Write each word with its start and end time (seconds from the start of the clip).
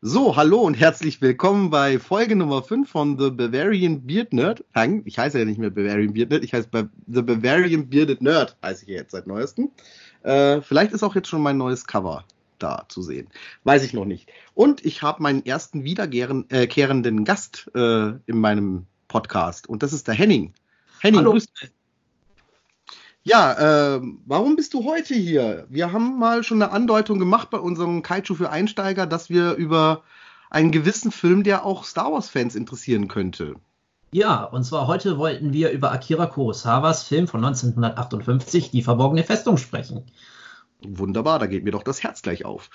So, 0.00 0.36
hallo 0.36 0.60
und 0.60 0.74
herzlich 0.74 1.20
willkommen 1.20 1.70
bei 1.70 1.98
Folge 1.98 2.36
Nummer 2.36 2.62
5 2.62 2.88
von 2.88 3.18
The 3.18 3.30
Bavarian 3.30 4.06
Beard 4.06 4.32
Nerd. 4.32 4.64
Ich 5.04 5.18
heiße 5.18 5.40
ja 5.40 5.44
nicht 5.44 5.58
mehr 5.58 5.70
Bavarian 5.70 6.12
Beard 6.12 6.30
Nerd, 6.30 6.44
ich 6.44 6.54
heiße 6.54 6.68
The 7.08 7.22
Bavarian 7.22 7.88
Bearded 7.90 8.22
Nerd, 8.22 8.56
heiße 8.62 8.84
ich 8.84 8.90
jetzt 8.90 9.10
seit 9.10 9.26
neuestem. 9.26 9.72
Äh, 10.22 10.60
vielleicht 10.60 10.92
ist 10.92 11.02
auch 11.02 11.16
jetzt 11.16 11.26
schon 11.26 11.42
mein 11.42 11.56
neues 11.56 11.84
Cover 11.84 12.24
da 12.60 12.84
zu 12.88 13.02
sehen. 13.02 13.26
Weiß 13.64 13.82
ich 13.82 13.92
noch 13.92 14.04
nicht. 14.04 14.30
Und 14.54 14.86
ich 14.86 15.02
habe 15.02 15.20
meinen 15.20 15.44
ersten 15.44 15.82
wiederkehrenden 15.82 17.18
äh, 17.18 17.24
Gast 17.24 17.68
äh, 17.74 18.10
in 18.26 18.40
meinem 18.40 18.86
Podcast 19.08 19.68
und 19.68 19.82
das 19.82 19.92
ist 19.92 20.06
der 20.06 20.14
Henning. 20.14 20.54
Henning, 21.00 21.22
Hallo. 21.22 21.32
grüß 21.32 21.52
dich. 21.54 21.70
Ja, 23.28 23.96
äh, 23.96 24.00
warum 24.24 24.56
bist 24.56 24.72
du 24.72 24.86
heute 24.86 25.12
hier? 25.12 25.66
Wir 25.68 25.92
haben 25.92 26.18
mal 26.18 26.42
schon 26.42 26.62
eine 26.62 26.72
Andeutung 26.72 27.18
gemacht 27.18 27.50
bei 27.50 27.58
unserem 27.58 28.02
Kaiju 28.02 28.34
für 28.34 28.48
Einsteiger, 28.48 29.06
dass 29.06 29.28
wir 29.28 29.52
über 29.52 30.02
einen 30.48 30.72
gewissen 30.72 31.12
Film, 31.12 31.44
der 31.44 31.66
auch 31.66 31.84
Star 31.84 32.10
Wars-Fans 32.10 32.54
interessieren 32.54 33.06
könnte. 33.06 33.56
Ja, 34.12 34.44
und 34.44 34.64
zwar 34.64 34.86
heute 34.86 35.18
wollten 35.18 35.52
wir 35.52 35.72
über 35.72 35.92
Akira 35.92 36.24
Kurosawas 36.24 37.02
Film 37.02 37.28
von 37.28 37.44
1958, 37.44 38.70
Die 38.70 38.82
verborgene 38.82 39.24
Festung, 39.24 39.58
sprechen. 39.58 40.06
Wunderbar, 40.80 41.38
da 41.38 41.44
geht 41.44 41.64
mir 41.64 41.72
doch 41.72 41.82
das 41.82 42.02
Herz 42.02 42.22
gleich 42.22 42.46
auf. 42.46 42.70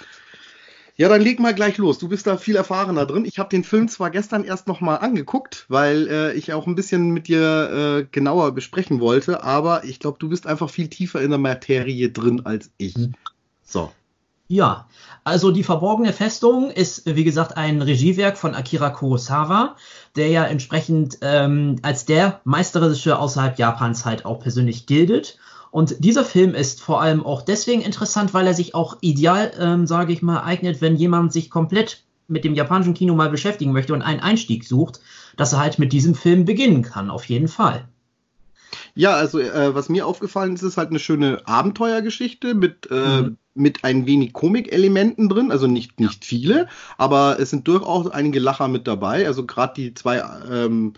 Ja, 0.95 1.09
dann 1.09 1.21
leg 1.21 1.39
mal 1.39 1.55
gleich 1.55 1.77
los. 1.77 1.97
Du 1.97 2.07
bist 2.07 2.27
da 2.27 2.38
viel 2.38 2.55
erfahrener 2.55 3.07
drin. 3.07 3.25
Ich 3.25 3.39
habe 3.39 3.49
den 3.49 3.63
Film 3.63 3.88
zwar 3.88 4.11
gestern 4.11 4.43
erst 4.43 4.67
noch 4.67 4.79
mal 4.79 4.97
angeguckt, 4.97 5.65
weil 5.67 6.07
äh, 6.07 6.34
ich 6.34 6.53
auch 6.53 6.67
ein 6.67 6.75
bisschen 6.75 7.09
mit 7.09 7.27
dir 7.27 8.01
äh, 8.01 8.07
genauer 8.11 8.51
besprechen 8.51 8.99
wollte, 8.99 9.43
aber 9.43 9.85
ich 9.85 9.99
glaube, 9.99 10.20
du 10.20 10.29
bist 10.29 10.45
einfach 10.45 10.70
viel 10.70 10.89
tiefer 10.89 11.20
in 11.21 11.31
der 11.31 11.39
Materie 11.39 12.11
drin 12.11 12.45
als 12.45 12.70
ich. 12.77 12.95
Mhm. 12.95 13.13
So. 13.63 13.91
Ja, 14.48 14.87
also 15.23 15.49
die 15.51 15.63
verborgene 15.63 16.13
Festung 16.13 16.70
ist, 16.70 17.07
wie 17.07 17.23
gesagt, 17.23 17.57
ein 17.57 17.81
Regiewerk 17.81 18.37
von 18.37 18.53
Akira 18.53 18.91
Kurosawa, 18.91 19.77
der 20.15 20.27
ja 20.27 20.43
entsprechend 20.43 21.18
ähm, 21.21 21.77
als 21.81 22.05
der 22.05 22.41
Meisterregisseur 22.43 23.20
außerhalb 23.20 23.57
Japans 23.57 24.05
halt 24.05 24.25
auch 24.25 24.40
persönlich 24.40 24.85
gilt 24.85 25.40
und 25.74 25.96
dieser 26.05 26.24
Film 26.24 26.54
ist 26.54 26.82
vor 26.82 27.02
allem 27.02 27.26
auch 27.26 27.41
deswegen 27.41 27.82
interessant, 27.82 28.35
weil 28.35 28.46
er 28.46 28.54
sich 28.54 28.76
auch 28.76 28.98
ideal, 29.02 29.52
ähm, 29.60 29.88
sage 29.88 30.13
ich 30.13 30.21
mal, 30.21 30.43
eignet, 30.43 30.82
wenn 30.82 30.98
jemand 30.98 31.34
sich 31.34 31.49
komplett 31.49 32.04
mit 32.27 32.43
dem 32.43 32.54
japanischen 32.54 32.93
Kino 32.93 33.15
mal 33.15 33.32
beschäftigen 33.32 33.71
möchte 33.71 33.96
und 33.96 34.04
einen 34.04 34.20
Einstieg 34.20 34.65
sucht, 34.65 34.99
dass 35.35 35.52
er 35.52 35.60
halt 35.60 35.80
mit 35.80 35.91
diesem 35.91 36.13
Film 36.13 36.46
beginnen 36.46 36.84
kann, 36.84 37.10
auf 37.10 37.26
jeden 37.26 37.48
Fall. 37.48 37.88
Ja, 38.93 39.15
also 39.15 39.40
äh, 39.40 39.74
was 39.74 39.90
mir 39.90 40.05
aufgefallen 40.05 40.54
ist, 40.54 40.62
ist 40.62 40.77
halt 40.77 40.91
eine 40.91 40.99
schöne 40.99 41.41
Abenteuergeschichte 41.46 42.54
mit, 42.54 42.91
äh, 42.91 43.24
mhm. 43.24 43.37
mit 43.55 43.84
ein 43.84 44.05
wenig 44.05 44.32
Komikelementen 44.32 45.27
drin, 45.27 45.52
also 45.52 45.65
nicht, 45.65 45.99
nicht 45.99 46.24
viele, 46.24 46.68
aber 46.99 47.40
es 47.40 47.49
sind 47.49 47.68
durchaus 47.68 48.12
einige 48.12 48.40
Lacher 48.40 48.68
mit 48.68 48.85
dabei. 48.85 49.26
Also 49.26 49.43
gerade 49.48 49.74
die 49.76 49.96
zwei 49.96 50.24
ähm, 50.52 50.93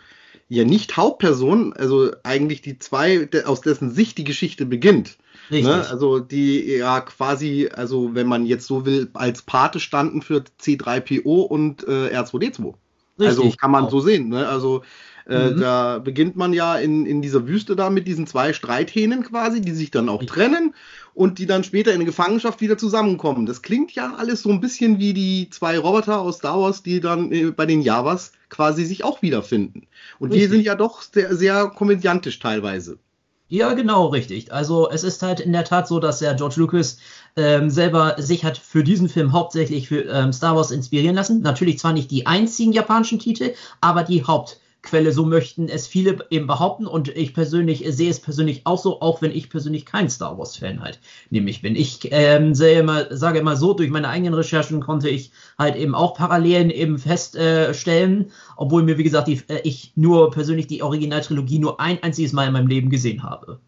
ja 0.47 0.63
nicht 0.63 0.95
Hauptperson, 0.97 1.73
also 1.73 2.11
eigentlich 2.23 2.61
die 2.61 2.77
zwei, 2.77 3.27
aus 3.45 3.61
dessen 3.61 3.91
Sicht 3.91 4.17
die 4.17 4.23
Geschichte 4.23 4.65
beginnt. 4.65 5.17
Ne? 5.49 5.57
Richtig. 5.57 5.91
Also 5.91 6.19
die 6.19 6.75
ja 6.75 7.01
quasi, 7.01 7.69
also 7.73 8.15
wenn 8.15 8.27
man 8.27 8.45
jetzt 8.45 8.67
so 8.67 8.85
will, 8.85 9.09
als 9.13 9.41
Pate 9.41 9.79
standen 9.79 10.21
für 10.21 10.43
C3PO 10.61 11.43
und 11.43 11.87
äh, 11.87 12.15
R2D2. 12.15 12.73
Richtig. 13.17 13.27
Also 13.27 13.51
kann 13.59 13.71
man 13.71 13.85
auch. 13.85 13.91
so 13.91 13.99
sehen. 14.01 14.29
Ne? 14.29 14.47
Also 14.47 14.83
äh, 15.27 15.49
mhm. 15.49 15.59
da 15.59 15.99
beginnt 15.99 16.35
man 16.35 16.53
ja 16.53 16.75
in, 16.75 17.05
in 17.05 17.21
dieser 17.21 17.47
Wüste 17.47 17.75
da 17.75 17.89
mit 17.89 18.07
diesen 18.07 18.27
zwei 18.27 18.53
Streithähnen 18.53 19.23
quasi, 19.23 19.61
die 19.61 19.71
sich 19.71 19.91
dann 19.91 20.07
auch 20.09 20.21
Richtig. 20.21 20.37
trennen 20.37 20.75
und 21.13 21.39
die 21.39 21.45
dann 21.45 21.63
später 21.63 21.93
in 21.93 22.05
Gefangenschaft 22.05 22.61
wieder 22.61 22.77
zusammenkommen. 22.77 23.45
Das 23.45 23.61
klingt 23.61 23.93
ja 23.93 24.13
alles 24.17 24.43
so 24.43 24.49
ein 24.49 24.61
bisschen 24.61 24.99
wie 24.99 25.13
die 25.13 25.49
zwei 25.49 25.79
Roboter 25.79 26.19
aus 26.19 26.37
Star 26.37 26.59
Wars, 26.61 26.83
die 26.83 26.99
dann 26.99 27.31
äh, 27.31 27.51
bei 27.51 27.65
den 27.65 27.81
Javas 27.81 28.33
quasi 28.49 28.85
sich 28.85 29.03
auch 29.03 29.21
wiederfinden. 29.21 29.87
Und 30.19 30.31
richtig. 30.31 30.49
die 30.49 30.55
sind 30.55 30.65
ja 30.65 30.75
doch 30.75 31.01
sehr, 31.01 31.35
sehr 31.35 31.67
komödiantisch 31.69 32.37
teilweise. 32.39 32.99
Ja, 33.47 33.73
genau, 33.73 34.07
richtig. 34.07 34.51
Also 34.51 34.89
es 34.89 35.03
ist 35.03 35.21
halt 35.21 35.39
in 35.39 35.53
der 35.53 35.65
Tat 35.65 35.87
so, 35.87 35.99
dass 35.99 36.19
der 36.19 36.33
George 36.33 36.55
Lucas 36.57 36.97
ähm, 37.35 37.69
selber 37.69 38.15
sich 38.17 38.43
hat 38.43 38.57
für 38.57 38.83
diesen 38.83 39.07
Film 39.07 39.33
hauptsächlich 39.33 39.87
für 39.87 40.01
ähm, 40.01 40.33
Star 40.33 40.55
Wars 40.55 40.71
inspirieren 40.71 41.15
lassen. 41.15 41.41
Natürlich 41.41 41.77
zwar 41.77 41.93
nicht 41.93 42.09
die 42.09 42.25
einzigen 42.25 42.73
japanischen 42.73 43.19
Titel, 43.19 43.53
aber 43.81 44.03
die 44.03 44.25
Haupt 44.25 44.59
Quelle, 44.85 45.11
so 45.11 45.25
möchten 45.25 45.67
es 45.67 45.87
viele 45.87 46.17
eben 46.29 46.47
behaupten 46.47 46.87
und 46.87 47.09
ich 47.09 47.33
persönlich 47.33 47.83
sehe 47.89 48.09
es 48.09 48.21
persönlich 48.21 48.61
auch 48.65 48.81
so, 48.81 49.01
auch 49.01 49.21
wenn 49.21 49.31
ich 49.31 49.49
persönlich 49.49 49.85
kein 49.85 50.09
Star 50.09 50.37
Wars 50.37 50.55
Fan 50.55 50.81
halt 50.81 50.99
nämlich 51.29 51.61
bin. 51.61 51.75
Ich 51.75 51.99
ähm, 52.11 52.55
sehe 52.55 52.79
immer, 52.79 53.15
sage 53.15 53.39
immer 53.39 53.57
so, 53.57 53.73
durch 53.73 53.89
meine 53.89 54.07
eigenen 54.07 54.33
Recherchen 54.33 54.81
konnte 54.81 55.09
ich 55.09 55.31
halt 55.59 55.75
eben 55.75 55.95
auch 55.95 56.15
Parallelen 56.15 56.69
eben 56.69 56.97
feststellen, 56.97 58.21
äh, 58.21 58.31
obwohl 58.55 58.83
mir 58.83 58.97
wie 58.97 59.03
gesagt 59.03 59.27
die, 59.27 59.41
äh, 59.47 59.59
ich 59.63 59.91
nur 59.95 60.31
persönlich 60.31 60.67
die 60.67 60.81
Originaltrilogie 60.81 61.59
nur 61.59 61.79
ein 61.79 62.01
einziges 62.01 62.31
Mal 62.31 62.47
in 62.47 62.53
meinem 62.53 62.67
Leben 62.67 62.89
gesehen 62.89 63.23
habe. 63.23 63.59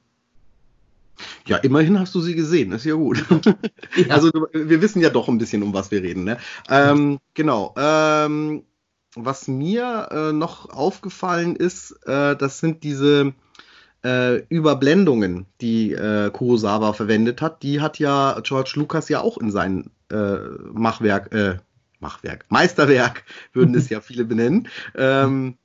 Ja, 1.48 1.58
immerhin 1.58 2.00
hast 2.00 2.14
du 2.14 2.22
sie 2.22 2.36
gesehen, 2.36 2.72
ist 2.72 2.86
ja 2.86 2.94
gut. 2.94 3.26
Ja. 3.30 3.56
Also 4.10 4.32
wir 4.54 4.82
wissen 4.82 5.02
ja 5.02 5.10
doch 5.10 5.28
ein 5.28 5.38
bisschen, 5.38 5.64
um 5.64 5.74
was 5.74 5.90
wir 5.92 6.04
reden. 6.04 6.24
Ne? 6.24 6.38
Ähm, 6.70 7.20
genau. 7.34 7.74
Ähm, 7.78 8.64
was 9.26 9.48
mir 9.48 10.10
äh, 10.12 10.34
noch 10.34 10.70
aufgefallen 10.70 11.56
ist, 11.56 11.92
äh, 12.06 12.36
das 12.36 12.60
sind 12.60 12.84
diese 12.84 13.34
äh, 14.04 14.44
Überblendungen, 14.48 15.46
die 15.62 15.94
äh, 15.94 16.30
Kurosawa 16.32 16.94
verwendet 16.94 17.42
hat. 17.42 17.64
Die 17.64 17.82
hat 17.82 18.00
ja 18.00 18.40
George 18.44 18.74
Lucas 18.76 19.10
ja 19.10 19.22
auch 19.22 19.38
in 19.38 19.52
sein 19.52 19.90
äh, 20.12 20.38
Machwerk, 20.72 21.34
äh, 21.34 21.58
Machwerk, 22.00 22.46
Meisterwerk, 22.50 23.24
würden 23.54 23.76
es 23.76 23.90
ja 23.90 24.02
viele 24.02 24.26
benennen. 24.26 24.68
Ähm, 24.96 25.56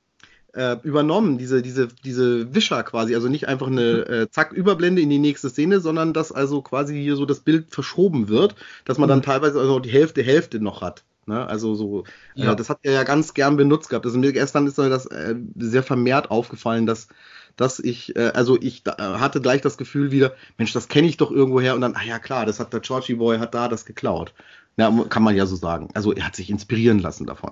äh, 0.53 0.77
übernommen, 0.83 1.37
diese, 1.37 1.61
diese, 1.61 1.87
diese 1.87 2.53
Wischer 2.53 2.83
quasi, 2.83 3.15
also 3.15 3.27
nicht 3.27 3.47
einfach 3.47 3.67
eine 3.67 4.05
äh, 4.07 4.29
Zack, 4.29 4.51
Überblende 4.51 5.01
in 5.01 5.09
die 5.09 5.17
nächste 5.17 5.49
Szene, 5.49 5.79
sondern 5.79 6.13
dass 6.13 6.31
also 6.31 6.61
quasi 6.61 7.01
hier 7.01 7.15
so 7.15 7.25
das 7.25 7.39
Bild 7.39 7.71
verschoben 7.71 8.27
wird, 8.27 8.55
dass 8.85 8.99
man 8.99 9.09
dann 9.09 9.19
mhm. 9.19 9.23
teilweise 9.23 9.59
also 9.59 9.79
die 9.79 9.89
Hälfte, 9.89 10.21
Hälfte 10.21 10.59
noch 10.59 10.81
hat. 10.81 11.03
Ne? 11.25 11.45
Also 11.47 11.75
so, 11.75 12.03
äh, 12.35 12.43
ja. 12.43 12.53
äh, 12.53 12.55
das 12.55 12.69
hat 12.69 12.79
er 12.83 12.93
ja 12.93 13.03
ganz 13.03 13.33
gern 13.33 13.57
benutzt 13.57 13.89
gehabt. 13.89 14.05
Also 14.05 14.17
mir 14.17 14.33
gestern 14.33 14.67
ist 14.67 14.77
mir 14.77 14.89
das 14.89 15.05
äh, 15.07 15.35
sehr 15.57 15.83
vermehrt 15.83 16.31
aufgefallen, 16.31 16.85
dass, 16.85 17.07
dass 17.55 17.79
ich, 17.79 18.15
äh, 18.15 18.31
also 18.33 18.57
ich 18.59 18.83
da, 18.83 19.19
hatte 19.19 19.41
gleich 19.41 19.61
das 19.61 19.77
Gefühl 19.77 20.11
wieder, 20.11 20.33
Mensch, 20.57 20.73
das 20.73 20.87
kenne 20.87 21.07
ich 21.07 21.17
doch 21.17 21.31
irgendwo 21.31 21.61
her 21.61 21.75
und 21.75 21.81
dann, 21.81 21.95
ah 21.95 22.03
ja 22.05 22.19
klar, 22.19 22.45
das 22.45 22.59
hat 22.59 22.73
der 22.73 22.81
Georgie 22.81 23.15
Boy, 23.15 23.39
hat 23.39 23.53
da 23.53 23.67
das 23.67 23.85
geklaut. 23.85 24.33
Ja, 24.75 24.91
kann 25.09 25.21
man 25.23 25.35
ja 25.35 25.45
so 25.45 25.55
sagen. 25.55 25.89
Also 25.93 26.13
er 26.13 26.25
hat 26.25 26.35
sich 26.35 26.49
inspirieren 26.49 26.99
lassen 26.99 27.27
davon. 27.27 27.51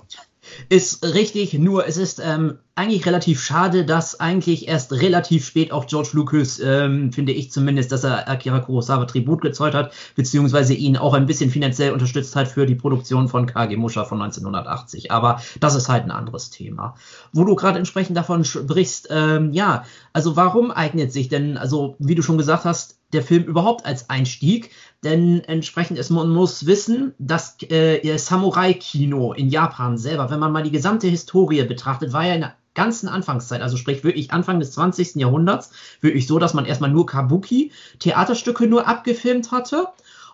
Ist 0.69 1.03
richtig, 1.03 1.53
nur 1.53 1.87
es 1.87 1.97
ist 1.97 2.21
ähm, 2.23 2.59
eigentlich 2.75 3.05
relativ 3.05 3.43
schade, 3.43 3.85
dass 3.85 4.19
eigentlich 4.19 4.67
erst 4.67 4.93
relativ 4.93 5.45
spät 5.45 5.71
auch 5.71 5.87
George 5.87 6.09
Lucas, 6.13 6.59
ähm, 6.63 7.11
finde 7.11 7.33
ich 7.33 7.51
zumindest, 7.51 7.91
dass 7.91 8.03
er 8.03 8.29
Akira 8.29 8.59
Kurosawa 8.59 9.05
Tribut 9.05 9.41
gezollt 9.41 9.75
hat, 9.75 9.93
beziehungsweise 10.15 10.73
ihn 10.73 10.97
auch 10.97 11.13
ein 11.13 11.25
bisschen 11.25 11.51
finanziell 11.51 11.91
unterstützt 11.91 12.35
hat 12.35 12.47
für 12.47 12.65
die 12.65 12.75
Produktion 12.75 13.27
von 13.27 13.45
Kage 13.45 13.77
Musha 13.77 14.05
von 14.05 14.21
1980. 14.21 15.11
Aber 15.11 15.41
das 15.59 15.75
ist 15.75 15.89
halt 15.89 16.05
ein 16.05 16.11
anderes 16.11 16.49
Thema. 16.49 16.95
Wo 17.33 17.43
du 17.43 17.55
gerade 17.55 17.77
entsprechend 17.77 18.17
davon 18.17 18.45
sprichst, 18.45 19.09
ähm, 19.11 19.51
ja, 19.51 19.83
also 20.13 20.35
warum 20.35 20.71
eignet 20.71 21.11
sich 21.11 21.27
denn, 21.27 21.57
also 21.57 21.95
wie 21.99 22.15
du 22.15 22.21
schon 22.21 22.37
gesagt 22.37 22.65
hast, 22.65 22.97
der 23.13 23.23
Film 23.23 23.43
überhaupt 23.43 23.85
als 23.85 24.09
Einstieg? 24.09 24.71
Denn 25.03 25.43
entsprechend 25.45 25.97
ist 25.97 26.11
man 26.11 26.29
muss 26.29 26.67
wissen, 26.67 27.13
dass 27.17 27.57
äh, 27.63 28.17
Samurai-Kino 28.17 29.33
in 29.33 29.49
Japan 29.49 29.97
selber, 29.97 30.29
wenn 30.29 30.39
man 30.41 30.51
mal 30.51 30.63
die 30.63 30.71
gesamte 30.71 31.07
Historie 31.07 31.63
betrachtet, 31.63 32.11
war 32.11 32.25
ja 32.25 32.35
in 32.35 32.41
der 32.41 32.55
ganzen 32.73 33.07
Anfangszeit, 33.07 33.61
also 33.61 33.77
sprich 33.77 34.03
wirklich 34.03 34.31
Anfang 34.31 34.59
des 34.59 34.71
20. 34.73 35.15
Jahrhunderts, 35.15 35.71
wirklich 36.01 36.27
so, 36.27 36.39
dass 36.39 36.53
man 36.53 36.65
erstmal 36.65 36.89
nur 36.89 37.05
Kabuki, 37.05 37.71
Theaterstücke 37.99 38.67
nur 38.67 38.87
abgefilmt 38.87 39.51
hatte. 39.51 39.87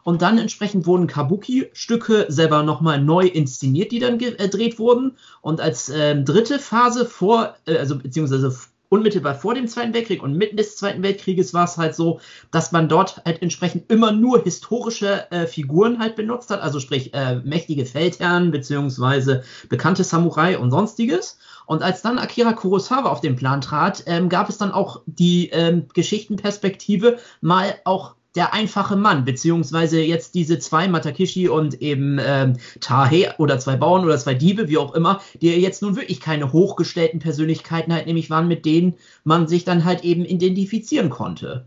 Und 0.03 0.21
dann 0.21 0.37
entsprechend 0.37 0.85
wurden 0.85 1.07
Kabuki-Stücke 1.07 2.27
selber 2.29 2.63
nochmal 2.63 3.01
neu 3.01 3.27
inszeniert, 3.27 3.91
die 3.91 3.99
dann 3.99 4.17
gedreht 4.17 4.79
wurden. 4.79 5.17
Und 5.41 5.59
als 5.59 5.89
äh, 5.89 6.23
dritte 6.23 6.59
Phase 6.59 7.05
vor, 7.05 7.55
äh, 7.65 7.77
also 7.77 7.97
beziehungsweise 7.97 8.55
unmittelbar 8.89 9.35
vor 9.35 9.53
dem 9.53 9.67
Zweiten 9.67 9.93
Weltkrieg 9.93 10.23
und 10.23 10.37
mitten 10.37 10.57
des 10.57 10.75
Zweiten 10.77 11.03
Weltkrieges 11.03 11.53
war 11.53 11.65
es 11.65 11.77
halt 11.77 11.95
so, 11.95 12.19
dass 12.51 12.71
man 12.71 12.89
dort 12.89 13.21
halt 13.25 13.41
entsprechend 13.41 13.91
immer 13.91 14.11
nur 14.11 14.43
historische 14.43 15.29
äh, 15.31 15.45
Figuren 15.45 15.99
halt 15.99 16.15
benutzt 16.15 16.49
hat, 16.49 16.61
also 16.61 16.79
sprich 16.79 17.13
äh, 17.13 17.35
mächtige 17.37 17.85
Feldherren 17.85 18.51
beziehungsweise 18.51 19.43
bekannte 19.69 20.03
Samurai 20.03 20.57
und 20.57 20.71
sonstiges. 20.71 21.37
Und 21.65 21.83
als 21.83 22.01
dann 22.01 22.17
Akira 22.17 22.53
Kurosawa 22.53 23.09
auf 23.09 23.21
den 23.21 23.35
Plan 23.35 23.61
trat, 23.61 24.03
ähm, 24.05 24.29
gab 24.29 24.49
es 24.49 24.57
dann 24.57 24.71
auch 24.71 25.01
die 25.05 25.49
ähm, 25.49 25.87
Geschichtenperspektive 25.93 27.17
mal 27.41 27.75
auch 27.83 28.16
der 28.37 28.53
einfache 28.53 28.95
Mann, 28.95 29.25
beziehungsweise 29.25 29.99
jetzt 29.99 30.35
diese 30.35 30.59
zwei, 30.59 30.87
Matakishi 30.87 31.49
und 31.49 31.81
eben 31.81 32.19
ähm, 32.23 32.53
Tahe 32.79 33.33
oder 33.39 33.59
zwei 33.59 33.75
Bauern 33.75 34.05
oder 34.05 34.17
zwei 34.17 34.35
Diebe, 34.35 34.69
wie 34.69 34.77
auch 34.77 34.93
immer, 34.93 35.21
die 35.41 35.49
jetzt 35.49 35.81
nun 35.81 35.95
wirklich 35.95 36.21
keine 36.21 36.53
hochgestellten 36.53 37.19
Persönlichkeiten 37.19 37.91
halt 37.91 38.05
nämlich 38.05 38.29
waren, 38.29 38.47
mit 38.47 38.65
denen 38.65 38.93
man 39.23 39.47
sich 39.47 39.65
dann 39.65 39.83
halt 39.85 40.03
eben 40.03 40.23
identifizieren 40.23 41.09
konnte. 41.09 41.65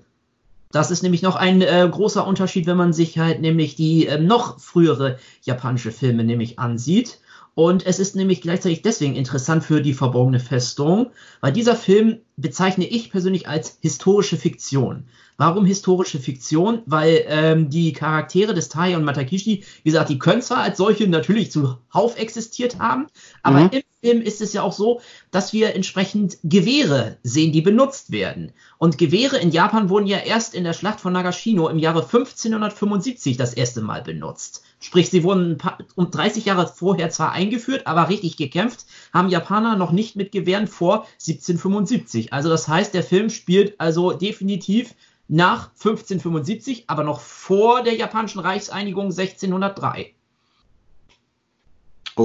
Das 0.71 0.93
ist 0.93 1.03
nämlich 1.03 1.23
noch 1.23 1.35
ein 1.35 1.61
äh, 1.61 1.89
großer 1.91 2.25
Unterschied, 2.25 2.67
wenn 2.67 2.77
man 2.77 2.93
sich 2.93 3.19
halt 3.19 3.41
nämlich 3.41 3.75
die 3.75 4.07
äh, 4.07 4.21
noch 4.21 4.61
frühere 4.61 5.19
japanische 5.43 5.91
Filme 5.91 6.23
nämlich 6.23 6.61
ansieht. 6.61 7.19
Und 7.61 7.85
es 7.85 7.99
ist 7.99 8.17
nämlich 8.17 8.41
gleichzeitig 8.41 8.81
deswegen 8.81 9.15
interessant 9.15 9.63
für 9.63 9.83
die 9.83 9.93
verborgene 9.93 10.41
Festung, 10.41 11.11
weil 11.43 11.53
dieser 11.53 11.77
Film 11.77 12.21
bezeichne 12.39 12.87
ich 12.87 13.11
persönlich 13.11 13.49
als 13.49 13.77
historische 13.83 14.39
Fiktion. 14.39 15.05
Warum 15.37 15.67
historische 15.67 16.21
Fiktion? 16.21 16.81
Weil 16.87 17.23
ähm, 17.29 17.69
die 17.69 17.93
Charaktere 17.93 18.55
des 18.55 18.71
Tai 18.71 18.97
und 18.97 19.05
Matakishi, 19.05 19.63
wie 19.83 19.91
gesagt, 19.91 20.09
die 20.09 20.19
können 20.19 20.41
zwar 20.41 20.63
als 20.63 20.79
solche 20.79 21.07
natürlich 21.07 21.53
zuhauf 21.53 22.19
existiert 22.19 22.79
haben, 22.79 23.09
aber 23.43 23.65
mhm. 23.65 23.71
im 23.73 23.83
Film 24.01 24.23
ist 24.23 24.41
es 24.41 24.55
ja 24.55 24.63
auch 24.63 24.73
so, 24.73 25.03
dass 25.31 25.53
wir 25.53 25.75
entsprechend 25.75 26.39
Gewehre 26.43 27.19
sehen, 27.23 27.53
die 27.53 27.61
benutzt 27.61 28.11
werden. 28.11 28.53
Und 28.79 28.97
Gewehre 28.97 29.37
in 29.37 29.51
Japan 29.51 29.91
wurden 29.91 30.07
ja 30.07 30.17
erst 30.17 30.55
in 30.55 30.65
der 30.65 30.73
Schlacht 30.73 31.01
von 31.01 31.13
Nagashino 31.13 31.69
im 31.69 31.79
Jahre 31.79 32.05
1575 32.05 33.37
das 33.37 33.53
erste 33.53 33.83
Mal 33.83 34.01
benutzt. 34.01 34.63
Sprich, 34.83 35.11
sie 35.11 35.23
wurden 35.23 35.59
um 35.95 36.11
30 36.11 36.47
Jahre 36.47 36.67
vorher 36.67 37.11
zwar 37.11 37.33
eingeführt, 37.33 37.87
aber 37.87 38.09
richtig 38.09 38.39
gekämpft 38.39 38.87
haben 39.13 39.29
Japaner 39.29 39.77
noch 39.77 39.93
nicht 39.93 40.17
mit 40.17 40.33
Gewehren 40.33 40.67
vor 40.67 41.07
1775. 41.21 42.33
Also 42.33 42.49
das 42.49 42.67
heißt, 42.67 42.95
der 42.95 43.03
Film 43.03 43.29
spielt 43.29 43.79
also 43.79 44.13
definitiv 44.13 44.95
nach 45.29 45.69
1575, 45.73 46.85
aber 46.89 47.05
noch 47.05 47.21
vor 47.21 47.83
der 47.83 47.95
japanischen 47.95 48.41
Reichseinigung 48.41 49.07
1603. 49.07 50.15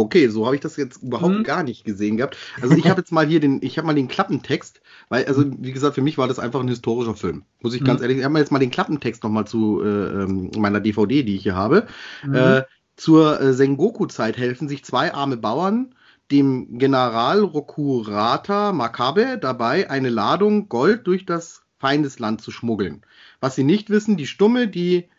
Okay, 0.02 0.28
so 0.28 0.46
habe 0.46 0.56
ich 0.56 0.62
das 0.62 0.78
jetzt 0.78 1.04
überhaupt 1.04 1.36
hm. 1.36 1.44
gar 1.44 1.64
nicht 1.64 1.86
gesehen 1.86 2.18
gehabt. 2.18 2.38
Also 2.62 2.76
ich 2.76 2.88
habe 2.88 3.02
jetzt 3.02 3.12
mal 3.12 3.26
hier 3.26 3.40
den, 3.40 3.62
ich 3.62 3.78
habe 3.78 3.88
mal 3.88 3.96
den 3.96 4.08
Klappentext, 4.08 4.82
weil, 5.10 5.26
also 5.26 5.44
wie 5.60 5.72
gesagt, 5.72 5.96
für 5.96 6.02
mich 6.02 6.18
war 6.18 6.28
das 6.28 6.40
einfach 6.40 6.60
ein 6.60 6.68
historischer 6.68 7.16
Film. 7.16 7.44
Muss 7.62 7.74
ich 7.74 7.82
hm. 7.82 7.88
ganz 7.88 8.02
ehrlich, 8.02 8.18
ich 8.18 8.24
habe 8.24 8.34
mal 8.34 8.40
jetzt 8.40 8.52
mal 8.52 8.60
den 8.60 8.72
Klappentext 8.72 9.24
nochmal 9.24 9.48
zu 9.48 9.82
äh, 9.84 9.88
ähm, 9.88 10.52
meiner 10.58 10.80
DVD, 10.80 11.24
die 11.24 11.36
ich 11.36 11.44
hier 11.44 11.56
habe. 11.56 11.88
Hm. 12.22 12.36
Äh, 12.36 12.64
zur 12.96 13.40
äh, 13.42 13.54
Sengoku-Zeit 13.54 14.38
helfen 14.38 14.70
sich 14.70 14.84
zwei 14.84 15.14
arme 15.14 15.38
Bauern 15.38 15.96
dem 16.32 16.78
General 16.80 17.42
Rokurata 17.42 18.72
Makabe 18.72 19.38
dabei, 19.40 19.90
eine 19.90 20.10
Ladung 20.10 20.70
Gold 20.70 21.06
durch 21.08 21.26
das 21.26 21.62
Feindesland 21.78 22.42
zu 22.42 22.52
schmuggeln. 22.52 23.06
Was 23.40 23.56
sie 23.56 23.64
nicht 23.64 23.90
wissen, 23.90 24.18
die 24.18 24.28
Stumme, 24.28 24.68
die 24.68 25.10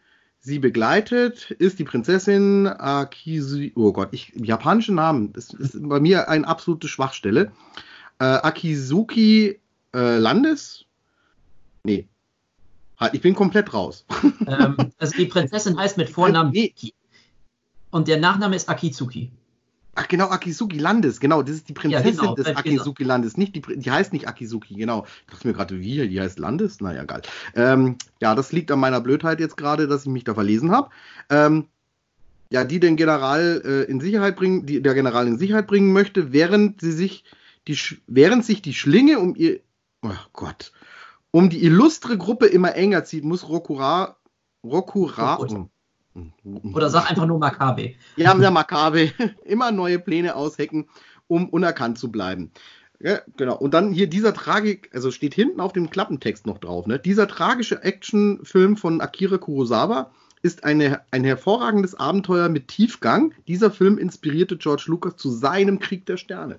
sie 0.46 0.60
begleitet, 0.60 1.50
ist 1.50 1.80
die 1.80 1.84
Prinzessin 1.84 2.68
Akizu. 2.68 3.68
Oh 3.74 3.92
Gott, 3.92 4.10
ich, 4.12 4.32
japanische 4.36 4.94
Namen, 4.94 5.32
das 5.32 5.52
ist 5.52 5.76
bei 5.88 5.98
mir 5.98 6.28
eine 6.28 6.46
absolute 6.46 6.86
Schwachstelle. 6.86 7.50
Äh, 8.20 8.24
Akizuki 8.24 9.58
äh, 9.92 10.18
Landes? 10.18 10.84
Nee. 11.82 12.06
Halt, 12.96 13.14
ich 13.14 13.22
bin 13.22 13.34
komplett 13.34 13.74
raus. 13.74 14.06
Ähm, 14.46 14.76
also 14.98 15.16
die 15.16 15.26
Prinzessin 15.26 15.76
heißt 15.76 15.96
mit 15.96 16.08
Vornamen 16.08 16.52
nee. 16.52 16.72
Und 17.90 18.06
der 18.06 18.20
Nachname 18.20 18.54
ist 18.54 18.68
Akizuki. 18.68 19.32
Ach 19.98 20.08
genau, 20.08 20.28
Akizuki 20.28 20.78
Landes, 20.78 21.20
genau, 21.20 21.42
das 21.42 21.56
ist 21.56 21.68
die 21.70 21.72
Prinzessin 21.72 22.14
ja, 22.14 22.20
genau, 22.20 22.34
des 22.34 22.46
Akizuki 22.48 23.02
Landes, 23.02 23.38
nicht 23.38 23.56
die, 23.56 23.62
die 23.62 23.90
heißt 23.90 24.12
nicht 24.12 24.28
Akizuki, 24.28 24.74
genau. 24.74 25.06
Ich 25.26 25.32
dachte 25.32 25.48
mir 25.48 25.54
gerade, 25.54 25.80
wie, 25.80 26.06
die 26.06 26.20
heißt 26.20 26.38
Landes? 26.38 26.82
Naja, 26.82 27.02
egal. 27.02 27.22
Ähm, 27.54 27.96
ja, 28.20 28.34
das 28.34 28.52
liegt 28.52 28.70
an 28.70 28.78
meiner 28.78 29.00
Blödheit 29.00 29.40
jetzt 29.40 29.56
gerade, 29.56 29.88
dass 29.88 30.02
ich 30.02 30.12
mich 30.12 30.24
da 30.24 30.34
verlesen 30.34 30.70
habe. 30.70 30.90
Ähm, 31.30 31.64
ja, 32.50 32.64
die 32.64 32.78
den 32.78 32.96
General 32.96 33.62
äh, 33.64 33.90
in 33.90 34.00
Sicherheit 34.00 34.36
bringen, 34.36 34.66
die 34.66 34.82
der 34.82 34.92
General 34.92 35.26
in 35.26 35.38
Sicherheit 35.38 35.66
bringen 35.66 35.92
möchte, 35.94 36.32
während 36.32 36.82
sie 36.82 36.92
sich 36.92 37.24
die, 37.66 37.78
während 38.06 38.44
sich 38.44 38.60
die 38.60 38.74
Schlinge 38.74 39.18
um 39.18 39.34
ihr, 39.34 39.60
oh 40.02 40.10
Gott, 40.34 40.72
um 41.30 41.48
die 41.50 41.64
illustre 41.64 42.18
Gruppe 42.18 42.46
immer 42.46 42.74
enger 42.74 43.04
zieht, 43.04 43.24
muss 43.24 43.48
Rokura, 43.48 44.16
Rokura, 44.62 45.38
oh, 45.40 45.68
oder 46.72 46.90
sag 46.90 47.10
einfach 47.10 47.26
nur 47.26 47.38
Makabe. 47.38 47.94
Ja, 48.16 48.34
der 48.34 48.50
Makabe. 48.50 49.12
Immer 49.44 49.72
neue 49.72 49.98
Pläne 49.98 50.36
aushecken, 50.36 50.88
um 51.26 51.48
unerkannt 51.48 51.98
zu 51.98 52.10
bleiben. 52.10 52.50
Ja, 52.98 53.20
genau. 53.36 53.56
Und 53.56 53.74
dann 53.74 53.92
hier 53.92 54.06
dieser 54.06 54.32
Tragik, 54.32 54.90
also 54.94 55.10
steht 55.10 55.34
hinten 55.34 55.60
auf 55.60 55.72
dem 55.72 55.90
Klappentext 55.90 56.46
noch 56.46 56.58
drauf, 56.58 56.86
ne? 56.86 56.98
Dieser 56.98 57.28
tragische 57.28 57.82
Actionfilm 57.82 58.76
von 58.76 59.00
Akira 59.00 59.36
Kurosawa 59.36 60.10
ist 60.42 60.64
eine, 60.64 61.02
ein 61.10 61.24
hervorragendes 61.24 61.94
Abenteuer 61.94 62.48
mit 62.48 62.68
Tiefgang. 62.68 63.34
Dieser 63.48 63.70
Film 63.70 63.98
inspirierte 63.98 64.56
George 64.56 64.84
Lucas 64.86 65.16
zu 65.16 65.30
seinem 65.30 65.78
Krieg 65.78 66.06
der 66.06 66.16
Sterne. 66.16 66.58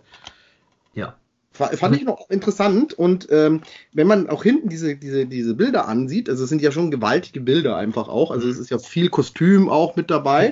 Ja. 0.93 1.15
Fand 1.57 1.95
ich 1.95 2.03
noch 2.03 2.29
interessant 2.29 2.93
und 2.93 3.27
ähm, 3.31 3.61
wenn 3.93 4.07
man 4.07 4.29
auch 4.29 4.43
hinten 4.43 4.69
diese, 4.69 4.95
diese, 4.95 5.25
diese 5.25 5.55
Bilder 5.55 5.87
ansieht, 5.87 6.29
also 6.29 6.43
es 6.43 6.49
sind 6.49 6.61
ja 6.61 6.71
schon 6.71 6.91
gewaltige 6.91 7.41
Bilder 7.41 7.75
einfach 7.77 8.07
auch, 8.07 8.31
also 8.31 8.47
es 8.47 8.59
ist 8.59 8.69
ja 8.69 8.79
viel 8.79 9.09
Kostüm 9.09 9.69
auch 9.69 9.95
mit 9.95 10.09
dabei. 10.09 10.51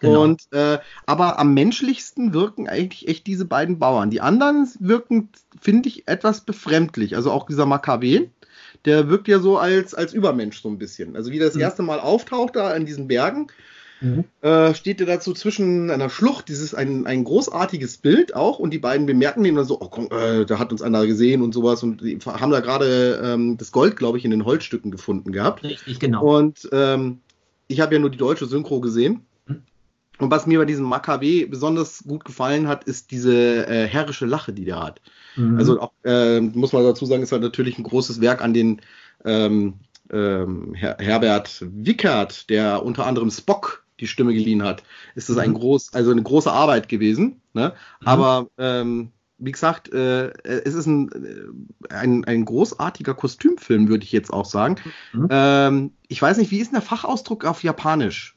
Genau. 0.00 0.24
Und 0.24 0.42
äh, 0.50 0.78
aber 1.06 1.38
am 1.38 1.54
menschlichsten 1.54 2.34
wirken 2.34 2.68
eigentlich 2.68 3.06
echt 3.06 3.24
diese 3.28 3.44
beiden 3.44 3.78
Bauern. 3.78 4.10
Die 4.10 4.20
anderen 4.20 4.68
wirken, 4.80 5.28
finde 5.60 5.88
ich, 5.88 6.08
etwas 6.08 6.40
befremdlich. 6.40 7.14
Also 7.14 7.30
auch 7.30 7.46
dieser 7.46 7.66
Makkabee, 7.66 8.28
der 8.84 9.08
wirkt 9.08 9.28
ja 9.28 9.38
so 9.38 9.58
als, 9.58 9.94
als 9.94 10.12
Übermensch 10.12 10.60
so 10.60 10.68
ein 10.68 10.78
bisschen. 10.78 11.14
Also 11.14 11.30
wie 11.30 11.38
das 11.38 11.54
mhm. 11.54 11.60
erste 11.60 11.84
Mal 11.84 12.00
auftaucht 12.00 12.56
da 12.56 12.74
in 12.74 12.84
diesen 12.84 13.06
Bergen 13.06 13.46
Mhm. 14.02 14.24
Äh, 14.40 14.74
steht 14.74 15.00
er 15.00 15.06
dazu 15.06 15.32
zwischen 15.32 15.90
einer 15.90 16.10
Schlucht, 16.10 16.48
dieses 16.48 16.74
ein, 16.74 17.06
ein 17.06 17.22
großartiges 17.22 17.98
Bild 17.98 18.34
auch 18.34 18.58
und 18.58 18.72
die 18.72 18.78
beiden 18.78 19.06
bemerken 19.06 19.44
ihn 19.44 19.54
dann 19.54 19.64
so, 19.64 19.80
oh 19.80 19.88
komm, 19.88 20.08
äh, 20.10 20.44
da 20.44 20.58
hat 20.58 20.72
uns 20.72 20.82
einer 20.82 21.06
gesehen 21.06 21.40
und 21.40 21.54
sowas 21.54 21.82
und 21.82 22.00
die 22.00 22.18
haben 22.26 22.50
da 22.50 22.60
gerade 22.60 23.22
ähm, 23.24 23.56
das 23.56 23.70
Gold, 23.70 23.96
glaube 23.96 24.18
ich, 24.18 24.24
in 24.24 24.32
den 24.32 24.44
Holzstücken 24.44 24.90
gefunden 24.90 25.30
gehabt. 25.30 25.62
Richtig, 25.62 26.00
genau. 26.00 26.38
Und 26.38 26.68
ähm, 26.72 27.20
ich 27.68 27.80
habe 27.80 27.94
ja 27.94 28.00
nur 28.00 28.10
die 28.10 28.18
deutsche 28.18 28.46
Synchro 28.46 28.80
gesehen. 28.80 29.20
Mhm. 29.46 29.62
Und 30.18 30.30
was 30.30 30.46
mir 30.46 30.58
bei 30.58 30.64
diesem 30.64 30.84
Makabe 30.84 31.46
besonders 31.46 32.02
gut 32.04 32.24
gefallen 32.24 32.66
hat, 32.66 32.84
ist 32.84 33.12
diese 33.12 33.66
äh, 33.68 33.86
herrische 33.86 34.26
Lache, 34.26 34.52
die 34.52 34.64
der 34.64 34.82
hat. 34.82 35.00
Mhm. 35.36 35.58
Also 35.58 35.80
auch, 35.80 35.92
äh, 36.04 36.40
muss 36.40 36.72
man 36.72 36.82
dazu 36.82 37.06
sagen, 37.06 37.22
ist 37.22 37.32
halt 37.32 37.42
natürlich 37.42 37.78
ein 37.78 37.84
großes 37.84 38.20
Werk 38.20 38.42
an 38.42 38.52
den 38.52 38.80
ähm, 39.24 39.74
ähm, 40.12 40.74
Her 40.74 40.96
Herbert 40.98 41.64
Wickert, 41.70 42.50
der 42.50 42.84
unter 42.84 43.06
anderem 43.06 43.30
Spock 43.30 43.81
die 44.02 44.08
Stimme 44.08 44.34
geliehen 44.34 44.62
hat, 44.62 44.82
ist 45.14 45.28
das 45.28 45.38
ein 45.38 45.50
mhm. 45.50 45.54
groß, 45.54 45.94
also 45.94 46.10
eine 46.10 46.22
große 46.22 46.52
Arbeit 46.52 46.88
gewesen. 46.88 47.40
Ne? 47.54 47.72
Mhm. 48.00 48.06
Aber 48.06 48.48
ähm, 48.58 49.12
wie 49.38 49.52
gesagt, 49.52 49.92
äh, 49.92 50.30
es 50.44 50.74
ist 50.74 50.86
ein, 50.86 51.10
äh, 51.10 51.94
ein, 51.94 52.24
ein 52.24 52.44
großartiger 52.44 53.14
Kostümfilm, 53.14 53.88
würde 53.88 54.04
ich 54.04 54.12
jetzt 54.12 54.32
auch 54.32 54.44
sagen. 54.44 54.76
Mhm. 55.12 55.28
Ähm, 55.30 55.92
ich 56.08 56.20
weiß 56.20 56.36
nicht, 56.36 56.50
wie 56.50 56.58
ist 56.58 56.68
denn 56.68 56.80
der 56.80 56.82
Fachausdruck 56.82 57.44
auf 57.44 57.62
Japanisch 57.62 58.36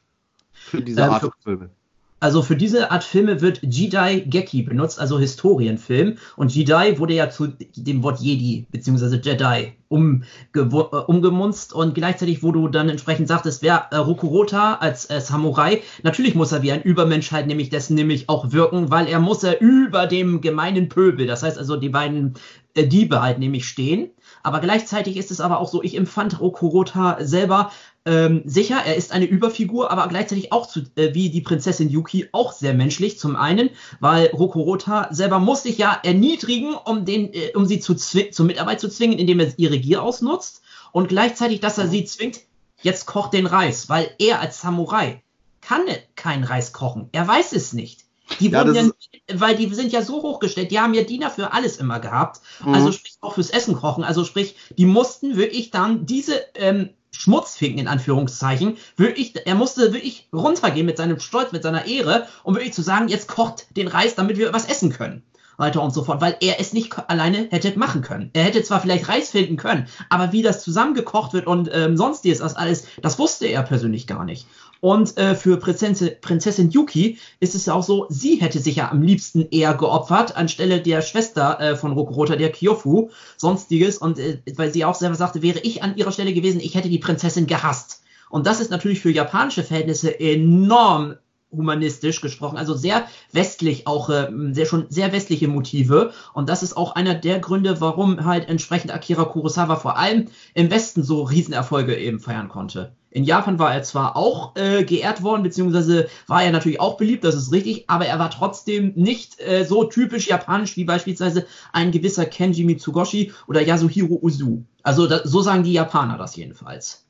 für 0.52 0.82
diese 0.82 1.02
ähm, 1.02 1.10
Art 1.10 1.20
von 1.20 1.32
Filme? 1.42 1.70
Also 2.18 2.42
für 2.42 2.56
diese 2.56 2.90
Art 2.90 3.04
Filme 3.04 3.42
wird 3.42 3.60
Jidai 3.62 4.20
Geki 4.20 4.62
benutzt, 4.62 4.98
also 4.98 5.18
Historienfilm. 5.18 6.16
Und 6.36 6.54
Jidai 6.54 6.98
wurde 6.98 7.12
ja 7.12 7.28
zu 7.28 7.48
dem 7.76 8.02
Wort 8.02 8.20
Jedi 8.20 8.66
bzw. 8.70 9.16
Jedi 9.16 9.74
äh, 9.90 10.56
umgemunzt 10.56 11.74
und 11.74 11.94
gleichzeitig, 11.94 12.42
wo 12.42 12.52
du 12.52 12.68
dann 12.68 12.88
entsprechend 12.88 13.28
sagtest, 13.28 13.62
wer 13.62 13.88
äh, 13.90 13.96
Rokurota 13.96 14.76
als 14.76 15.10
äh, 15.10 15.20
Samurai, 15.20 15.82
natürlich 16.02 16.34
muss 16.34 16.52
er 16.52 16.62
wie 16.62 16.72
ein 16.72 16.82
Übermensch 16.82 17.32
halt 17.32 17.46
nämlich 17.46 17.68
dessen 17.68 17.94
nämlich 17.94 18.30
auch 18.30 18.50
wirken, 18.50 18.90
weil 18.90 19.08
er 19.08 19.20
muss 19.20 19.44
er 19.44 19.60
über 19.60 20.06
dem 20.06 20.40
gemeinen 20.40 20.88
Pöbel, 20.88 21.26
das 21.26 21.42
heißt 21.42 21.58
also 21.58 21.76
die 21.76 21.90
beiden 21.90 22.34
äh, 22.74 22.86
Diebe 22.86 23.20
halt 23.20 23.38
nämlich 23.38 23.68
stehen. 23.68 24.10
Aber 24.42 24.60
gleichzeitig 24.60 25.16
ist 25.18 25.30
es 25.30 25.40
aber 25.40 25.60
auch 25.60 25.68
so, 25.68 25.82
ich 25.82 25.96
empfand 25.96 26.40
Rokurota 26.40 27.18
selber 27.20 27.70
ähm, 28.06 28.42
sicher, 28.44 28.76
er 28.86 28.94
ist 28.94 29.12
eine 29.12 29.26
Überfigur, 29.26 29.90
aber 29.90 30.06
gleichzeitig 30.06 30.52
auch 30.52 30.66
zu, 30.66 30.80
äh, 30.94 31.12
wie 31.12 31.28
die 31.28 31.40
Prinzessin 31.40 31.90
Yuki 31.90 32.28
auch 32.30 32.52
sehr 32.52 32.72
menschlich. 32.72 33.18
Zum 33.18 33.34
einen, 33.34 33.70
weil 33.98 34.28
Rokurota 34.28 35.08
selber 35.10 35.40
muss 35.40 35.64
sich 35.64 35.76
ja 35.76 36.00
erniedrigen, 36.04 36.74
um, 36.74 37.04
den, 37.04 37.32
äh, 37.34 37.52
um 37.54 37.66
sie 37.66 37.80
zu 37.80 37.94
zur 37.94 38.46
Mitarbeit 38.46 38.80
zu 38.80 38.88
zwingen, 38.88 39.18
indem 39.18 39.40
er 39.40 39.52
ihre 39.58 39.78
Gier 39.78 40.02
ausnutzt. 40.02 40.62
Und 40.92 41.08
gleichzeitig, 41.08 41.60
dass 41.60 41.78
er 41.78 41.88
sie 41.88 42.04
zwingt, 42.04 42.40
jetzt 42.80 43.06
kocht 43.06 43.32
den 43.32 43.46
Reis, 43.46 43.88
weil 43.88 44.08
er 44.18 44.40
als 44.40 44.60
Samurai 44.60 45.22
kann 45.60 45.82
keinen 46.14 46.44
Reis 46.44 46.72
kochen. 46.72 47.08
Er 47.10 47.26
weiß 47.26 47.52
es 47.52 47.72
nicht. 47.72 48.04
Die 48.40 48.50
ja, 48.50 48.64
wurden 48.64 48.92
ja, 49.28 49.40
weil 49.40 49.56
die 49.56 49.72
sind 49.74 49.92
ja 49.92 50.02
so 50.02 50.22
hochgestellt, 50.22 50.70
die 50.70 50.80
haben 50.80 50.94
ja 50.94 51.02
Diener 51.02 51.30
für 51.30 51.52
alles 51.52 51.76
immer 51.78 52.00
gehabt. 52.00 52.40
Mhm. 52.64 52.74
Also 52.74 52.92
sprich 52.92 53.16
auch 53.20 53.34
fürs 53.34 53.50
Essen 53.50 53.74
kochen. 53.74 54.04
Also 54.04 54.24
sprich, 54.24 54.56
die 54.76 54.86
mussten 54.86 55.36
wirklich 55.36 55.70
dann 55.70 56.06
diese 56.06 56.40
ähm, 56.54 56.90
Schmutzfinken 57.20 57.78
in 57.78 57.88
Anführungszeichen, 57.88 58.76
wirklich, 58.96 59.34
er 59.46 59.54
musste 59.54 59.92
wirklich 59.92 60.28
runtergehen 60.32 60.86
mit 60.86 60.96
seinem 60.96 61.20
Stolz, 61.20 61.52
mit 61.52 61.62
seiner 61.62 61.86
Ehre, 61.86 62.28
um 62.44 62.54
wirklich 62.54 62.74
zu 62.74 62.82
sagen, 62.82 63.08
jetzt 63.08 63.28
kocht 63.28 63.66
den 63.76 63.88
Reis, 63.88 64.14
damit 64.14 64.38
wir 64.38 64.52
was 64.52 64.68
essen 64.68 64.92
können. 64.92 65.22
Weiter 65.58 65.82
und 65.82 65.92
so 65.94 66.04
fort, 66.04 66.20
weil 66.20 66.36
er 66.40 66.60
es 66.60 66.72
nicht 66.74 66.94
alleine 67.08 67.48
hätte 67.50 67.78
machen 67.78 68.02
können. 68.02 68.30
Er 68.34 68.44
hätte 68.44 68.62
zwar 68.62 68.80
vielleicht 68.80 69.08
Reis 69.08 69.30
finden 69.30 69.56
können, 69.56 69.88
aber 70.10 70.32
wie 70.32 70.42
das 70.42 70.62
zusammengekocht 70.62 71.32
wird 71.32 71.46
und 71.46 71.70
ähm, 71.72 71.96
sonstiges, 71.96 72.38
das 72.38 72.56
alles, 72.56 72.86
das 73.00 73.18
wusste 73.18 73.46
er 73.46 73.62
persönlich 73.62 74.06
gar 74.06 74.24
nicht. 74.24 74.46
Und 74.86 75.16
äh, 75.16 75.34
für 75.34 75.56
Prinzessin, 75.56 76.12
Prinzessin 76.20 76.70
Yuki 76.70 77.18
ist 77.40 77.56
es 77.56 77.68
auch 77.68 77.82
so, 77.82 78.06
sie 78.08 78.36
hätte 78.36 78.60
sich 78.60 78.76
ja 78.76 78.88
am 78.92 79.02
liebsten 79.02 79.48
eher 79.50 79.74
geopfert, 79.74 80.36
anstelle 80.36 80.80
der 80.80 81.02
Schwester 81.02 81.58
äh, 81.58 81.74
von 81.74 81.90
Rokurota, 81.90 82.36
der 82.36 82.52
Kyofu, 82.52 83.10
sonstiges. 83.36 83.98
Und 83.98 84.20
äh, 84.20 84.38
weil 84.54 84.72
sie 84.72 84.84
auch 84.84 84.94
selber 84.94 85.16
sagte, 85.16 85.42
wäre 85.42 85.58
ich 85.58 85.82
an 85.82 85.96
ihrer 85.96 86.12
Stelle 86.12 86.32
gewesen, 86.32 86.60
ich 86.60 86.76
hätte 86.76 86.88
die 86.88 87.00
Prinzessin 87.00 87.48
gehasst. 87.48 88.04
Und 88.30 88.46
das 88.46 88.60
ist 88.60 88.70
natürlich 88.70 89.00
für 89.00 89.10
japanische 89.10 89.64
Verhältnisse 89.64 90.20
enorm 90.20 91.16
humanistisch 91.56 92.20
gesprochen, 92.20 92.58
also 92.58 92.74
sehr 92.74 93.06
westlich 93.32 93.86
auch, 93.86 94.10
äh, 94.10 94.28
sehr 94.52 94.66
schon 94.66 94.86
sehr 94.88 95.12
westliche 95.12 95.48
Motive. 95.48 96.12
Und 96.34 96.48
das 96.48 96.62
ist 96.62 96.76
auch 96.76 96.94
einer 96.94 97.14
der 97.14 97.38
Gründe, 97.38 97.80
warum 97.80 98.24
halt 98.24 98.48
entsprechend 98.48 98.92
Akira 98.92 99.24
Kurosawa 99.24 99.76
vor 99.76 99.96
allem 99.96 100.26
im 100.54 100.70
Westen 100.70 101.02
so 101.02 101.22
Riesenerfolge 101.22 101.96
eben 101.96 102.20
feiern 102.20 102.48
konnte. 102.48 102.92
In 103.10 103.24
Japan 103.24 103.58
war 103.58 103.72
er 103.72 103.82
zwar 103.82 104.14
auch 104.14 104.54
äh, 104.56 104.84
geehrt 104.84 105.22
worden, 105.22 105.42
beziehungsweise 105.42 106.08
war 106.26 106.42
er 106.42 106.52
natürlich 106.52 106.80
auch 106.80 106.98
beliebt, 106.98 107.24
das 107.24 107.34
ist 107.34 107.50
richtig, 107.50 107.88
aber 107.88 108.04
er 108.04 108.18
war 108.18 108.30
trotzdem 108.30 108.92
nicht 108.94 109.40
äh, 109.40 109.64
so 109.64 109.84
typisch 109.84 110.28
japanisch 110.28 110.76
wie 110.76 110.84
beispielsweise 110.84 111.46
ein 111.72 111.92
gewisser 111.92 112.26
Kenji 112.26 112.64
Mitsugoshi 112.64 113.32
oder 113.46 113.62
Yasuhiro 113.62 114.18
Uzu. 114.20 114.64
Also 114.82 115.06
da, 115.06 115.26
so 115.26 115.40
sagen 115.40 115.62
die 115.62 115.72
Japaner 115.72 116.18
das 116.18 116.36
jedenfalls. 116.36 117.06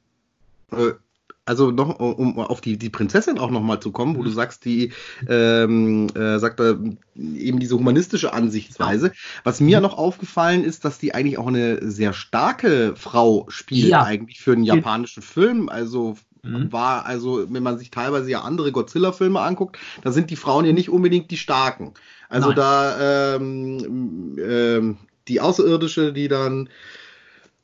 Äh, 1.47 1.51
also 1.51 1.71
noch, 1.71 1.99
um 1.99 2.39
auf 2.39 2.61
die, 2.61 2.77
die 2.77 2.91
Prinzessin 2.91 3.39
auch 3.39 3.51
nochmal 3.51 3.81
zu 3.81 3.93
kommen, 3.93 4.17
wo 4.17 4.23
du 4.23 4.31
mhm. 4.31 4.35
sagst, 4.35 4.65
die 4.65 4.93
ähm, 5.29 6.09
äh, 6.15 6.39
sagt 6.39 6.61
da 6.61 6.75
eben 7.17 7.61
diese 7.61 7.77
humanistische 7.77 8.33
Ansichtsweise. 8.33 9.09
Ja. 9.09 9.13
Was 9.45 9.61
mir 9.61 9.79
mhm. 9.79 9.85
noch 9.85 9.99
aufgefallen 9.99 10.65
ist, 10.65 10.85
dass 10.85 10.99
die 10.99 11.15
eigentlich 11.15 11.39
auch 11.39 11.47
eine 11.47 11.91
sehr 11.91 12.13
starke 12.13 12.95
Frau 12.97 13.47
spielt, 13.49 13.89
ja. 13.89 14.03
eigentlich 14.03 14.41
für 14.41 14.53
einen 14.53 14.65
japanischen 14.65 15.23
Film. 15.23 15.69
Also 15.69 16.17
mhm. 16.43 16.73
war, 16.73 17.07
also, 17.07 17.47
wenn 17.53 17.63
man 17.63 17.79
sich 17.79 17.91
teilweise 17.91 18.31
ja 18.31 18.43
andere 18.43 18.73
Godzilla-Filme 18.73 19.41
anguckt, 19.41 19.79
da 20.03 20.13
sind 20.13 20.31
die 20.31 20.37
Frauen 20.37 20.65
ja 20.65 20.73
nicht 20.73 20.91
unbedingt 20.91 21.31
die 21.31 21.37
Starken. 21.37 21.95
Also 22.29 22.49
Nein. 22.49 22.57
da 22.57 23.37
ähm, 23.37 24.37
ähm, 24.39 24.97
die 25.29 25.41
Außerirdische, 25.41 26.13
die 26.13 26.29
dann 26.29 26.69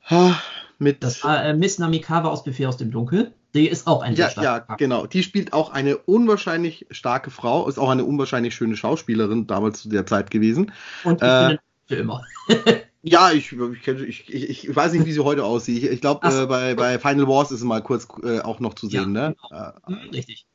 ha, 0.09 0.41
mit. 0.79 1.03
Das 1.03 1.25
war 1.25 1.45
äh, 1.45 1.55
Miss 1.55 1.79
Namikawa 1.79 2.29
aus 2.29 2.45
Befehl 2.45 2.67
aus 2.67 2.77
dem 2.77 2.91
Dunkel. 2.91 3.33
Die 3.55 3.69
ist 3.69 3.87
auch 3.87 4.03
ein 4.03 4.15
ja, 4.15 4.31
sehr 4.31 4.43
Ja, 4.43 4.59
genau. 4.77 5.07
Die 5.07 5.23
spielt 5.23 5.53
auch 5.53 5.71
eine 5.71 5.99
unwahrscheinlich 5.99 6.87
starke 6.91 7.31
Frau, 7.31 7.69
ist 7.69 7.79
auch 7.79 7.91
eine 7.91 8.05
unwahrscheinlich 8.05 8.55
schöne 8.55 8.77
Schauspielerin 8.77 9.47
damals 9.47 9.83
zu 9.83 9.89
der 9.89 10.07
Zeit 10.07 10.31
gewesen. 10.31 10.73
Und 11.05 11.23
ich 11.23 11.29
äh, 11.29 11.59
für 11.87 11.97
immer. 11.97 12.25
ja, 13.03 13.31
ich, 13.31 13.53
ich, 13.53 13.89
ich, 13.89 14.31
ich, 14.31 14.75
weiß 14.75 14.93
nicht, 14.93 15.05
wie 15.05 15.13
sie 15.13 15.23
heute 15.23 15.45
aussieht. 15.45 15.85
Ich 15.85 16.01
glaube, 16.01 16.27
äh, 16.27 16.47
bei, 16.47 16.75
bei 16.75 16.99
Final 16.99 17.29
Wars 17.29 17.51
ist 17.51 17.61
sie 17.61 17.67
mal 17.67 17.83
kurz 17.83 18.09
äh, 18.23 18.41
auch 18.41 18.61
noch 18.61 18.75
zu 18.75 18.89
sehen, 18.89 19.15
ja, 19.15 19.29
ne? 19.29 19.37
Genau. 19.51 19.73
Äh, 19.89 19.93
mhm, 19.93 20.11
richtig. 20.11 20.47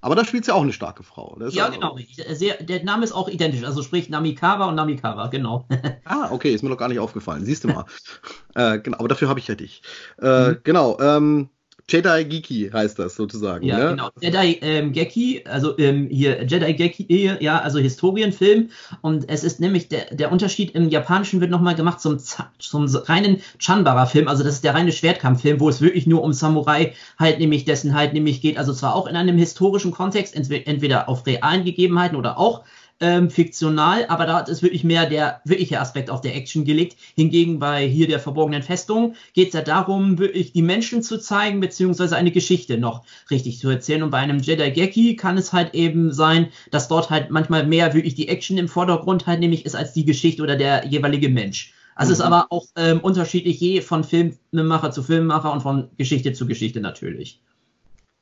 Aber 0.00 0.14
da 0.14 0.24
spielt 0.24 0.44
sie 0.44 0.54
auch 0.54 0.62
eine 0.62 0.72
starke 0.72 1.02
Frau. 1.02 1.36
ja, 1.48 1.68
genau, 1.68 1.94
richtig. 1.94 2.24
Sehr, 2.36 2.62
der 2.62 2.84
Name 2.84 3.02
ist 3.02 3.12
auch 3.12 3.28
identisch, 3.28 3.64
also 3.64 3.82
sprich 3.82 4.08
Namikawa 4.08 4.66
und 4.66 4.76
Namikawa, 4.76 5.26
genau. 5.28 5.66
ah, 6.04 6.28
okay, 6.30 6.54
ist 6.54 6.62
mir 6.62 6.68
noch 6.68 6.76
gar 6.76 6.88
nicht 6.88 7.00
aufgefallen. 7.00 7.44
Siehst 7.44 7.64
du 7.64 7.68
mal. 7.68 7.86
äh, 8.54 8.78
genau, 8.78 8.98
aber 8.98 9.08
dafür 9.08 9.28
habe 9.28 9.40
ich 9.40 9.48
ja 9.48 9.56
dich. 9.56 9.82
Äh, 10.20 10.50
mhm. 10.50 10.58
Genau, 10.62 11.00
ähm, 11.00 11.48
Jedi 11.88 12.24
Geki 12.24 12.70
heißt 12.72 12.98
das 12.98 13.14
sozusagen. 13.14 13.64
Ja, 13.64 13.78
ne? 13.78 13.90
genau. 13.90 14.10
Jedi 14.20 14.58
ähm, 14.60 14.92
Geki, 14.92 15.44
also 15.46 15.78
ähm, 15.78 16.08
hier 16.10 16.44
Jedi 16.44 16.74
Geki, 16.74 17.36
ja, 17.38 17.60
also 17.60 17.78
Historienfilm. 17.78 18.70
Und 19.02 19.28
es 19.28 19.44
ist 19.44 19.60
nämlich 19.60 19.88
der, 19.88 20.12
der 20.12 20.32
Unterschied 20.32 20.72
im 20.72 20.88
Japanischen 20.88 21.40
wird 21.40 21.52
nochmal 21.52 21.76
gemacht 21.76 22.00
zum, 22.00 22.18
zum 22.58 22.86
reinen 22.86 23.40
Chanbara-Film. 23.58 24.26
Also 24.26 24.42
das 24.42 24.54
ist 24.54 24.64
der 24.64 24.74
reine 24.74 24.90
Schwertkampffilm, 24.90 25.60
wo 25.60 25.68
es 25.68 25.80
wirklich 25.80 26.08
nur 26.08 26.24
um 26.24 26.32
Samurai 26.32 26.92
halt 27.20 27.38
nämlich 27.38 27.64
dessen 27.64 27.94
halt 27.94 28.14
nämlich 28.14 28.40
geht. 28.40 28.58
Also 28.58 28.72
zwar 28.72 28.96
auch 28.96 29.06
in 29.06 29.14
einem 29.14 29.38
historischen 29.38 29.92
Kontext, 29.92 30.34
entweder 30.34 31.08
auf 31.08 31.24
realen 31.24 31.64
Gegebenheiten 31.64 32.16
oder 32.16 32.36
auch 32.36 32.64
ähm, 33.00 33.30
fiktional, 33.30 34.06
aber 34.06 34.26
da 34.26 34.40
ist 34.40 34.62
wirklich 34.62 34.84
mehr 34.84 35.06
der 35.06 35.40
wirkliche 35.44 35.80
Aspekt 35.80 36.10
auf 36.10 36.20
der 36.20 36.34
Action 36.34 36.64
gelegt. 36.64 36.96
Hingegen 37.14 37.58
bei 37.58 37.86
hier 37.86 38.08
der 38.08 38.20
verborgenen 38.20 38.62
Festung 38.62 39.14
geht 39.34 39.48
es 39.48 39.54
ja 39.54 39.62
darum, 39.62 40.18
wirklich 40.18 40.52
die 40.52 40.62
Menschen 40.62 41.02
zu 41.02 41.18
zeigen, 41.18 41.60
beziehungsweise 41.60 42.16
eine 42.16 42.32
Geschichte 42.32 42.78
noch 42.78 43.04
richtig 43.30 43.58
zu 43.58 43.68
erzählen. 43.68 44.02
Und 44.02 44.10
bei 44.10 44.18
einem 44.18 44.38
Jedi 44.38 44.70
Geki 44.70 45.16
kann 45.16 45.36
es 45.36 45.52
halt 45.52 45.74
eben 45.74 46.12
sein, 46.12 46.48
dass 46.70 46.88
dort 46.88 47.10
halt 47.10 47.30
manchmal 47.30 47.66
mehr 47.66 47.92
wirklich 47.92 48.14
die 48.14 48.28
Action 48.28 48.56
im 48.56 48.68
Vordergrund 48.68 49.26
halt 49.26 49.40
nämlich 49.40 49.66
ist 49.66 49.76
als 49.76 49.92
die 49.92 50.04
Geschichte 50.04 50.42
oder 50.42 50.56
der 50.56 50.86
jeweilige 50.86 51.28
Mensch. 51.28 51.74
Also 51.94 52.10
mhm. 52.10 52.14
ist 52.14 52.20
aber 52.20 52.46
auch 52.50 52.66
ähm, 52.76 53.00
unterschiedlich 53.00 53.60
je 53.60 53.82
von 53.82 54.04
Filmemacher 54.04 54.90
zu 54.90 55.02
Filmemacher 55.02 55.52
und 55.52 55.60
von 55.60 55.90
Geschichte 55.98 56.32
zu 56.32 56.46
Geschichte 56.46 56.80
natürlich. 56.80 57.42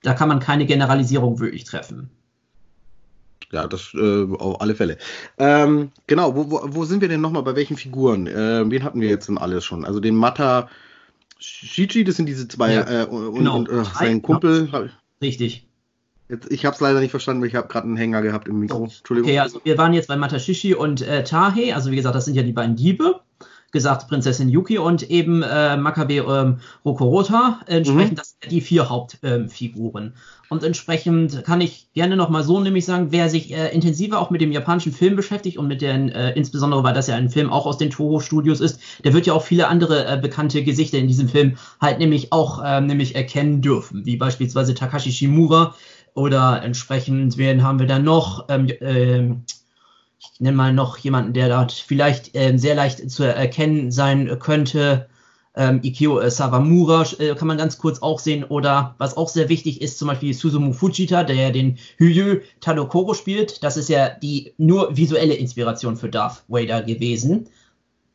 Da 0.03 0.15
kann 0.15 0.29
man 0.29 0.41
keine 0.41 0.67
Generalisierung 0.67 1.39
wirklich 1.39 1.65
treffen 1.65 2.11
ja, 3.55 3.69
das 3.69 3.95
äh, 3.95 4.27
auf 4.33 4.61
alle 4.61 4.75
Fälle. 4.75 4.99
Ähm, 5.39 5.93
genau, 6.07 6.35
wo, 6.35 6.51
wo, 6.51 6.61
wo 6.65 6.85
sind 6.85 7.01
wir 7.01 7.09
denn 7.09 7.21
nochmal? 7.21 7.45
Bei 7.45 7.57
welchen 7.57 7.77
Figuren? 7.77 8.27
Äh, 8.27 8.69
wen 8.69 8.83
hatten 8.83 9.01
wir 9.01 9.09
jetzt 9.09 9.29
denn 9.29 9.39
alles 9.39 9.65
schon? 9.65 9.85
Also 9.85 10.01
den 10.01 10.17
Mata 10.17 10.69
Shichi, 11.39 12.05
das 12.05 12.17
sind 12.17 12.27
diese 12.27 12.49
zwei, 12.49 12.75
ja, 12.75 13.03
äh, 13.03 13.07
und, 13.07 13.35
genau. 13.35 13.57
und 13.57 13.69
äh, 13.69 13.85
sein 13.85 14.23
Kumpel. 14.23 14.91
Richtig. 15.23 15.67
Jetzt, 16.29 16.51
ich 16.51 16.65
habe 16.65 16.75
es 16.75 16.81
leider 16.81 17.01
nicht 17.01 17.11
verstanden, 17.11 17.43
weil 17.43 17.49
ich 17.49 17.55
habe 17.55 17.69
gerade 17.69 17.87
einen 17.87 17.97
Hänger 17.97 18.23
gehabt 18.23 18.49
im 18.49 18.59
Mikro. 18.59 18.85
Entschuldigung. 18.85 19.31
Okay, 19.31 19.39
also 19.39 19.61
wir 19.63 19.79
waren 19.79 19.93
jetzt 19.93 20.09
bei 20.09 20.17
Matashishi 20.17 20.75
und 20.75 21.03
äh, 21.03 21.23
Tahe, 21.23 21.75
also 21.75 21.91
wie 21.91 21.97
gesagt, 21.97 22.15
das 22.15 22.25
sind 22.25 22.35
ja 22.35 22.43
die 22.43 22.53
beiden 22.53 22.77
Diebe 22.77 23.21
gesagt 23.75 24.09
Prinzessin 24.09 24.49
Yuki 24.49 24.79
und 24.79 25.11
eben 25.11 25.43
äh, 25.43 25.77
Makabe 25.77 26.15
ähm, 26.15 26.61
Rokorota. 26.87 27.61
Entsprechend, 27.67 28.13
mhm. 28.13 28.17
das 28.17 28.37
sind 28.41 28.51
die 28.51 28.63
vier 28.63 28.89
Hauptfiguren. 28.89 30.05
Ähm, 30.05 30.13
und 30.49 30.63
entsprechend 30.63 31.45
kann 31.45 31.61
ich 31.61 31.89
gerne 31.93 32.17
nochmal 32.17 32.45
so 32.45 32.61
nämlich 32.61 32.85
sagen, 32.85 33.09
wer 33.11 33.29
sich 33.29 33.53
äh, 33.53 33.75
intensiver 33.75 34.21
auch 34.21 34.31
mit 34.31 34.41
dem 34.41 34.53
japanischen 34.53 34.93
Film 34.93 35.17
beschäftigt 35.17 35.59
und 35.59 35.67
mit 35.67 35.83
den, 35.83 36.11
äh, 36.11 36.33
insbesondere 36.33 36.83
weil 36.85 36.95
das 36.95 37.09
ja 37.09 37.17
ein 37.17 37.29
Film 37.29 37.51
auch 37.51 37.67
aus 37.67 37.77
den 37.77 37.91
Toho 37.91 38.21
Studios 38.21 38.61
ist, 38.61 38.81
der 39.05 39.13
wird 39.13 39.27
ja 39.27 39.33
auch 39.35 39.43
viele 39.43 39.69
andere 39.69 40.07
äh, 40.07 40.17
bekannte 40.17 40.63
Gesichter 40.63 40.99
in 40.99 41.09
diesem 41.09 41.29
Film 41.29 41.57
halt 41.81 41.99
nämlich 41.99 42.33
auch 42.33 42.63
äh, 42.63 42.81
nämlich 42.81 43.15
erkennen 43.15 43.61
dürfen, 43.61 44.07
wie 44.07 44.17
beispielsweise 44.17 44.75
Takashi 44.75 45.13
Shimura 45.13 45.75
oder 46.15 46.63
entsprechend, 46.63 47.37
wen 47.37 47.63
haben 47.63 47.81
wir 47.81 47.87
da 47.87 47.99
noch? 47.99 48.47
Ähm, 48.49 48.69
äh, 48.69 49.35
ich 50.19 50.41
nenne 50.41 50.57
mal 50.57 50.73
noch 50.73 50.99
jemanden, 50.99 51.33
der 51.33 51.49
dort 51.49 51.73
vielleicht 51.73 52.35
äh, 52.35 52.57
sehr 52.57 52.75
leicht 52.75 53.11
zu 53.11 53.25
erkennen 53.25 53.91
sein 53.91 54.39
könnte. 54.39 55.09
Ähm, 55.57 55.81
Ikeo 55.83 56.19
äh, 56.19 56.31
Sawamura 56.31 57.07
äh, 57.19 57.35
kann 57.35 57.47
man 57.47 57.59
ganz 57.59 57.79
kurz 57.79 58.01
auch 58.03 58.19
sehen. 58.19 58.45
Oder 58.45 58.95
was 58.99 59.17
auch 59.17 59.29
sehr 59.29 59.49
wichtig 59.49 59.81
ist, 59.83 59.99
zum 59.99 60.09
Beispiel 60.09 60.35
Susumu 60.35 60.73
Fujita, 60.73 61.23
der 61.23 61.37
ja 61.37 61.51
den 61.51 61.79
Hyu 61.99 62.41
Tadokoro 62.61 63.15
spielt. 63.15 63.63
Das 63.63 63.77
ist 63.77 63.89
ja 63.89 64.09
die 64.09 64.55
nur 64.59 64.97
visuelle 64.97 65.35
Inspiration 65.35 65.97
für 65.97 66.09
Darth 66.09 66.45
Vader 66.49 66.83
gewesen. 66.83 67.49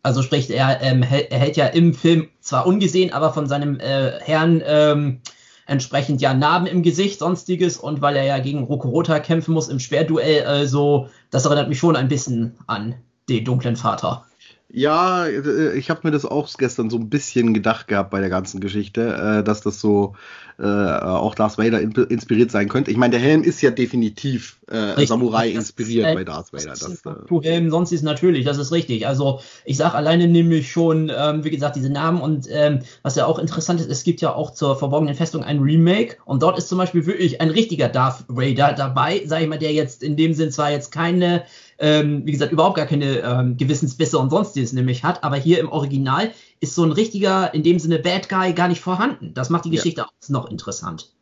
Also 0.01 0.22
sprich, 0.22 0.50
er, 0.50 0.82
ähm, 0.82 1.03
er 1.03 1.38
hält 1.38 1.58
ja 1.58 1.68
im 1.68 1.94
Film 1.94 2.29
zwar 2.39 2.65
ungesehen, 2.65 3.13
aber 3.13 3.34
von 3.34 3.48
seinem 3.48 3.79
äh, 3.79 4.20
Herrn 4.22 4.62
ähm, 4.65 5.22
entsprechend 5.70 6.22
ja 6.22 6.34
Narben 6.34 6.68
im 6.68 6.84
Gesicht, 6.84 7.20
sonstiges 7.20 7.78
und 7.78 8.02
weil 8.02 8.16
er 8.16 8.26
ja 8.26 8.40
gegen 8.40 8.64
Rokorota 8.64 9.20
kämpfen 9.20 9.54
muss 9.54 9.70
im 9.70 9.80
Schwerduell, 9.80 10.46
also 10.46 11.10
das 11.32 11.46
erinnert 11.46 11.70
mich 11.70 11.80
schon 11.80 11.96
ein 11.96 12.08
bisschen 12.08 12.58
an 12.68 12.96
den 13.30 13.46
dunklen 13.46 13.76
Vater. 13.76 14.26
Ja, 14.72 15.26
äh, 15.26 15.74
ich 15.78 15.90
habe 15.90 16.02
mir 16.04 16.12
das 16.12 16.26
auch 16.26 16.50
gestern 16.58 16.90
so 16.90 16.98
ein 16.98 17.10
bisschen 17.10 17.54
gedacht 17.54 17.88
gehabt 17.88 18.12
bei 18.12 18.20
der 18.20 18.30
ganzen 18.30 18.60
Geschichte, 18.60 19.40
äh, 19.40 19.44
dass 19.44 19.62
das 19.62 19.80
so 19.80 20.16
äh, 20.60 20.66
auch 20.66 21.36
Darth 21.36 21.58
Vader 21.58 21.80
inspiriert 21.80 22.51
sein 22.51 22.68
könnte. 22.68 22.92
Ich 22.92 22.98
meine, 22.98 23.12
der 23.12 23.22
Helm 23.22 23.44
ist 23.44 23.62
ja 23.62 23.72
definitiv 23.72 24.60
äh, 24.68 25.06
Samurai 25.06 25.50
inspiriert 25.51 26.08
ist, 26.08 26.16
bei 26.16 26.24
Darth 26.25 26.51
Vader. 26.51 26.72
Das, 26.72 26.80
das 26.80 27.01
äh, 27.06 27.42
Helm, 27.44 27.70
sonst 27.72 27.94
ist 27.94 28.04
natürlich, 28.04 28.44
das 28.44 28.58
ist 28.58 28.72
richtig. 28.74 29.08
Also 29.08 29.39
ich 29.63 29.78
sage 29.78 29.96
alleine 29.96 30.28
nämlich 30.28 30.70
schon, 30.70 31.10
ähm, 31.16 31.46
wie 31.46 31.50
gesagt, 31.50 31.78
diese 31.78 31.89
Namen 31.89 32.20
und 32.20 32.48
ähm, 32.50 32.80
was 33.04 33.16
ja 33.16 33.25
auch 33.25 33.39
interessant 33.39 33.80
ist, 33.80 33.89
es 33.89 34.04
gibt 34.04 34.20
ja 34.20 34.34
auch 34.34 34.51
zur 34.51 34.75
verborgenen 34.75 35.16
Festung 35.16 35.44
ein 35.44 35.60
Remake 35.60 36.18
und 36.25 36.44
dort 36.44 36.58
ist 36.58 36.68
zum 36.68 36.78
Beispiel 36.78 37.06
wirklich 37.06 37.39
ein 37.39 37.50
richtiger 37.50 37.88
Darth 37.88 38.25
Vader 38.28 38.74
dabei, 38.74 39.22
sage 39.25 39.44
ich 39.44 39.50
mal, 39.50 39.60
der 39.60 39.72
jetzt 39.72 40.04
in 40.04 40.18
dem 40.18 40.34
Sinn 40.34 40.51
zwar 40.51 40.72
jetzt 40.72 40.92
keine 40.92 41.44
ähm, 41.79 42.25
wie 42.25 42.31
gesagt, 42.31 42.51
überhaupt 42.51 42.75
gar 42.75 42.86
keine 42.86 43.19
ähm, 43.19 43.57
Gewissensbisse 43.57 44.17
und 44.17 44.29
sonstiges 44.29 44.74
nämlich 44.74 45.03
hat. 45.03 45.24
Aber 45.24 45.38
hier 45.38 45.59
im 45.59 45.69
Original 45.69 46.31
ist 46.59 46.75
so 46.75 46.83
ein 46.83 46.91
richtiger, 46.91 47.53
in 47.53 47.63
dem 47.63 47.79
Sinne 47.79 48.00
Bad 48.00 48.29
Guy 48.29 48.53
gar 48.53 48.67
nicht 48.67 48.81
vorhanden. 48.81 49.33
Das 49.33 49.50
macht 49.50 49.65
die 49.65 49.71
Geschichte 49.71 50.01
ja. 50.01 50.07
auch 50.07 50.29
noch 50.29 50.51
interessant. 50.51 51.13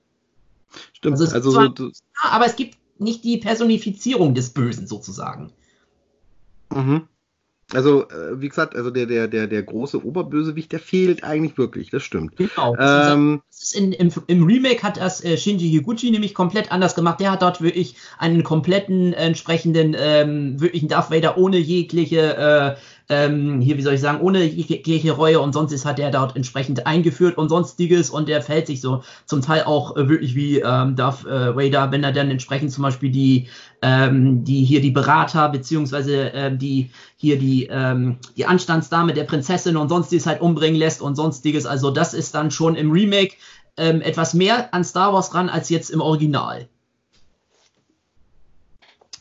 Stimmt. 0.93 1.19
Also, 1.19 1.33
also 1.33 1.51
zwar, 1.51 1.73
so, 1.77 1.91
aber 2.21 2.45
es 2.45 2.55
gibt 2.55 2.77
nicht 2.99 3.23
die 3.23 3.37
Personifizierung 3.37 4.33
des 4.33 4.49
Bösen 4.49 4.87
sozusagen. 4.87 5.51
Mhm. 6.73 7.07
Also, 7.73 8.07
äh, 8.09 8.39
wie 8.39 8.47
gesagt, 8.47 8.75
also 8.77 8.91
der, 8.91 9.05
der, 9.07 9.27
der, 9.27 9.47
der 9.47 9.61
große 9.61 10.05
Oberbösewicht, 10.05 10.71
der 10.71 10.79
fehlt 10.79 11.25
eigentlich 11.25 11.57
wirklich, 11.57 11.89
das 11.89 12.01
stimmt. 12.01 12.37
Genau. 12.37 12.75
Ähm, 12.79 13.41
in, 13.73 13.91
im, 13.91 14.09
Im 14.27 14.43
Remake 14.43 14.83
hat 14.83 14.97
das 14.97 15.21
äh, 15.23 15.35
Shinji 15.35 15.69
Higuchi 15.69 16.11
nämlich 16.11 16.33
komplett 16.33 16.71
anders 16.71 16.95
gemacht. 16.95 17.19
Der 17.19 17.31
hat 17.31 17.41
dort 17.41 17.61
wirklich 17.61 17.95
einen 18.19 18.43
kompletten 18.43 19.11
entsprechenden, 19.11 19.95
ähm, 19.99 20.61
wirklichen 20.61 20.87
Darth 20.87 21.11
Vader 21.11 21.37
ohne 21.37 21.57
jegliche 21.57 22.37
äh, 22.37 22.75
ähm, 23.09 23.61
hier, 23.61 23.77
wie 23.77 23.81
soll 23.81 23.93
ich 23.93 24.01
sagen, 24.01 24.21
ohne 24.21 24.43
jegliche 24.43 25.13
Reue 25.13 25.39
und 25.39 25.53
sonst 25.53 25.71
ist 25.71 25.85
hat 25.85 25.99
er 25.99 26.11
dort 26.11 26.35
entsprechend 26.35 26.85
eingeführt 26.85 27.37
und 27.37 27.49
sonstiges 27.49 28.09
und 28.09 28.27
der 28.27 28.41
fällt 28.41 28.67
sich 28.67 28.81
so 28.81 29.03
zum 29.25 29.41
Teil 29.41 29.63
auch 29.63 29.95
äh, 29.95 30.09
wirklich 30.09 30.35
wie 30.35 30.59
ähm, 30.59 30.95
Darth 30.95 31.25
äh, 31.25 31.55
Vader, 31.55 31.91
wenn 31.91 32.03
er 32.03 32.11
dann 32.11 32.29
entsprechend 32.29 32.71
zum 32.71 32.83
Beispiel 32.83 33.09
die, 33.09 33.47
ähm, 33.81 34.43
die 34.43 34.63
hier 34.65 34.81
die 34.81 34.91
Berater 34.91 35.49
beziehungsweise 35.49 36.31
ähm, 36.33 36.59
die 36.59 36.91
hier 37.15 37.39
die, 37.39 37.67
ähm, 37.71 38.17
die 38.35 38.45
Anstandsdame 38.45 39.13
der 39.13 39.23
Prinzessin 39.23 39.77
und 39.77 39.89
sonstiges 39.89 40.25
halt 40.25 40.41
umbringen 40.41 40.77
lässt 40.77 41.01
und 41.01 41.15
sonstiges. 41.15 41.65
Also 41.65 41.91
das 41.91 42.13
ist 42.13 42.35
dann 42.35 42.51
schon 42.51 42.75
im 42.75 42.91
Remake 42.91 43.35
ähm, 43.77 44.01
etwas 44.01 44.33
mehr 44.33 44.73
an 44.73 44.83
Star 44.83 45.13
Wars 45.13 45.33
ran 45.33 45.49
als 45.49 45.69
jetzt 45.69 45.91
im 45.91 46.01
Original. 46.01 46.67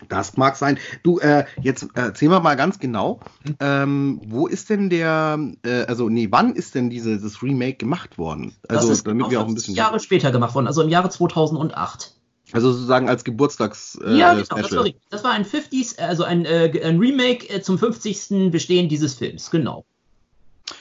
Das 0.09 0.37
mag 0.37 0.57
sein. 0.57 0.79
Du, 1.03 1.19
äh, 1.19 1.45
jetzt 1.63 1.89
erzähl 1.95 2.31
wir 2.31 2.41
mal 2.41 2.57
ganz 2.57 2.79
genau, 2.79 3.21
hm? 3.45 3.57
ähm, 3.61 4.21
wo 4.27 4.47
ist 4.47 4.71
denn 4.71 4.91
der, 4.91 5.39
äh, 5.65 5.85
also 5.85 6.09
nee, 6.09 6.29
wann 6.31 6.55
ist 6.55 6.75
denn 6.75 6.91
diese, 6.91 7.19
das 7.19 7.43
Remake 7.43 7.77
gemacht 7.77 8.19
worden? 8.19 8.55
Also 8.69 8.89
das 8.89 8.99
ist 8.99 9.07
damit 9.07 9.31
wir 9.31 9.41
auch 9.41 9.49
ein 9.49 9.55
bisschen 9.55 9.75
Jahre 9.75 10.01
später 10.01 10.31
gemacht 10.31 10.55
worden, 10.55 10.67
also 10.67 10.83
im 10.83 10.89
Jahre 10.89 11.11
2008. 11.11 12.17
Also 12.53 12.73
sozusagen 12.73 13.09
als 13.09 13.25
Geburtstags. 13.25 13.99
Äh, 14.05 14.17
ja, 14.17 14.35
genau, 14.35 14.63
das 14.63 14.73
war, 14.73 14.87
das 15.11 15.25
war 15.25 15.33
ein 15.33 15.45
50s, 15.45 15.99
also 15.99 16.23
ein, 16.23 16.45
äh, 16.45 16.81
ein 16.85 16.99
Remake 16.99 17.49
äh, 17.49 17.61
zum 17.61 17.79
50. 17.79 18.51
Bestehen 18.51 18.89
dieses 18.89 19.15
Films, 19.15 19.51
genau. 19.51 19.85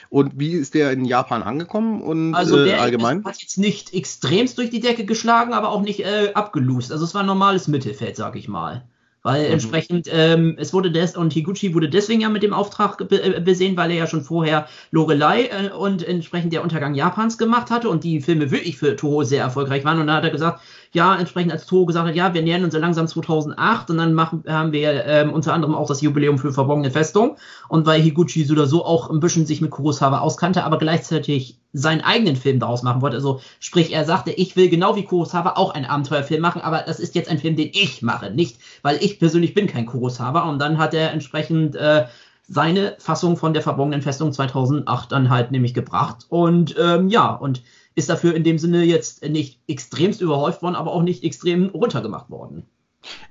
Und 0.10 0.40
wie 0.40 0.52
ist 0.52 0.74
der 0.74 0.92
in 0.92 1.06
Japan 1.06 1.44
angekommen 1.44 2.02
und 2.02 2.34
also 2.34 2.64
der 2.64 2.78
äh, 2.78 2.80
allgemein? 2.80 3.24
hat 3.24 3.42
jetzt 3.42 3.58
nicht 3.58 3.94
extremst 3.94 4.58
durch 4.58 4.70
die 4.70 4.80
Decke 4.80 5.06
geschlagen, 5.06 5.54
aber 5.54 5.70
auch 5.70 5.82
nicht 5.82 6.00
äh, 6.02 6.32
abgelust. 6.34 6.92
Also 6.92 7.04
es 7.04 7.14
war 7.14 7.22
ein 7.22 7.28
normales 7.28 7.68
Mittelfeld, 7.68 8.16
sag 8.16 8.36
ich 8.36 8.48
mal. 8.48 8.88
Weil 9.26 9.48
mhm. 9.48 9.54
entsprechend, 9.54 10.08
ähm, 10.14 10.56
es 10.60 10.72
wurde 10.72 10.92
des, 10.92 11.18
und 11.18 11.34
Higuchi 11.34 11.74
wurde 11.74 11.90
deswegen 11.90 12.22
ja 12.22 12.30
mit 12.30 12.44
dem 12.44 12.54
Auftrag 12.54 13.10
be 13.10 13.24
äh, 13.24 13.42
besehen, 13.42 13.76
weil 13.76 13.90
er 13.90 13.98
ja 13.98 14.06
schon 14.06 14.22
vorher 14.22 14.68
Lorelei 14.92 15.46
äh, 15.48 15.72
und 15.72 16.08
entsprechend 16.08 16.54
der 16.54 16.62
Untergang 16.62 16.94
Japans 16.94 17.40
gemacht 17.40 17.72
hatte 17.72 17.90
und 17.90 18.04
die 18.04 18.22
Filme 18.22 18.52
wirklich 18.52 18.78
für 18.78 18.96
Toho 18.96 19.24
sehr 19.24 19.42
erfolgreich 19.42 19.84
waren. 19.84 20.00
Und 20.00 20.06
da 20.06 20.18
hat 20.18 20.26
er 20.26 20.30
gesagt, 20.30 20.62
ja, 20.96 21.16
entsprechend 21.16 21.52
als 21.52 21.66
Toho 21.66 21.86
gesagt 21.86 22.08
hat, 22.08 22.16
ja, 22.16 22.34
wir 22.34 22.42
nähern 22.42 22.64
uns 22.64 22.74
ja 22.74 22.80
langsam 22.80 23.08
2008 23.08 23.90
und 23.92 23.98
dann 23.98 24.14
machen, 24.14 24.44
haben 24.48 24.72
wir 24.72 25.06
ähm, 25.06 25.32
unter 25.32 25.54
anderem 25.54 25.76
auch 25.76 25.88
das 25.88 26.02
Jubiläum 26.02 26.40
für 26.40 26.52
Verborgene 26.52 26.90
Festung. 26.90 27.38
Und 27.68 27.86
weil 27.86 28.02
Higuchi 28.02 28.50
oder 28.52 28.66
so 28.66 28.84
auch 28.86 29.10
ein 29.10 29.20
bisschen 29.20 29.46
sich 29.46 29.62
mit 29.62 29.72
Kurosawa 29.72 30.20
auskannte, 30.20 30.64
aber 30.64 30.78
gleichzeitig 30.78 31.60
seinen 31.74 32.02
eigenen 32.02 32.38
Film 32.38 32.60
daraus 32.60 32.82
machen 32.82 33.02
wollte. 33.02 33.18
Also 33.18 33.42
sprich, 33.60 33.94
er 33.94 34.06
sagte, 34.06 34.32
ich 34.32 34.56
will 34.56 34.70
genau 34.70 34.96
wie 34.96 35.04
Kurosawa 35.04 35.54
auch 35.58 35.74
einen 35.74 35.86
Abenteuerfilm 35.86 36.42
machen, 36.42 36.62
aber 36.62 36.84
das 36.88 37.00
ist 37.00 37.14
jetzt 37.14 37.30
ein 37.30 37.38
Film, 37.38 37.56
den 37.56 37.70
ich 37.74 38.02
mache, 38.02 38.32
nicht, 38.32 38.58
weil 38.82 38.98
ich 39.04 39.20
persönlich 39.20 39.54
bin 39.54 39.68
kein 39.68 39.86
Kurosawa. 39.86 40.50
Und 40.50 40.60
dann 40.60 40.78
hat 40.78 40.94
er 40.94 41.12
entsprechend 41.12 41.76
äh, 41.76 42.06
seine 42.48 42.96
Fassung 43.00 43.38
von 43.38 43.54
der 43.54 43.62
verborgenen 43.62 44.02
Festung 44.02 44.32
2008 44.32 45.12
dann 45.12 45.30
halt 45.30 45.52
nämlich 45.52 45.74
gebracht. 45.74 46.26
Und 46.30 46.76
ähm, 46.80 47.10
ja, 47.10 47.30
und 47.30 47.62
ist 47.96 48.10
dafür 48.10 48.36
in 48.36 48.44
dem 48.44 48.58
Sinne 48.58 48.84
jetzt 48.84 49.24
nicht 49.28 49.60
extremst 49.68 50.22
überhäuft 50.22 50.62
worden, 50.62 50.76
aber 50.76 50.92
auch 50.92 51.04
nicht 51.04 51.24
extrem 51.24 51.70
runtergemacht 51.70 52.30
worden. 52.30 52.64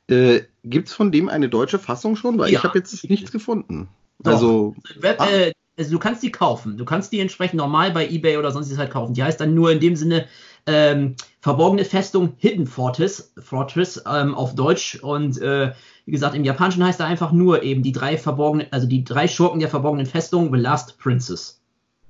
Äh, 0.09 0.43
Gibt 0.63 0.89
es 0.89 0.95
von 0.95 1.13
dem 1.13 1.29
eine 1.29 1.49
deutsche 1.49 1.79
Fassung 1.79 2.17
schon? 2.17 2.39
Weil 2.39 2.51
ja. 2.51 2.59
ich 2.59 2.65
habe 2.65 2.79
jetzt 2.79 3.09
nichts 3.09 3.31
gefunden. 3.31 3.89
Doch. 4.21 4.33
Also, 4.33 4.75
Web, 5.01 5.21
äh, 5.21 5.53
also 5.77 5.91
du 5.91 5.99
kannst 5.99 6.23
die 6.23 6.31
kaufen. 6.31 6.79
Du 6.79 6.85
kannst 6.85 7.13
die 7.13 7.21
entsprechend 7.21 7.59
normal 7.59 7.91
bei 7.91 8.09
eBay 8.09 8.37
oder 8.37 8.53
sonst 8.53 8.77
halt 8.79 8.91
kaufen. 8.91 9.15
Die 9.15 9.23
heißt 9.23 9.41
dann 9.41 9.55
nur 9.55 9.73
in 9.73 9.81
dem 9.81 9.97
Sinne 9.97 10.27
ähm, 10.67 11.17
verborgene 11.41 11.85
Festung 11.85 12.35
Hidden 12.39 12.67
Fortress, 12.67 13.33
Fortress 13.39 14.03
ähm, 14.11 14.35
auf 14.35 14.55
Deutsch 14.55 14.97
und 15.03 15.41
äh, 15.43 15.73
wie 16.07 16.13
gesagt 16.13 16.35
im 16.35 16.45
Japanischen 16.45 16.85
heißt 16.85 17.01
er 17.01 17.07
einfach 17.07 17.33
nur 17.33 17.63
eben 17.63 17.83
die 17.83 17.93
drei 17.93 18.17
verborgenen, 18.17 18.69
also 18.71 18.87
die 18.87 19.05
drei 19.05 19.29
Schurken 19.29 19.61
der 19.61 19.69
verborgenen 19.69 20.07
Festung 20.07 20.53
The 20.53 20.61
Last 20.61 20.99
Princess. 20.99 21.61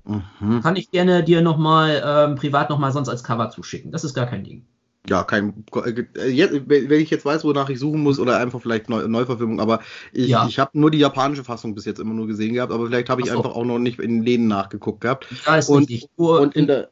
Mhm. 0.04 0.60
Kann 0.62 0.76
ich 0.76 0.90
gerne 0.90 1.24
dir 1.24 1.40
nochmal 1.40 2.02
ähm, 2.04 2.36
privat 2.36 2.70
nochmal 2.70 2.92
sonst 2.92 3.08
als 3.08 3.24
Cover 3.24 3.50
zuschicken. 3.50 3.90
Das 3.90 4.04
ist 4.04 4.14
gar 4.14 4.26
kein 4.26 4.44
Ding 4.44 4.66
ja, 5.08 5.22
kein, 5.22 5.64
äh, 6.16 6.28
jetzt, 6.28 6.54
wenn 6.66 7.00
ich 7.00 7.10
jetzt 7.10 7.24
weiß, 7.26 7.44
wonach 7.44 7.68
ich 7.68 7.78
suchen 7.78 8.00
muss 8.02 8.18
oder 8.18 8.38
einfach 8.38 8.60
vielleicht 8.60 8.88
Neu 8.88 9.06
Neuverfilmung, 9.06 9.60
aber 9.60 9.80
ich, 10.12 10.28
ja. 10.28 10.46
ich 10.46 10.58
habe 10.58 10.78
nur 10.78 10.90
die 10.90 10.98
japanische 10.98 11.44
Fassung 11.44 11.74
bis 11.74 11.84
jetzt 11.84 12.00
immer 12.00 12.14
nur 12.14 12.26
gesehen 12.26 12.54
gehabt, 12.54 12.72
aber 12.72 12.86
vielleicht 12.86 13.10
habe 13.10 13.20
ich 13.20 13.28
so. 13.28 13.36
einfach 13.36 13.54
auch 13.54 13.64
noch 13.64 13.78
nicht 13.78 13.98
in 13.98 14.22
Läden 14.22 14.48
nachgeguckt 14.48 15.02
gehabt. 15.02 15.26
Ja, 15.46 15.56
ist 15.56 15.68
und, 15.68 15.90
richtig. 15.90 16.08
und 16.16 16.56
in 16.56 16.66
der, 16.66 16.90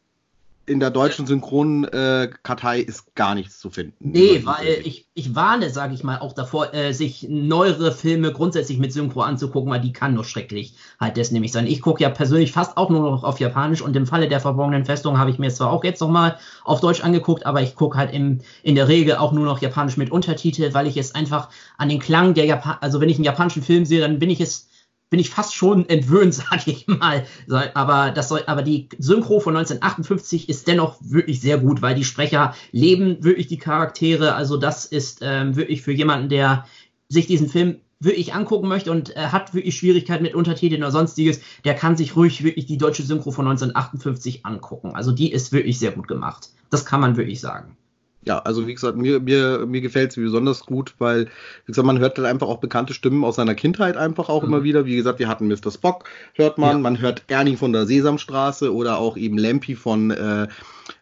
in 0.64 0.78
der 0.78 0.90
deutschen 0.90 1.26
Synchronkartei 1.26 2.78
äh, 2.78 2.83
ist 2.83 3.14
gar 3.16 3.35
nichts 3.35 3.59
zu 3.59 3.71
finden. 3.71 3.95
Nee, 3.99 4.42
weil 4.45 4.81
ich, 4.85 5.09
ich 5.14 5.35
warne, 5.35 5.71
sage 5.71 5.92
ich 5.92 6.04
mal, 6.04 6.19
auch 6.19 6.33
davor, 6.33 6.73
äh, 6.73 6.92
sich 6.92 7.26
neuere 7.28 7.90
Filme 7.90 8.33
grundsätzlich 8.33 8.78
mit 8.78 8.92
Synchro 8.92 9.23
anzugucken, 9.23 9.71
weil 9.73 9.81
die 9.81 9.92
kann 9.92 10.14
nur 10.14 10.25
schrecklich 10.25 10.75
halt 11.00 11.16
das 11.16 11.33
nämlich 11.33 11.50
sein. 11.50 11.66
Ich 11.66 11.83
gucke 11.83 12.03
ja 12.03 12.11
persönlich 12.11 12.53
fast 12.53 12.77
auch 12.77 12.90
nur 12.90 13.01
noch 13.01 13.25
auf 13.25 13.40
Japanisch 13.40 13.83
und 13.83 13.96
im 13.96 14.07
Falle 14.07 14.29
der 14.29 14.40
verborgenen 14.40 14.85
Festung 14.85 15.18
habe 15.18 15.31
ich 15.31 15.38
mir 15.38 15.51
zwar 15.51 15.72
auch 15.72 15.83
jetzt 15.83 16.01
nochmal 16.01 16.38
auf 16.64 16.81
Deutsch 16.81 17.03
angeguckt, 17.03 17.44
aber 17.44 17.61
ich 17.61 17.75
gucke 17.75 17.98
halt 17.98 18.12
im, 18.14 18.40
in 18.62 18.77
der 18.77 18.87
Regel 18.87 19.16
auch 19.16 19.33
nur 19.33 19.44
noch 19.44 19.61
Japanisch 19.61 19.96
mit 19.96 20.12
Untertitel, 20.12 20.72
weil 20.75 20.87
ich 20.87 20.96
es 20.96 21.14
einfach 21.14 21.48
an 21.77 21.88
den 21.88 21.98
Klang 21.98 22.35
der 22.35 22.46
Japan, 22.46 22.77
also 22.81 23.01
wenn 23.01 23.09
ich 23.09 23.16
einen 23.16 23.25
japanischen 23.25 23.62
Film 23.62 23.85
sehe, 23.85 24.01
dann 24.01 24.20
bin 24.20 24.31
ich 24.31 24.40
es 24.40 24.68
bin 25.12 25.20
ich 25.20 25.29
fast 25.29 25.55
schon 25.55 25.87
entwöhnt, 25.90 26.33
sage 26.51 26.70
ich 26.70 26.88
mal. 26.88 27.27
Aber 27.75 28.11
das 28.11 28.31
soll, 28.31 28.42
aber 28.46 28.62
die 28.62 28.88
Synchro 28.98 29.40
von 29.40 29.55
1958 29.55 30.48
ist 30.48 30.66
dennoch 30.66 30.96
wirklich 31.03 31.42
sehr 31.42 31.59
gut, 31.59 31.83
weil 31.83 31.94
die 31.94 32.03
Sprecher 32.03 32.55
leben 32.72 33.22
wirklich 33.22 33.46
die 33.46 33.59
Charaktere. 33.59 34.35
Also 34.35 34.57
das 34.57 34.87
ist 34.87 35.18
ähm, 35.20 35.55
wirklich 35.55 35.83
für 35.83 35.92
jemanden, 35.92 36.31
der 36.31 36.64
sich 37.11 37.27
diesen 37.27 37.51
Film 37.51 37.77
wirklich 38.01 38.33
angucken 38.33 38.68
möchte 38.68 38.90
und 38.90 39.14
äh, 39.14 39.27
hat 39.27 39.53
wirklich 39.53 39.77
Schwierigkeiten 39.77 40.22
mit 40.22 40.35
Untertiteln 40.35 40.83
oder 40.83 40.90
sonstiges, 40.90 41.40
der 41.66 41.75
kann 41.75 41.96
sich 41.96 42.16
ruhig 42.16 42.42
wirklich 42.42 42.64
die 42.64 42.79
deutsche 42.79 43.03
Synchro 43.03 43.33
von 43.33 43.46
1958 43.46 44.46
angucken. 44.46 44.92
Also 44.94 45.12
die 45.12 45.31
ist 45.31 45.53
wirklich 45.53 45.79
sehr 45.79 45.92
gut 45.92 46.09
gemacht. 46.09 46.48
Das 46.70 46.87
kann 46.87 47.03
man 47.03 47.18
wirklich 47.18 47.40
sagen 47.40 47.77
ja, 48.24 48.38
also 48.38 48.66
wie 48.66 48.74
gesagt, 48.74 48.96
mir, 48.96 49.20
mir, 49.20 49.66
mir 49.66 49.80
gefällt 49.80 50.12
sie 50.12 50.20
besonders 50.20 50.64
gut, 50.64 50.94
weil, 50.98 51.26
wie 51.66 51.72
gesagt, 51.72 51.87
man 51.87 51.98
hört 51.98 52.18
dann 52.18 52.26
einfach 52.26 52.46
auch 52.46 52.61
bekannte 52.61 52.94
Stimmen 52.94 53.24
aus 53.24 53.37
seiner 53.37 53.54
Kindheit 53.54 53.96
einfach 53.96 54.28
auch 54.28 54.42
mhm. 54.42 54.48
immer 54.48 54.62
wieder. 54.62 54.87
Wie 54.87 54.96
gesagt, 54.96 55.18
wir 55.18 55.28
hatten 55.28 55.48
Mr. 55.48 55.70
Spock, 55.70 56.04
hört 56.35 56.58
man, 56.58 56.76
ja. 56.76 56.78
man 56.78 57.00
hört 57.00 57.24
Ernie 57.28 57.56
von 57.56 57.72
der 57.72 57.87
Sesamstraße 57.87 58.72
oder 58.72 58.98
auch 58.98 59.16
eben 59.16 59.38
Lampi 59.38 59.74
von 59.74 60.11
äh, 60.12 60.46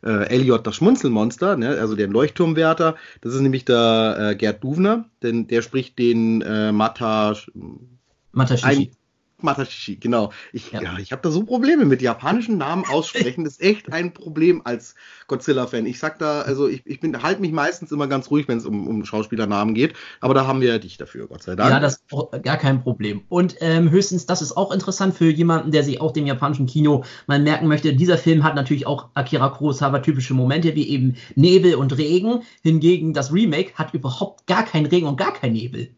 äh, 0.02 0.28
Elliot 0.28 0.66
das 0.66 0.76
Schmunzelmonster, 0.76 1.56
ne? 1.56 1.78
also 1.78 1.94
der 1.94 2.08
Leuchtturmwärter. 2.08 2.96
Das 3.20 3.34
ist 3.34 3.40
nämlich 3.40 3.66
der 3.66 4.16
äh, 4.18 4.34
Gerd 4.34 4.64
Duvner, 4.64 5.04
denn 5.22 5.46
der 5.46 5.62
spricht 5.62 5.98
den 5.98 6.40
äh, 6.42 6.72
Mata 6.72 7.34
Matashishi. 8.32 8.92
Matashishi, 9.42 9.96
genau. 9.96 10.32
Ich, 10.52 10.72
ja. 10.72 10.82
ja 10.82 10.98
ich 10.98 11.12
habe 11.12 11.22
da 11.22 11.30
so 11.30 11.44
Probleme 11.44 11.84
mit 11.84 12.02
japanischen 12.02 12.58
Namen 12.58 12.84
aussprechen. 12.88 13.44
Das 13.50 13.54
ist 13.54 13.62
echt 13.62 13.92
ein 13.92 14.12
Problem 14.12 14.62
als 14.64 14.94
Godzilla-Fan. 15.26 15.86
Ich 15.86 15.98
sag 15.98 16.18
da, 16.18 16.42
also 16.42 16.68
ich, 16.68 16.82
ich 16.84 17.00
bin 17.00 17.22
halt 17.22 17.40
mich 17.40 17.52
meistens 17.52 17.90
immer 17.90 18.06
ganz 18.06 18.30
ruhig, 18.30 18.48
wenn 18.48 18.58
es 18.58 18.66
um, 18.66 18.86
um 18.86 19.04
Schauspielernamen 19.04 19.74
geht. 19.74 19.94
Aber 20.20 20.34
da 20.34 20.46
haben 20.46 20.60
wir 20.60 20.68
ja 20.68 20.78
dich 20.78 20.98
dafür, 20.98 21.26
Gott 21.26 21.42
sei 21.42 21.56
Dank. 21.56 21.70
Ja, 21.70 21.80
das 21.80 21.94
ist 21.94 22.42
gar 22.42 22.56
kein 22.58 22.82
Problem. 22.82 23.22
Und 23.28 23.56
ähm, 23.60 23.90
höchstens, 23.90 24.26
das 24.26 24.42
ist 24.42 24.56
auch 24.56 24.72
interessant 24.72 25.14
für 25.14 25.30
jemanden, 25.30 25.72
der 25.72 25.82
sich 25.82 26.00
auch 26.00 26.12
dem 26.12 26.26
japanischen 26.26 26.66
Kino 26.66 27.04
mal 27.26 27.38
merken 27.38 27.66
möchte. 27.66 27.94
Dieser 27.94 28.18
Film 28.18 28.44
hat 28.44 28.54
natürlich 28.54 28.86
auch 28.86 29.08
Akira 29.14 29.48
Kurosawa 29.48 30.00
typische 30.00 30.34
Momente 30.34 30.74
wie 30.74 30.88
eben 30.88 31.16
Nebel 31.34 31.74
und 31.74 31.96
Regen. 31.96 32.42
Hingegen 32.62 33.14
das 33.14 33.32
Remake 33.32 33.74
hat 33.74 33.94
überhaupt 33.94 34.46
gar 34.46 34.64
keinen 34.64 34.86
Regen 34.86 35.06
und 35.06 35.16
gar 35.16 35.32
keinen 35.32 35.54
Nebel. 35.54 35.90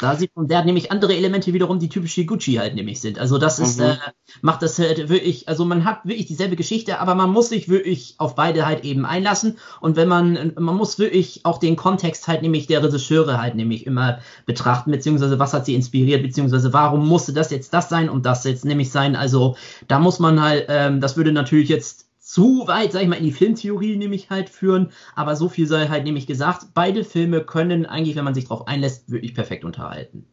Da 0.00 0.16
sieht 0.16 0.34
man, 0.34 0.48
der 0.48 0.58
hat 0.58 0.66
nämlich 0.66 0.90
andere 0.90 1.14
Elemente 1.14 1.52
wiederum, 1.52 1.78
die 1.78 1.88
typisch 1.88 2.18
Gucci 2.26 2.54
halt 2.54 2.74
nämlich 2.74 3.00
sind. 3.00 3.20
Also 3.20 3.38
das 3.38 3.60
ist, 3.60 3.78
mhm. 3.78 3.86
äh, 3.86 3.96
macht 4.42 4.62
das 4.62 4.76
halt 4.78 5.08
wirklich, 5.08 5.48
also 5.48 5.64
man 5.64 5.84
hat 5.84 6.04
wirklich 6.04 6.26
dieselbe 6.26 6.56
Geschichte, 6.56 6.98
aber 6.98 7.14
man 7.14 7.30
muss 7.30 7.50
sich 7.50 7.68
wirklich 7.68 8.16
auf 8.18 8.34
beide 8.34 8.66
halt 8.66 8.84
eben 8.84 9.06
einlassen. 9.06 9.56
Und 9.80 9.94
wenn 9.94 10.08
man, 10.08 10.52
man 10.58 10.74
muss 10.74 10.98
wirklich 10.98 11.42
auch 11.44 11.58
den 11.58 11.76
Kontext 11.76 12.26
halt 12.26 12.42
nämlich 12.42 12.66
der 12.66 12.82
Regisseure 12.82 13.40
halt 13.40 13.54
nämlich 13.54 13.86
immer 13.86 14.18
betrachten, 14.46 14.90
beziehungsweise 14.90 15.38
was 15.38 15.54
hat 15.54 15.64
sie 15.64 15.76
inspiriert, 15.76 16.22
beziehungsweise 16.22 16.72
warum 16.72 17.06
musste 17.06 17.32
das 17.32 17.52
jetzt 17.52 17.72
das 17.72 17.88
sein 17.88 18.08
und 18.08 18.26
das 18.26 18.42
jetzt 18.42 18.64
nämlich 18.64 18.90
sein. 18.90 19.14
Also 19.14 19.56
da 19.86 20.00
muss 20.00 20.18
man 20.18 20.42
halt, 20.42 20.66
ähm, 20.70 21.00
das 21.00 21.16
würde 21.16 21.30
natürlich 21.30 21.68
jetzt 21.68 22.08
zu 22.24 22.66
weit, 22.66 22.92
sag 22.92 23.02
ich 23.02 23.08
mal, 23.08 23.16
in 23.16 23.24
die 23.24 23.32
Filmtheorie 23.32 23.96
nämlich 23.96 24.30
halt 24.30 24.48
führen, 24.48 24.92
aber 25.14 25.36
so 25.36 25.50
viel 25.50 25.66
sei 25.66 25.88
halt 25.88 26.04
nämlich 26.04 26.26
gesagt, 26.26 26.68
beide 26.72 27.04
Filme 27.04 27.42
können 27.42 27.84
eigentlich, 27.84 28.16
wenn 28.16 28.24
man 28.24 28.34
sich 28.34 28.44
darauf 28.44 28.66
einlässt, 28.66 29.12
wirklich 29.12 29.34
perfekt 29.34 29.62
unterhalten. 29.62 30.24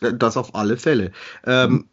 Das 0.00 0.38
auf 0.38 0.54
alle 0.54 0.78
Fälle. 0.78 1.12
Ähm, 1.44 1.84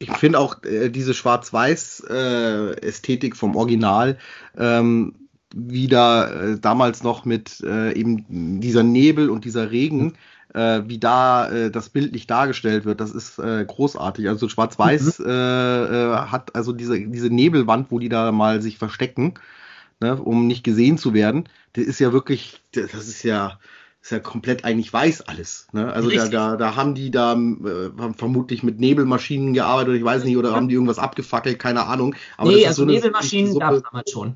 ich 0.00 0.10
finde 0.16 0.40
auch 0.40 0.64
äh, 0.64 0.90
diese 0.90 1.14
Schwarz-Weiß-Ästhetik 1.14 3.34
äh, 3.34 3.36
vom 3.36 3.54
Original 3.54 4.18
ähm, 4.58 5.14
wieder 5.54 6.54
äh, 6.54 6.58
damals 6.58 7.04
noch 7.04 7.24
mit 7.24 7.60
äh, 7.60 7.92
eben 7.92 8.60
dieser 8.60 8.82
Nebel 8.82 9.30
und 9.30 9.44
dieser 9.44 9.70
Regen 9.70 10.14
äh, 10.54 10.82
wie 10.86 10.98
da 10.98 11.50
äh, 11.50 11.70
das 11.70 11.90
bildlich 11.90 12.26
dargestellt 12.26 12.84
wird, 12.84 13.00
das 13.00 13.10
ist 13.10 13.38
äh, 13.38 13.64
großartig. 13.66 14.28
Also 14.28 14.48
Schwarz-Weiß 14.48 15.18
mhm. 15.18 15.26
äh, 15.26 15.84
äh, 15.84 16.16
hat 16.16 16.54
also 16.54 16.72
diese, 16.72 16.98
diese 17.00 17.28
Nebelwand, 17.28 17.90
wo 17.90 17.98
die 17.98 18.08
da 18.08 18.32
mal 18.32 18.62
sich 18.62 18.78
verstecken, 18.78 19.34
ne, 20.00 20.16
um 20.16 20.46
nicht 20.46 20.64
gesehen 20.64 20.96
zu 20.96 21.12
werden. 21.12 21.48
Das 21.74 21.84
ist 21.84 21.98
ja 21.98 22.12
wirklich, 22.12 22.62
das 22.72 22.94
ist 22.94 23.24
ja, 23.24 23.58
ist 24.00 24.12
ja 24.12 24.20
komplett 24.20 24.64
eigentlich 24.64 24.92
weiß 24.92 25.22
alles. 25.22 25.66
Ne? 25.72 25.92
Also 25.92 26.08
da, 26.10 26.28
da, 26.28 26.56
da 26.56 26.76
haben 26.76 26.94
die 26.94 27.10
da 27.10 27.32
äh, 27.32 28.12
vermutlich 28.16 28.62
mit 28.62 28.78
Nebelmaschinen 28.78 29.54
gearbeitet, 29.54 29.88
oder 29.88 29.98
ich 29.98 30.04
weiß 30.04 30.24
nicht, 30.24 30.36
oder 30.36 30.54
haben 30.54 30.68
die 30.68 30.74
irgendwas 30.74 30.98
abgefackelt, 30.98 31.58
keine 31.58 31.86
Ahnung. 31.86 32.14
Aber 32.36 32.52
nee, 32.52 32.64
also 32.64 32.82
so 32.82 32.86
Nebelmaschinen 32.86 33.58
gab 33.58 33.72
es 33.72 33.82
damals 33.82 34.10
schon. 34.10 34.34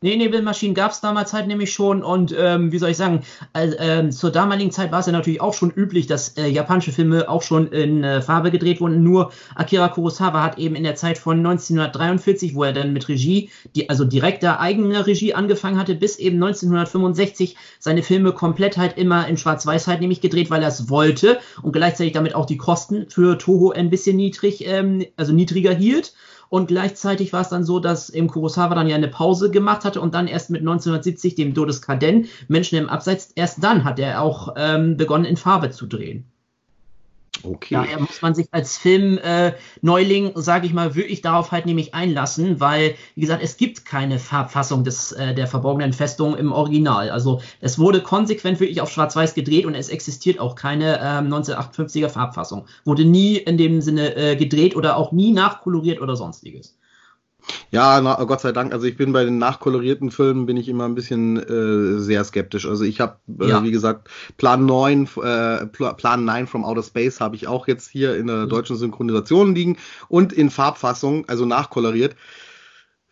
Nee, 0.00 0.14
Nebelmaschinen 0.14 0.76
gab 0.76 0.92
es 0.92 1.00
damals 1.00 1.32
halt 1.32 1.48
nämlich 1.48 1.72
schon 1.72 2.04
und 2.04 2.32
ähm, 2.38 2.70
wie 2.70 2.78
soll 2.78 2.90
ich 2.90 2.96
sagen, 2.96 3.24
also, 3.52 3.76
ähm, 3.80 4.12
zur 4.12 4.30
damaligen 4.30 4.70
Zeit 4.70 4.92
war 4.92 5.00
es 5.00 5.06
ja 5.06 5.12
natürlich 5.12 5.40
auch 5.40 5.54
schon 5.54 5.72
üblich, 5.72 6.06
dass 6.06 6.36
äh, 6.36 6.46
japanische 6.46 6.92
Filme 6.92 7.28
auch 7.28 7.42
schon 7.42 7.72
in 7.72 8.04
äh, 8.04 8.22
Farbe 8.22 8.52
gedreht 8.52 8.80
wurden. 8.80 9.02
Nur 9.02 9.32
Akira 9.56 9.88
Kurosawa 9.88 10.40
hat 10.44 10.56
eben 10.56 10.76
in 10.76 10.84
der 10.84 10.94
Zeit 10.94 11.18
von 11.18 11.38
1943, 11.38 12.54
wo 12.54 12.62
er 12.62 12.72
dann 12.72 12.92
mit 12.92 13.08
Regie, 13.08 13.50
die, 13.74 13.90
also 13.90 14.04
direkter 14.04 14.60
eigener 14.60 15.04
Regie 15.04 15.34
angefangen 15.34 15.80
hatte, 15.80 15.96
bis 15.96 16.16
eben 16.16 16.36
1965 16.36 17.56
seine 17.80 18.04
Filme 18.04 18.30
komplett 18.30 18.78
halt 18.78 18.98
immer 18.98 19.26
in 19.26 19.36
Schwarz-Weiß 19.36 19.88
halt 19.88 20.00
nämlich 20.00 20.20
gedreht, 20.20 20.48
weil 20.48 20.62
er 20.62 20.68
es 20.68 20.88
wollte 20.88 21.40
und 21.62 21.72
gleichzeitig 21.72 22.12
damit 22.12 22.36
auch 22.36 22.46
die 22.46 22.56
Kosten 22.56 23.10
für 23.10 23.36
Toho 23.36 23.72
ein 23.72 23.90
bisschen 23.90 24.14
niedrig, 24.14 24.64
ähm, 24.64 25.04
also 25.16 25.32
niedriger 25.32 25.74
hielt. 25.74 26.12
Und 26.48 26.68
gleichzeitig 26.68 27.32
war 27.32 27.42
es 27.42 27.48
dann 27.48 27.64
so, 27.64 27.78
dass 27.78 28.10
eben 28.10 28.28
Kurosawa 28.28 28.74
dann 28.74 28.88
ja 28.88 28.96
eine 28.96 29.08
Pause 29.08 29.50
gemacht 29.50 29.84
hatte 29.84 30.00
und 30.00 30.14
dann 30.14 30.28
erst 30.28 30.50
mit 30.50 30.60
1970, 30.60 31.34
dem 31.34 31.54
Todeskaden, 31.54 32.26
Menschen 32.48 32.78
im 32.78 32.88
Abseits, 32.88 33.32
erst 33.34 33.62
dann 33.62 33.84
hat 33.84 33.98
er 33.98 34.22
auch 34.22 34.54
ähm, 34.56 34.96
begonnen, 34.96 35.24
in 35.24 35.36
Farbe 35.36 35.70
zu 35.70 35.86
drehen. 35.86 36.24
Okay. 37.42 37.74
Daher 37.74 38.00
muss 38.00 38.22
man 38.22 38.34
sich 38.34 38.48
als 38.52 38.78
Filmneuling, 38.78 40.26
äh, 40.26 40.32
sage 40.40 40.66
ich 40.66 40.72
mal, 40.72 40.94
wirklich 40.94 41.20
darauf 41.22 41.52
halt 41.52 41.66
nämlich 41.66 41.94
einlassen, 41.94 42.60
weil, 42.60 42.94
wie 43.14 43.20
gesagt, 43.20 43.42
es 43.42 43.56
gibt 43.56 43.84
keine 43.84 44.18
Farbfassung 44.18 44.84
des, 44.84 45.12
äh, 45.12 45.34
der 45.34 45.46
verborgenen 45.46 45.92
Festung 45.92 46.36
im 46.36 46.52
Original. 46.52 47.10
Also 47.10 47.40
es 47.60 47.78
wurde 47.78 48.02
konsequent 48.02 48.60
wirklich 48.60 48.80
auf 48.80 48.90
Schwarz-Weiß 48.90 49.34
gedreht 49.34 49.66
und 49.66 49.74
es 49.74 49.88
existiert 49.88 50.40
auch 50.40 50.54
keine 50.54 51.00
ähm, 51.00 51.32
1958er 51.32 52.08
Farbfassung. 52.08 52.66
Wurde 52.84 53.04
nie 53.04 53.36
in 53.36 53.58
dem 53.58 53.80
Sinne 53.80 54.16
äh, 54.16 54.36
gedreht 54.36 54.76
oder 54.76 54.96
auch 54.96 55.12
nie 55.12 55.32
nachkoloriert 55.32 56.00
oder 56.00 56.16
sonstiges. 56.16 56.77
Ja, 57.70 58.00
na, 58.00 58.22
Gott 58.24 58.40
sei 58.40 58.52
Dank. 58.52 58.72
Also 58.72 58.86
ich 58.86 58.96
bin 58.96 59.12
bei 59.12 59.24
den 59.24 59.38
nachkolorierten 59.38 60.10
Filmen 60.10 60.46
bin 60.46 60.56
ich 60.56 60.68
immer 60.68 60.84
ein 60.84 60.94
bisschen 60.94 61.36
äh, 61.36 61.98
sehr 61.98 62.24
skeptisch. 62.24 62.66
Also 62.66 62.84
ich 62.84 63.00
habe, 63.00 63.18
äh, 63.40 63.48
ja. 63.48 63.62
wie 63.62 63.70
gesagt, 63.70 64.08
Plan 64.36 64.64
9, 64.64 65.08
äh, 65.22 65.66
Plan 65.66 66.24
9 66.24 66.46
from 66.46 66.64
Outer 66.64 66.82
Space 66.82 67.20
habe 67.20 67.36
ich 67.36 67.46
auch 67.46 67.68
jetzt 67.68 67.88
hier 67.88 68.16
in 68.16 68.26
der 68.26 68.46
mhm. 68.46 68.48
deutschen 68.48 68.76
Synchronisation 68.76 69.54
liegen 69.54 69.76
und 70.08 70.32
in 70.32 70.50
Farbfassung, 70.50 71.28
also 71.28 71.44
nachkoloriert. 71.44 72.16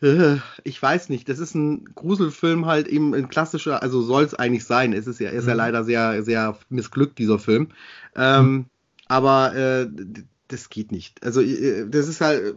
Äh, 0.03 0.37
ich 0.64 0.81
weiß 0.81 1.09
nicht, 1.09 1.29
das 1.29 1.38
ist 1.38 1.55
ein 1.55 1.85
Gruselfilm 1.94 2.66
halt 2.66 2.88
eben 2.88 3.14
ein 3.14 3.29
klassischer, 3.29 3.83
also 3.83 4.03
soll 4.03 4.25
es 4.25 4.35
eigentlich 4.35 4.64
sein. 4.64 4.92
Es 4.92 5.07
ist 5.07 5.20
ja, 5.20 5.31
ist 5.31 5.46
ja 5.46 5.55
mhm. 5.55 5.59
leider 5.59 5.85
sehr, 5.85 6.22
sehr 6.22 6.59
missglückt, 6.68 7.18
dieser 7.18 7.38
Film. 7.38 7.68
Ähm, 8.14 8.44
mhm. 8.44 8.64
Aber 9.09 9.55
äh, 9.55 9.88
das 10.49 10.68
geht 10.68 10.92
nicht. 10.92 11.25
Also 11.25 11.40
äh, 11.40 11.88
das 11.88 12.09
ist 12.09 12.20
halt 12.20 12.55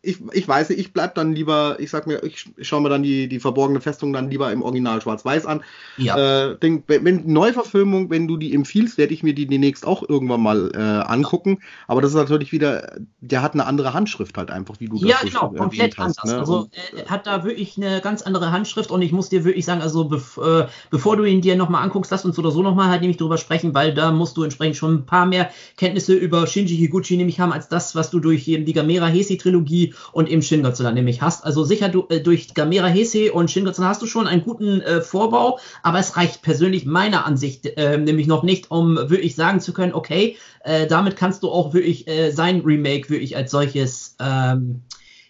ich, 0.00 0.18
ich 0.32 0.46
weiß 0.46 0.68
nicht, 0.68 0.78
ich 0.78 0.92
bleib 0.92 1.16
dann 1.16 1.32
lieber, 1.32 1.76
ich 1.80 1.90
sag 1.90 2.06
mir, 2.06 2.22
ich 2.22 2.48
schaue 2.60 2.80
mir 2.80 2.88
dann 2.88 3.02
die, 3.02 3.28
die 3.28 3.40
verborgene 3.40 3.80
Festung 3.80 4.12
dann 4.12 4.30
lieber 4.30 4.52
im 4.52 4.62
Original 4.62 5.02
Schwarz-Weiß 5.02 5.44
an. 5.44 5.64
Ja. 5.96 6.50
Äh, 6.50 6.58
denk, 6.58 6.84
wenn 6.86 7.26
Neuverfilmung, 7.26 8.08
wenn 8.08 8.28
du 8.28 8.36
die 8.36 8.54
empfiehlst, 8.54 8.96
werde 8.96 9.12
ich 9.12 9.24
mir 9.24 9.34
die 9.34 9.46
demnächst 9.46 9.84
auch 9.84 10.08
irgendwann 10.08 10.40
mal 10.40 10.70
äh, 10.72 10.78
angucken. 10.78 11.58
Aber 11.88 12.00
das 12.00 12.12
ist 12.12 12.16
natürlich 12.16 12.52
wieder, 12.52 12.92
der 13.20 13.42
hat 13.42 13.54
eine 13.54 13.66
andere 13.66 13.92
Handschrift 13.92 14.38
halt 14.38 14.52
einfach, 14.52 14.76
wie 14.78 14.86
du 14.86 14.98
ja, 14.98 15.16
das 15.20 15.30
genau, 15.30 15.50
komplett 15.50 15.98
hast. 15.98 16.22
Anders. 16.22 16.24
Ne? 16.24 16.38
Also 16.38 16.70
er 16.96 17.10
hat 17.10 17.26
da 17.26 17.42
wirklich 17.42 17.76
eine 17.76 18.00
ganz 18.00 18.22
andere 18.22 18.52
Handschrift 18.52 18.92
und 18.92 19.02
ich 19.02 19.10
muss 19.10 19.30
dir 19.30 19.44
wirklich 19.44 19.64
sagen, 19.64 19.82
also 19.82 20.04
bev 20.04 20.38
äh, 20.38 20.68
bevor 20.90 21.16
du 21.16 21.24
ihn 21.24 21.40
dir 21.40 21.56
nochmal 21.56 21.82
anguckst, 21.82 22.12
lass 22.12 22.24
uns 22.24 22.38
oder 22.38 22.52
so 22.52 22.62
nochmal 22.62 22.88
halt 22.88 23.00
nämlich 23.00 23.16
drüber 23.16 23.36
sprechen, 23.36 23.74
weil 23.74 23.94
da 23.94 24.12
musst 24.12 24.36
du 24.36 24.44
entsprechend 24.44 24.76
schon 24.76 24.94
ein 24.94 25.06
paar 25.06 25.26
mehr 25.26 25.50
Kenntnisse 25.76 26.14
über 26.14 26.46
Shinji 26.46 26.76
Higuchi 26.76 27.16
nämlich 27.16 27.40
haben, 27.40 27.52
als 27.52 27.68
das, 27.68 27.96
was 27.96 28.10
du 28.10 28.20
durch 28.20 28.44
die 28.44 28.72
Gamera 28.72 29.06
Hesi 29.06 29.38
Trilogie 29.38 29.88
und 30.12 30.28
eben 30.28 30.42
Shin 30.42 30.62
Godzilla 30.62 30.92
nämlich 30.92 31.22
hast. 31.22 31.44
Also 31.44 31.64
sicher 31.64 31.88
du, 31.88 32.06
äh, 32.08 32.20
durch 32.20 32.54
Gamera 32.54 32.88
Heisei 32.88 33.32
und 33.32 33.50
Shin 33.50 33.64
Godzilla 33.64 33.88
hast 33.88 34.02
du 34.02 34.06
schon 34.06 34.26
einen 34.26 34.42
guten 34.42 34.80
äh, 34.80 35.00
Vorbau, 35.00 35.58
aber 35.82 35.98
es 35.98 36.16
reicht 36.16 36.42
persönlich 36.42 36.86
meiner 36.86 37.26
Ansicht 37.26 37.66
äh, 37.66 37.98
nämlich 37.98 38.26
noch 38.26 38.42
nicht, 38.42 38.70
um 38.70 38.96
wirklich 38.96 39.34
sagen 39.34 39.60
zu 39.60 39.72
können, 39.72 39.94
okay, 39.94 40.36
äh, 40.64 40.86
damit 40.86 41.16
kannst 41.16 41.42
du 41.42 41.50
auch 41.50 41.74
wirklich 41.74 42.08
äh, 42.08 42.30
sein 42.30 42.60
Remake 42.60 43.10
wirklich 43.10 43.36
als 43.36 43.50
solches 43.50 44.16
ähm, 44.20 44.82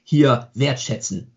hier 0.04 0.48
wertschätzen. 0.54 1.32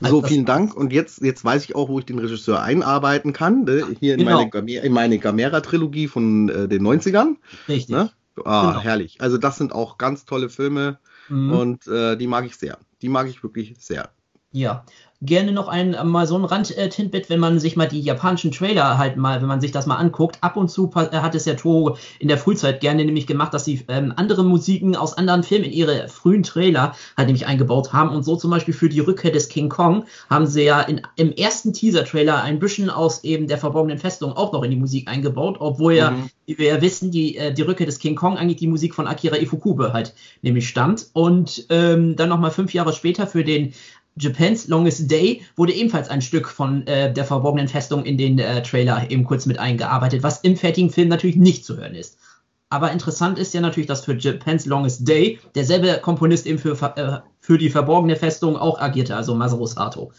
So, 0.00 0.06
also 0.06 0.22
vielen 0.22 0.44
Dank. 0.44 0.74
Und 0.74 0.92
jetzt, 0.92 1.22
jetzt 1.22 1.44
weiß 1.44 1.64
ich 1.64 1.74
auch, 1.74 1.88
wo 1.88 1.98
ich 1.98 2.04
den 2.04 2.18
Regisseur 2.18 2.62
einarbeiten 2.62 3.32
kann. 3.32 3.64
Ne? 3.64 3.86
Hier 4.00 4.14
in 4.14 4.20
genau. 4.20 4.48
meine, 4.52 4.90
meine 4.90 5.18
Gamera-Trilogie 5.18 6.08
von 6.08 6.48
äh, 6.48 6.68
den 6.68 6.82
90ern. 6.82 7.36
Richtig. 7.68 7.94
Ne? 7.94 8.10
Ah, 8.44 8.70
genau. 8.70 8.80
herrlich. 8.80 9.20
Also 9.20 9.38
das 9.38 9.56
sind 9.56 9.72
auch 9.72 9.98
ganz 9.98 10.24
tolle 10.24 10.48
Filme. 10.48 10.98
Mhm. 11.28 11.52
Und 11.52 11.86
äh, 11.86 12.16
die 12.16 12.26
mag 12.26 12.44
ich 12.46 12.56
sehr. 12.56 12.78
Die 13.02 13.08
mag 13.08 13.26
ich 13.28 13.42
wirklich 13.42 13.76
sehr. 13.78 14.10
Ja, 14.52 14.86
gerne 15.26 15.52
noch 15.52 15.68
ein 15.68 15.94
äh, 15.94 16.04
mal 16.04 16.26
so 16.26 16.36
ein 16.36 16.44
Rand-Tintbit, 16.44 17.28
wenn 17.28 17.40
man 17.40 17.58
sich 17.58 17.76
mal 17.76 17.88
die 17.88 18.00
japanischen 18.00 18.52
Trailer 18.52 18.98
halt 18.98 19.16
mal, 19.16 19.40
wenn 19.40 19.48
man 19.48 19.60
sich 19.60 19.72
das 19.72 19.86
mal 19.86 19.96
anguckt. 19.96 20.38
Ab 20.40 20.56
und 20.56 20.70
zu 20.70 20.90
äh, 20.94 21.18
hat 21.18 21.34
es 21.34 21.44
ja 21.44 21.54
Toho 21.54 21.96
in 22.18 22.28
der 22.28 22.38
Frühzeit 22.38 22.80
gerne 22.80 23.04
nämlich 23.04 23.26
gemacht, 23.26 23.52
dass 23.52 23.64
sie 23.64 23.84
ähm, 23.88 24.12
andere 24.16 24.44
Musiken 24.44 24.96
aus 24.96 25.18
anderen 25.18 25.42
Filmen 25.42 25.66
in 25.66 25.72
ihre 25.72 26.08
frühen 26.08 26.42
Trailer 26.42 26.94
halt 27.16 27.26
nämlich 27.26 27.46
eingebaut 27.46 27.92
haben. 27.92 28.10
Und 28.10 28.24
so 28.24 28.36
zum 28.36 28.50
Beispiel 28.50 28.74
für 28.74 28.88
die 28.88 29.00
Rückkehr 29.00 29.30
des 29.30 29.48
King 29.48 29.68
Kong 29.68 30.04
haben 30.30 30.46
sie 30.46 30.62
ja 30.62 30.80
in, 30.80 31.02
im 31.16 31.32
ersten 31.32 31.72
Teaser-Trailer 31.72 32.42
ein 32.42 32.58
bisschen 32.58 32.90
aus 32.90 33.24
eben 33.24 33.48
der 33.48 33.58
verborgenen 33.58 33.98
Festung 33.98 34.32
auch 34.32 34.52
noch 34.52 34.62
in 34.62 34.70
die 34.70 34.76
Musik 34.76 35.08
eingebaut, 35.08 35.56
obwohl 35.58 35.94
mhm. 35.94 35.98
ja, 35.98 36.16
wie 36.46 36.58
wir 36.58 36.66
ja 36.66 36.80
wissen, 36.80 37.10
die, 37.10 37.36
äh, 37.36 37.52
die 37.52 37.62
Rückkehr 37.62 37.86
des 37.86 37.98
King 37.98 38.14
Kong 38.14 38.36
eigentlich 38.36 38.58
die 38.58 38.68
Musik 38.68 38.94
von 38.94 39.06
Akira 39.06 39.36
Ifukube 39.36 39.92
halt 39.92 40.14
nämlich 40.42 40.68
stammt. 40.68 41.06
Und 41.12 41.66
ähm, 41.70 42.16
dann 42.16 42.28
nochmal 42.28 42.50
fünf 42.50 42.72
Jahre 42.72 42.92
später 42.92 43.26
für 43.26 43.44
den 43.44 43.74
Japan's 44.18 44.68
Longest 44.68 45.10
Day 45.10 45.42
wurde 45.56 45.72
ebenfalls 45.72 46.08
ein 46.08 46.22
Stück 46.22 46.48
von 46.48 46.86
äh, 46.86 47.12
der 47.12 47.24
verborgenen 47.24 47.68
Festung 47.68 48.04
in 48.04 48.16
den 48.16 48.38
äh, 48.38 48.62
Trailer 48.62 49.10
eben 49.10 49.24
kurz 49.24 49.46
mit 49.46 49.58
eingearbeitet, 49.58 50.22
was 50.22 50.40
im 50.40 50.56
fertigen 50.56 50.90
Film 50.90 51.08
natürlich 51.08 51.36
nicht 51.36 51.64
zu 51.64 51.76
hören 51.76 51.94
ist. 51.94 52.18
Aber 52.68 52.90
interessant 52.90 53.38
ist 53.38 53.54
ja 53.54 53.60
natürlich, 53.60 53.86
dass 53.86 54.04
für 54.04 54.16
Japan's 54.16 54.66
Longest 54.66 55.06
Day 55.06 55.38
derselbe 55.54 56.00
Komponist 56.02 56.46
eben 56.46 56.58
für, 56.58 56.72
äh, 56.96 57.20
für 57.40 57.58
die 57.58 57.70
verborgene 57.70 58.16
Festung 58.16 58.56
auch 58.56 58.80
agierte, 58.80 59.14
also 59.14 59.34
Masaru 59.34 59.66
Sato. 59.66 60.12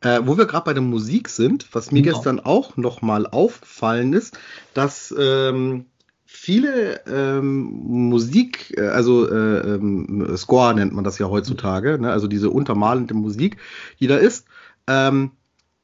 Äh, 0.00 0.20
wo 0.22 0.38
wir 0.38 0.46
gerade 0.46 0.64
bei 0.64 0.74
der 0.74 0.82
Musik 0.82 1.28
sind, 1.28 1.66
was 1.72 1.90
mir 1.90 2.02
genau. 2.02 2.16
gestern 2.16 2.38
auch 2.38 2.76
nochmal 2.76 3.26
aufgefallen 3.26 4.12
ist, 4.12 4.38
dass 4.72 5.12
ähm, 5.18 5.86
viele 6.30 7.06
ähm, 7.06 7.70
Musik, 8.10 8.74
äh, 8.76 8.88
also 8.88 9.26
äh, 9.30 9.60
ähm, 9.60 10.36
Score 10.36 10.74
nennt 10.74 10.92
man 10.92 11.02
das 11.02 11.18
ja 11.18 11.30
heutzutage, 11.30 11.98
ne? 11.98 12.12
also 12.12 12.28
diese 12.28 12.50
untermalende 12.50 13.14
Musik, 13.14 13.56
die 13.98 14.08
da 14.08 14.18
ist, 14.18 14.46
ähm, 14.86 15.30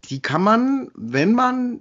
die 0.04 0.20
kann 0.20 0.42
man, 0.42 0.90
wenn 0.94 1.32
man 1.32 1.80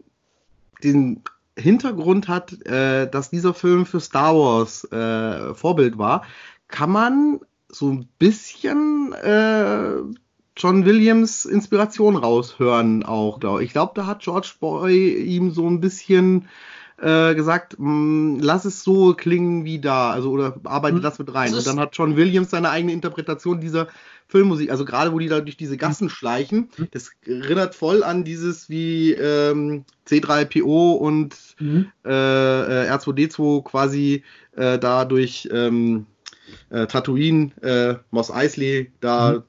den 0.81 1.23
Hintergrund 1.57 2.29
hat, 2.29 2.65
äh, 2.65 3.05
dass 3.09 3.29
dieser 3.29 3.53
Film 3.53 3.85
für 3.85 3.99
Star 3.99 4.33
Wars 4.33 4.85
äh, 4.93 5.53
Vorbild 5.53 5.97
war, 5.97 6.23
kann 6.69 6.89
man 6.89 7.41
so 7.67 7.89
ein 7.89 8.07
bisschen 8.17 9.11
äh, 9.11 9.95
John 10.55 10.85
Williams 10.85 11.43
Inspiration 11.43 12.15
raushören 12.15 13.03
auch, 13.03 13.41
glaube 13.41 13.61
ich. 13.61 13.67
Ich 13.67 13.73
glaube, 13.73 13.91
da 13.95 14.05
hat 14.05 14.21
George 14.21 14.53
Boy 14.61 15.15
ihm 15.15 15.51
so 15.51 15.67
ein 15.67 15.81
bisschen 15.81 16.47
äh, 17.01 17.35
gesagt, 17.35 17.79
mh, 17.79 17.89
mm, 17.89 18.39
lass 18.39 18.65
es 18.65 18.83
so 18.83 19.13
klingen 19.13 19.65
wie 19.65 19.79
da, 19.79 20.11
also 20.11 20.31
oder 20.31 20.59
arbeite 20.63 20.97
mhm. 20.97 21.01
das 21.01 21.19
mit 21.19 21.33
rein. 21.33 21.53
Und 21.53 21.65
dann 21.65 21.79
hat 21.79 21.95
John 21.97 22.15
Williams 22.15 22.51
seine 22.51 22.69
eigene 22.69 22.93
Interpretation 22.93 23.59
dieser 23.59 23.87
Filmmusik, 24.27 24.71
also 24.71 24.85
gerade 24.85 25.11
wo 25.11 25.19
die 25.19 25.27
da 25.27 25.41
durch 25.41 25.57
diese 25.57 25.77
Gassen 25.77 26.05
mhm. 26.05 26.09
schleichen, 26.09 26.69
mhm. 26.77 26.87
das 26.91 27.11
erinnert 27.25 27.75
voll 27.75 28.03
an 28.03 28.23
dieses 28.23 28.69
wie 28.69 29.11
ähm, 29.13 29.85
C3PO 30.07 30.93
und 30.93 31.35
mhm. 31.59 31.91
äh, 32.05 32.09
äh 32.09 32.91
R2D2 32.91 33.63
quasi 33.63 34.23
äh, 34.55 34.79
da 34.79 35.05
durch 35.05 35.49
ähm, 35.51 36.05
äh, 36.69 36.87
Tatooine, 36.87 37.99
Moss 38.11 38.31
Eisley 38.31 38.91
da 38.99 39.43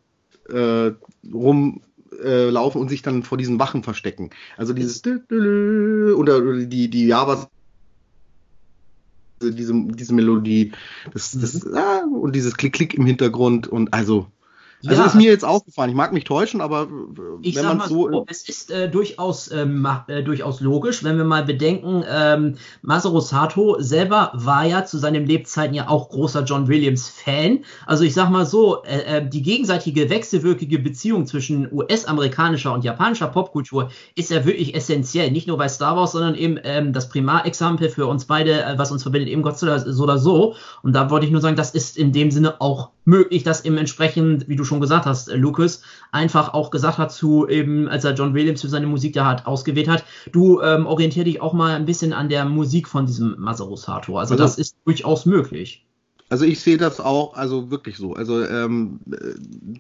mhm. 0.49 0.97
rum 1.33 1.81
äh, 2.23 2.51
laufen 2.51 2.81
und 2.81 2.89
sich 2.89 3.03
dann 3.03 3.23
vor 3.23 3.39
diesen 3.39 3.59
Wachen 3.59 3.83
verstecken. 3.83 4.31
Also 4.57 4.73
dieses 4.73 5.03
oder 5.05 6.67
die, 6.67 6.89
die 6.89 7.07
Javas 7.07 7.49
diese, 9.43 9.75
diese 9.75 10.15
Melodie, 10.15 10.73
das, 11.13 11.33
das, 11.33 11.65
mhm. 11.65 11.77
ah, 11.77 12.05
und 12.05 12.35
dieses 12.35 12.57
Klick-Klick 12.57 12.95
im 12.95 13.07
Hintergrund 13.07 13.67
und 13.67 13.93
also 13.93 14.27
also 14.87 15.01
ja. 15.03 15.07
ist 15.07 15.15
mir 15.15 15.31
jetzt 15.31 15.45
aufgefallen. 15.45 15.91
Ich 15.91 15.97
mag 15.97 16.13
mich 16.13 16.25
täuschen, 16.25 16.61
aber 16.61 16.83
äh, 16.83 17.55
wenn 17.55 17.65
man 17.65 17.81
so, 17.89 18.11
so, 18.11 18.27
es 18.29 18.49
ist 18.49 18.71
äh, 18.71 18.91
durchaus 18.91 19.51
ähm, 19.51 19.87
äh, 20.09 20.23
durchaus 20.23 20.61
logisch, 20.61 21.05
wenn 21.05 21.17
wir 21.17 21.25
mal 21.25 21.45
bedenken, 21.45 22.05
ähm, 22.09 22.57
Masaru 22.83 23.21
Sato 23.21 23.77
selber 23.79 24.33
war 24.35 24.65
ja 24.65 24.85
zu 24.85 24.99
seinen 24.99 25.27
Lebzeiten 25.27 25.75
ja 25.75 25.89
auch 25.89 26.09
großer 26.09 26.45
John 26.45 26.69
Williams 26.69 27.09
Fan. 27.09 27.61
Also 27.87 28.05
ich 28.05 28.15
sag 28.15 28.31
mal 28.31 28.47
so, 28.47 28.83
äh, 28.85 29.19
äh 29.19 29.29
die 29.29 29.43
gegenseitige 29.43 30.11
wechselwirkige 30.11 30.79
Beziehung 30.79 31.27
zwischen 31.27 31.73
US-amerikanischer 31.73 32.73
und 32.73 32.85
japanischer 32.85 33.29
Popkultur 33.29 33.91
ist 34.15 34.31
ja 34.31 34.45
wirklich 34.45 34.75
essentiell. 34.75 35.31
Nicht 35.31 35.49
nur 35.49 35.57
bei 35.57 35.69
Star 35.69 35.97
Wars, 35.97 36.13
sondern 36.13 36.35
eben 36.35 36.59
ähm, 36.63 36.93
das 36.93 37.09
Primarexempel 37.09 37.89
für 37.89 38.07
uns 38.07 38.27
beide, 38.27 38.65
äh, 38.65 38.79
was 38.79 38.91
uns 38.91 39.03
verbindet, 39.03 39.31
eben 39.31 39.43
Gott 39.43 39.59
sei 39.59 39.67
Dank 39.67 39.85
so 39.87 40.03
oder 40.03 40.19
so. 40.19 40.55
Und 40.83 40.95
da 40.95 41.11
wollte 41.11 41.27
ich 41.27 41.33
nur 41.33 41.41
sagen, 41.41 41.57
das 41.57 41.71
ist 41.71 41.97
in 41.97 42.13
dem 42.13 42.31
Sinne 42.31 42.61
auch 42.61 42.91
möglich, 43.05 43.43
dass 43.43 43.65
eben 43.65 43.77
entsprechend, 43.77 44.49
wie 44.49 44.57
du 44.57 44.65
schon 44.65 44.74
schon 44.75 44.81
gesagt 44.81 45.07
hast, 45.07 45.29
äh, 45.29 45.37
Lucas, 45.37 45.83
einfach 46.13 46.53
auch 46.53 46.71
gesagt 46.71 46.99
hat 46.99 47.13
zu 47.13 47.49
eben, 47.49 47.89
als 47.89 48.05
er 48.05 48.15
John 48.15 48.35
Williams 48.35 48.61
für 48.61 48.69
seine 48.69 48.87
Musik 48.87 49.15
da 49.15 49.27
hat 49.27 49.47
ausgewählt 49.47 49.89
hat, 49.89 50.05
du 50.33 50.61
ähm, 50.61 50.87
orientier 50.87 51.25
dich 51.25 51.41
auch 51.41 51.53
mal 51.53 51.75
ein 51.75 51.85
bisschen 51.85 52.13
an 52.13 52.29
der 52.29 52.45
Musik 52.45 52.89
von 52.89 53.07
diesem 53.07 53.37
Masaru 53.39 53.77
Sato. 53.77 54.19
Also, 54.19 54.35
also 54.35 54.43
das 54.43 54.59
ist 54.59 54.77
durchaus 54.85 55.27
möglich. 55.27 55.87
Also 56.31 56.47
ich 56.47 56.61
sehe 56.61 56.79
das 56.79 57.01
auch, 57.01 57.35
also 57.35 57.71
wirklich 57.71 57.99
so. 57.99 58.15
Also 58.15 58.43
ähm, 58.45 58.99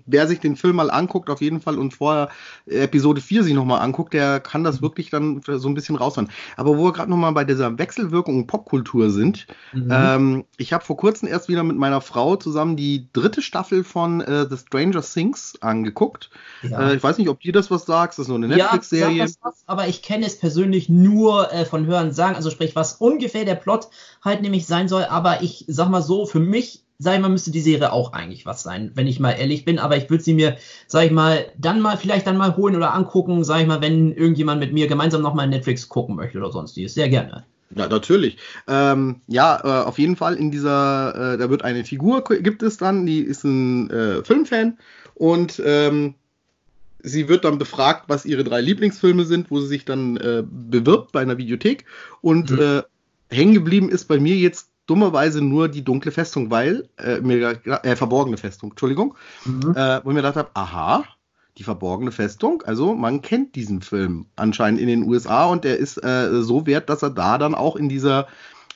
wer 0.06 0.28
sich 0.28 0.40
den 0.40 0.56
Film 0.56 0.76
mal 0.76 0.90
anguckt, 0.90 1.30
auf 1.30 1.40
jeden 1.40 1.62
Fall 1.62 1.78
und 1.78 1.94
vorher 1.94 2.28
Episode 2.66 3.22
4 3.22 3.44
sich 3.44 3.54
nochmal 3.54 3.80
anguckt, 3.80 4.12
der 4.12 4.40
kann 4.40 4.62
das 4.62 4.82
wirklich 4.82 5.08
dann 5.08 5.40
so 5.46 5.68
ein 5.68 5.74
bisschen 5.74 5.96
raushauen. 5.96 6.28
Aber 6.56 6.76
wo 6.76 6.84
wir 6.84 6.92
gerade 6.92 7.10
nochmal 7.10 7.32
bei 7.32 7.44
dieser 7.44 7.78
Wechselwirkung 7.78 8.36
und 8.36 8.46
Popkultur 8.46 9.10
sind, 9.10 9.46
mhm. 9.72 9.88
ähm, 9.90 10.44
ich 10.58 10.74
habe 10.74 10.84
vor 10.84 10.98
kurzem 10.98 11.28
erst 11.28 11.48
wieder 11.48 11.62
mit 11.62 11.78
meiner 11.78 12.02
Frau 12.02 12.36
zusammen 12.36 12.76
die 12.76 13.08
dritte 13.14 13.40
Staffel 13.40 13.82
von 13.82 14.20
äh, 14.20 14.46
The 14.48 14.58
Stranger 14.58 15.02
Things 15.02 15.54
angeguckt. 15.62 16.30
Ja. 16.62 16.90
Äh, 16.90 16.96
ich 16.96 17.02
weiß 17.02 17.16
nicht, 17.16 17.30
ob 17.30 17.40
dir 17.40 17.52
das 17.52 17.70
was 17.70 17.86
sagst, 17.86 18.18
das 18.18 18.24
ist 18.24 18.28
nur 18.28 18.36
eine 18.36 18.48
Netflix-Serie. 18.48 19.24
Ja, 19.24 19.52
aber 19.66 19.88
ich 19.88 20.02
kenne 20.02 20.26
es 20.26 20.38
persönlich 20.38 20.90
nur 20.90 21.52
äh, 21.52 21.64
von 21.64 21.86
Hören 21.86 22.12
sagen, 22.12 22.36
also 22.36 22.50
sprich, 22.50 22.76
was 22.76 22.94
ungefähr 22.94 23.46
der 23.46 23.54
Plot 23.54 23.88
halt 24.22 24.42
nämlich 24.42 24.66
sein 24.66 24.88
soll, 24.88 25.04
aber 25.04 25.42
ich 25.42 25.64
sag 25.68 25.88
mal 25.88 26.02
so, 26.02 26.26
für 26.34 26.40
mich, 26.40 26.82
sag 26.98 27.14
ich 27.14 27.20
mal, 27.20 27.28
müsste 27.28 27.52
die 27.52 27.60
Serie 27.60 27.92
auch 27.92 28.12
eigentlich 28.12 28.44
was 28.44 28.64
sein, 28.64 28.90
wenn 28.96 29.06
ich 29.06 29.20
mal 29.20 29.30
ehrlich 29.30 29.64
bin. 29.64 29.78
Aber 29.78 29.96
ich 29.96 30.10
würde 30.10 30.24
sie 30.24 30.34
mir, 30.34 30.56
sag 30.88 31.06
ich 31.06 31.12
mal, 31.12 31.46
dann 31.56 31.80
mal, 31.80 31.96
vielleicht 31.96 32.26
dann 32.26 32.36
mal 32.36 32.56
holen 32.56 32.74
oder 32.74 32.92
angucken, 32.92 33.44
sag 33.44 33.60
ich 33.60 33.68
mal, 33.68 33.80
wenn 33.80 34.10
irgendjemand 34.10 34.58
mit 34.58 34.72
mir 34.72 34.88
gemeinsam 34.88 35.22
nochmal 35.22 35.46
Netflix 35.46 35.88
gucken 35.88 36.16
möchte 36.16 36.38
oder 36.38 36.50
sonstiges. 36.50 36.94
Sehr 36.94 37.08
gerne. 37.08 37.44
Ja, 37.76 37.86
natürlich. 37.86 38.36
Ähm, 38.66 39.20
ja, 39.28 39.60
äh, 39.62 39.84
auf 39.84 40.00
jeden 40.00 40.16
Fall 40.16 40.34
in 40.34 40.50
dieser, 40.50 41.34
äh, 41.34 41.38
da 41.38 41.50
wird 41.50 41.62
eine 41.62 41.84
Figur, 41.84 42.24
gibt 42.24 42.64
es 42.64 42.78
dann, 42.78 43.06
die 43.06 43.20
ist 43.20 43.44
ein 43.44 43.90
äh, 43.90 44.24
Filmfan 44.24 44.78
und 45.14 45.62
ähm, 45.64 46.14
sie 46.98 47.28
wird 47.28 47.44
dann 47.44 47.58
befragt, 47.58 48.06
was 48.08 48.26
ihre 48.26 48.42
drei 48.42 48.60
Lieblingsfilme 48.60 49.24
sind, 49.24 49.52
wo 49.52 49.60
sie 49.60 49.68
sich 49.68 49.84
dann 49.84 50.16
äh, 50.16 50.42
bewirbt 50.44 51.12
bei 51.12 51.20
einer 51.20 51.38
Videothek 51.38 51.84
und 52.22 52.50
mhm. 52.50 52.58
äh, 52.60 52.82
hängen 53.30 53.54
geblieben 53.54 53.88
ist 53.88 54.06
bei 54.06 54.18
mir 54.18 54.34
jetzt 54.34 54.73
dummerweise 54.86 55.40
nur 55.40 55.68
die 55.68 55.84
dunkle 55.84 56.10
Festung, 56.12 56.50
weil, 56.50 56.88
äh, 56.98 57.20
mir, 57.20 57.60
äh, 57.64 57.96
verborgene 57.96 58.36
Festung, 58.36 58.70
Entschuldigung, 58.70 59.16
mhm. 59.44 59.74
äh, 59.76 60.04
wo 60.04 60.10
ich 60.10 60.14
mir 60.14 60.22
gedacht 60.22 60.36
habe, 60.36 60.50
aha, 60.54 61.04
die 61.56 61.64
verborgene 61.64 62.10
Festung, 62.10 62.62
also 62.62 62.94
man 62.94 63.22
kennt 63.22 63.54
diesen 63.54 63.80
Film 63.80 64.26
anscheinend 64.36 64.80
in 64.80 64.88
den 64.88 65.04
USA 65.04 65.46
und 65.46 65.64
der 65.64 65.78
ist 65.78 66.02
äh, 66.02 66.42
so 66.42 66.66
wert, 66.66 66.88
dass 66.90 67.02
er 67.02 67.10
da 67.10 67.38
dann 67.38 67.54
auch 67.54 67.76
in 67.76 67.88
dieser 67.88 68.26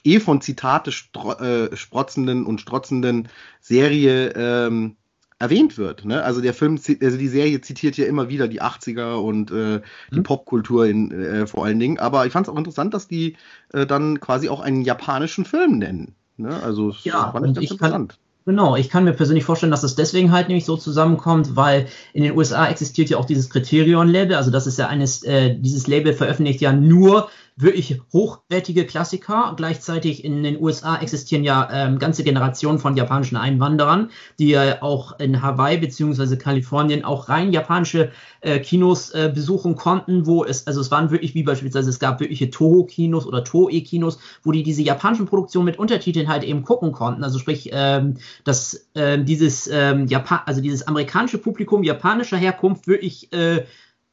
eh 0.05 0.21
von 0.21 0.40
Zitate 0.40 0.90
äh, 0.90 1.77
sprotzenden 1.77 2.47
und 2.47 2.61
strotzenden 2.61 3.29
Serie 3.61 4.33
ähm, 4.37 4.97
erwähnt 5.38 5.79
wird. 5.79 6.05
Ne? 6.05 6.22
Also 6.22 6.40
der 6.40 6.55
Film, 6.55 6.81
also 7.01 7.16
die 7.16 7.29
Serie 7.29 7.61
zitiert 7.61 7.96
ja 7.96 8.07
immer 8.07 8.29
wieder 8.29 8.48
die 8.48 8.61
80er 8.61 9.16
und 9.16 9.51
äh, 9.51 9.81
die 10.12 10.18
mhm. 10.18 10.22
Popkultur 10.24 10.87
in, 10.87 11.12
äh, 11.12 11.46
vor 11.46 11.64
allen 11.64 11.79
Dingen. 11.79 11.98
Aber 11.98 12.27
ich 12.27 12.33
fand 12.33 12.46
es 12.46 12.53
auch 12.53 12.59
interessant, 12.59 12.94
dass 12.94 13.09
die 13.09 13.37
äh, 13.72 13.87
dann 13.87 14.20
quasi 14.20 14.48
auch 14.48 14.61
einen 14.61 14.83
japanischen 14.83 15.44
Film 15.44 15.79
nennen. 15.79 16.14
Ne? 16.37 16.61
Also 16.62 16.94
ja, 17.03 17.31
fand 17.31 17.46
ich 17.46 17.55
ganz 17.55 17.64
ich 17.64 17.70
interessant. 17.72 18.11
Kann, 18.11 18.18
Genau, 18.48 18.77
ich 18.77 18.88
kann 18.88 19.05
mir 19.05 19.12
persönlich 19.12 19.44
vorstellen, 19.44 19.70
dass 19.70 19.83
es 19.83 19.94
deswegen 19.94 20.33
halt 20.33 20.48
nämlich 20.48 20.64
so 20.64 20.79
zusammenkommt, 20.79 21.55
weil 21.55 21.87
in 22.14 22.22
den 22.22 22.35
USA 22.35 22.66
existiert 22.66 23.11
ja 23.11 23.18
auch 23.18 23.27
dieses 23.27 23.51
Kriterion-Label, 23.51 24.35
also 24.37 24.51
das 24.51 24.66
ist 24.66 24.79
ja 24.79 24.87
eines, 24.87 25.22
äh, 25.22 25.55
dieses 25.55 25.87
Label 25.87 26.14
veröffentlicht 26.14 26.62
ja 26.62 26.72
nur 26.72 27.29
wirklich 27.61 28.01
hochwertige 28.12 28.87
Klassiker. 28.87 29.55
Gleichzeitig 29.57 30.25
in 30.25 30.42
den 30.42 30.62
USA 30.62 30.97
existieren 30.97 31.42
ja 31.42 31.68
ähm, 31.73 31.99
ganze 31.99 32.23
Generationen 32.23 32.79
von 32.79 32.97
japanischen 32.97 33.37
Einwanderern, 33.37 34.11
die 34.38 34.51
ja 34.51 34.81
auch 34.81 35.18
in 35.18 35.42
Hawaii 35.42 35.79
beziehungsweise 35.79 36.38
Kalifornien 36.38 37.05
auch 37.05 37.29
rein 37.29 37.53
japanische 37.53 38.12
äh, 38.40 38.61
Kinos 38.61 39.11
äh, 39.11 39.31
besuchen 39.35 39.75
konnten, 39.75 40.27
wo 40.27 40.44
es, 40.44 40.66
also 40.66 40.81
es 40.81 40.90
waren 40.92 41.11
wirklich 41.11 41.35
wie 41.35 41.42
beispielsweise, 41.42 41.90
es 41.90 41.99
gab 41.99 42.21
wirkliche 42.21 42.51
Toho-Kinos 42.51 43.27
oder 43.27 43.42
Toei-Kinos, 43.42 44.18
wo 44.44 44.53
die 44.53 44.62
diese 44.62 44.83
japanischen 44.83 45.27
Produktionen 45.27 45.64
mit 45.64 45.79
Untertiteln 45.79 46.29
halt 46.29 46.44
eben 46.44 46.62
gucken 46.62 46.92
konnten. 46.92 47.25
Also 47.25 47.40
sprich, 47.40 47.71
ähm, 47.73 48.18
dass 48.44 48.88
ähm, 48.94 49.25
dieses 49.25 49.68
ähm, 49.73 50.07
Japan, 50.07 50.40
also 50.47 50.61
dieses 50.61 50.87
amerikanische 50.87 51.38
Publikum 51.38 51.83
japanischer 51.83 52.37
Herkunft 52.37 52.87
wirklich 52.87 53.33
äh, 53.33 53.64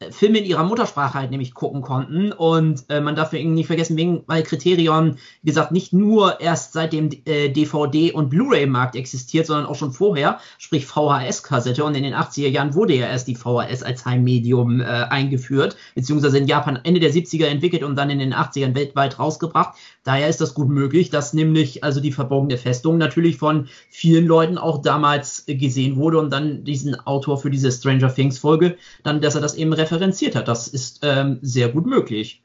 Filme 0.09 0.39
in 0.39 0.45
ihrer 0.45 0.65
Muttersprache 0.65 1.13
halt 1.13 1.31
nämlich 1.31 1.53
gucken 1.53 1.81
konnten. 1.81 2.33
Und 2.33 2.83
äh, 2.89 2.99
man 2.99 3.15
darf 3.15 3.31
nicht 3.31 3.67
vergessen, 3.67 3.95
wegen, 3.95 4.23
weil 4.27 4.43
Criterion, 4.43 5.17
wie 5.41 5.49
gesagt, 5.49 5.71
nicht 5.71 5.93
nur 5.93 6.41
erst 6.41 6.73
seit 6.73 6.91
dem 6.91 7.09
äh, 7.25 7.47
DVD- 7.47 8.11
und 8.11 8.29
Blu-ray-Markt 8.29 8.97
existiert, 8.97 9.47
sondern 9.47 9.65
auch 9.65 9.75
schon 9.75 9.93
vorher, 9.93 10.39
sprich 10.57 10.85
VHS-Kassette. 10.85 11.83
Und 11.85 11.95
in 11.95 12.03
den 12.03 12.13
80er 12.13 12.49
Jahren 12.49 12.73
wurde 12.73 12.93
ja 12.93 13.07
erst 13.07 13.29
die 13.29 13.35
VHS 13.35 13.83
als 13.83 14.05
Heimmedium 14.05 14.81
äh, 14.81 14.83
eingeführt, 14.83 15.77
beziehungsweise 15.95 16.39
in 16.39 16.47
Japan 16.47 16.79
Ende 16.83 16.99
der 16.99 17.13
70er 17.13 17.45
entwickelt 17.45 17.83
und 17.83 17.95
dann 17.95 18.09
in 18.09 18.19
den 18.19 18.33
80ern 18.33 18.75
weltweit 18.75 19.17
rausgebracht. 19.17 19.77
Daher 20.03 20.27
ist 20.27 20.41
das 20.41 20.53
gut 20.53 20.67
möglich, 20.67 21.09
dass 21.09 21.33
nämlich 21.33 21.85
also 21.85 22.01
die 22.01 22.11
verborgene 22.11 22.57
Festung 22.57 22.97
natürlich 22.97 23.37
von 23.37 23.69
vielen 23.89 24.27
Leuten 24.27 24.57
auch 24.57 24.81
damals 24.81 25.45
gesehen 25.47 25.95
wurde 25.95 26.19
und 26.19 26.31
dann 26.31 26.65
diesen 26.65 26.95
Autor 26.95 27.37
für 27.37 27.49
diese 27.49 27.71
Stranger 27.71 28.13
Things 28.13 28.39
Folge, 28.39 28.77
dann, 29.03 29.21
dass 29.21 29.35
er 29.35 29.41
das 29.41 29.55
eben 29.55 29.71
referenziert 29.91 30.35
hat. 30.35 30.47
Das 30.47 30.67
ist 30.67 30.99
ähm, 31.03 31.39
sehr 31.41 31.69
gut 31.69 31.85
möglich. 31.85 32.41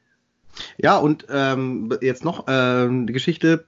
Ja, 0.77 0.97
und 0.97 1.25
ähm, 1.29 1.93
jetzt 2.01 2.25
noch 2.25 2.45
ähm, 2.47 3.07
die 3.07 3.13
Geschichte, 3.13 3.65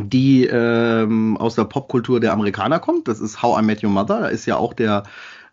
die 0.00 0.46
ähm, 0.46 1.36
aus 1.36 1.54
der 1.54 1.64
Popkultur 1.64 2.20
der 2.20 2.32
Amerikaner 2.32 2.78
kommt. 2.78 3.08
Das 3.08 3.20
ist 3.20 3.42
How 3.42 3.60
I 3.60 3.64
Met 3.64 3.82
Your 3.82 3.90
Mother. 3.90 4.20
Da 4.20 4.28
ist 4.28 4.46
ja 4.46 4.56
auch 4.56 4.72
der 4.72 5.04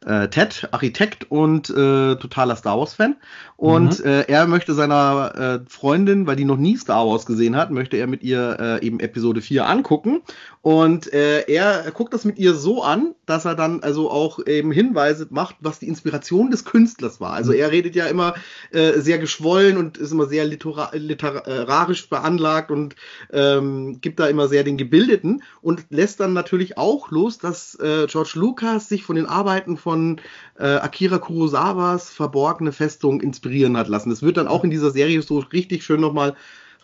äh, 0.05 0.27
Ted, 0.29 0.67
Architekt 0.71 1.31
und 1.31 1.69
äh, 1.69 2.15
totaler 2.15 2.55
Star 2.55 2.77
Wars-Fan. 2.77 3.15
Und 3.57 3.99
mhm. 3.99 4.05
äh, 4.05 4.21
er 4.23 4.47
möchte 4.47 4.73
seiner 4.73 5.35
äh, 5.35 5.69
Freundin, 5.69 6.27
weil 6.27 6.35
die 6.35 6.45
noch 6.45 6.57
nie 6.57 6.77
Star 6.77 7.07
Wars 7.07 7.25
gesehen 7.25 7.55
hat, 7.55 7.71
möchte 7.71 7.97
er 7.97 8.07
mit 8.07 8.23
ihr 8.23 8.57
äh, 8.59 8.85
eben 8.85 8.99
Episode 8.99 9.41
4 9.41 9.67
angucken. 9.67 10.21
Und 10.65 11.13
äh, 11.13 11.41
er 11.41 11.91
guckt 11.91 12.11
das 12.11 12.25
mit 12.25 12.39
ihr 12.39 12.55
so 12.55 12.81
an, 12.81 13.13
dass 13.27 13.45
er 13.45 13.53
dann 13.53 13.83
also 13.83 14.09
auch 14.09 14.39
eben 14.47 14.71
Hinweise 14.71 15.27
macht, 15.29 15.57
was 15.59 15.77
die 15.77 15.87
Inspiration 15.87 16.49
des 16.49 16.65
Künstlers 16.65 17.21
war. 17.21 17.33
Also 17.33 17.51
mhm. 17.51 17.59
er 17.59 17.71
redet 17.71 17.95
ja 17.95 18.07
immer 18.07 18.33
äh, 18.71 18.93
sehr 18.93 19.19
geschwollen 19.19 19.77
und 19.77 19.99
ist 19.99 20.11
immer 20.11 20.25
sehr 20.25 20.43
litera 20.43 20.89
literarisch 20.95 22.07
veranlagt 22.07 22.71
und 22.71 22.95
ähm, 23.31 24.01
gibt 24.01 24.19
da 24.19 24.25
immer 24.25 24.47
sehr 24.47 24.63
den 24.63 24.77
Gebildeten 24.77 25.43
und 25.61 25.85
lässt 25.91 26.19
dann 26.19 26.33
natürlich 26.33 26.79
auch 26.79 27.11
los, 27.11 27.37
dass 27.37 27.75
äh, 27.75 28.07
George 28.07 28.31
Lucas 28.33 28.89
sich 28.89 29.03
von 29.03 29.17
den 29.17 29.27
Arbeiten 29.27 29.77
von 29.77 30.19
äh, 30.57 30.65
Akira 30.65 31.19
Kurosawas 31.19 32.09
Verborgene 32.09 32.71
Festung 32.71 33.21
inspirieren 33.21 33.77
hat 33.77 33.87
lassen. 33.87 34.09
Das 34.09 34.23
wird 34.23 34.37
dann 34.37 34.47
auch 34.47 34.63
in 34.63 34.71
dieser 34.71 34.89
Serie 34.89 35.21
so 35.21 35.37
richtig 35.37 35.83
schön 35.83 36.01
nochmal 36.01 36.33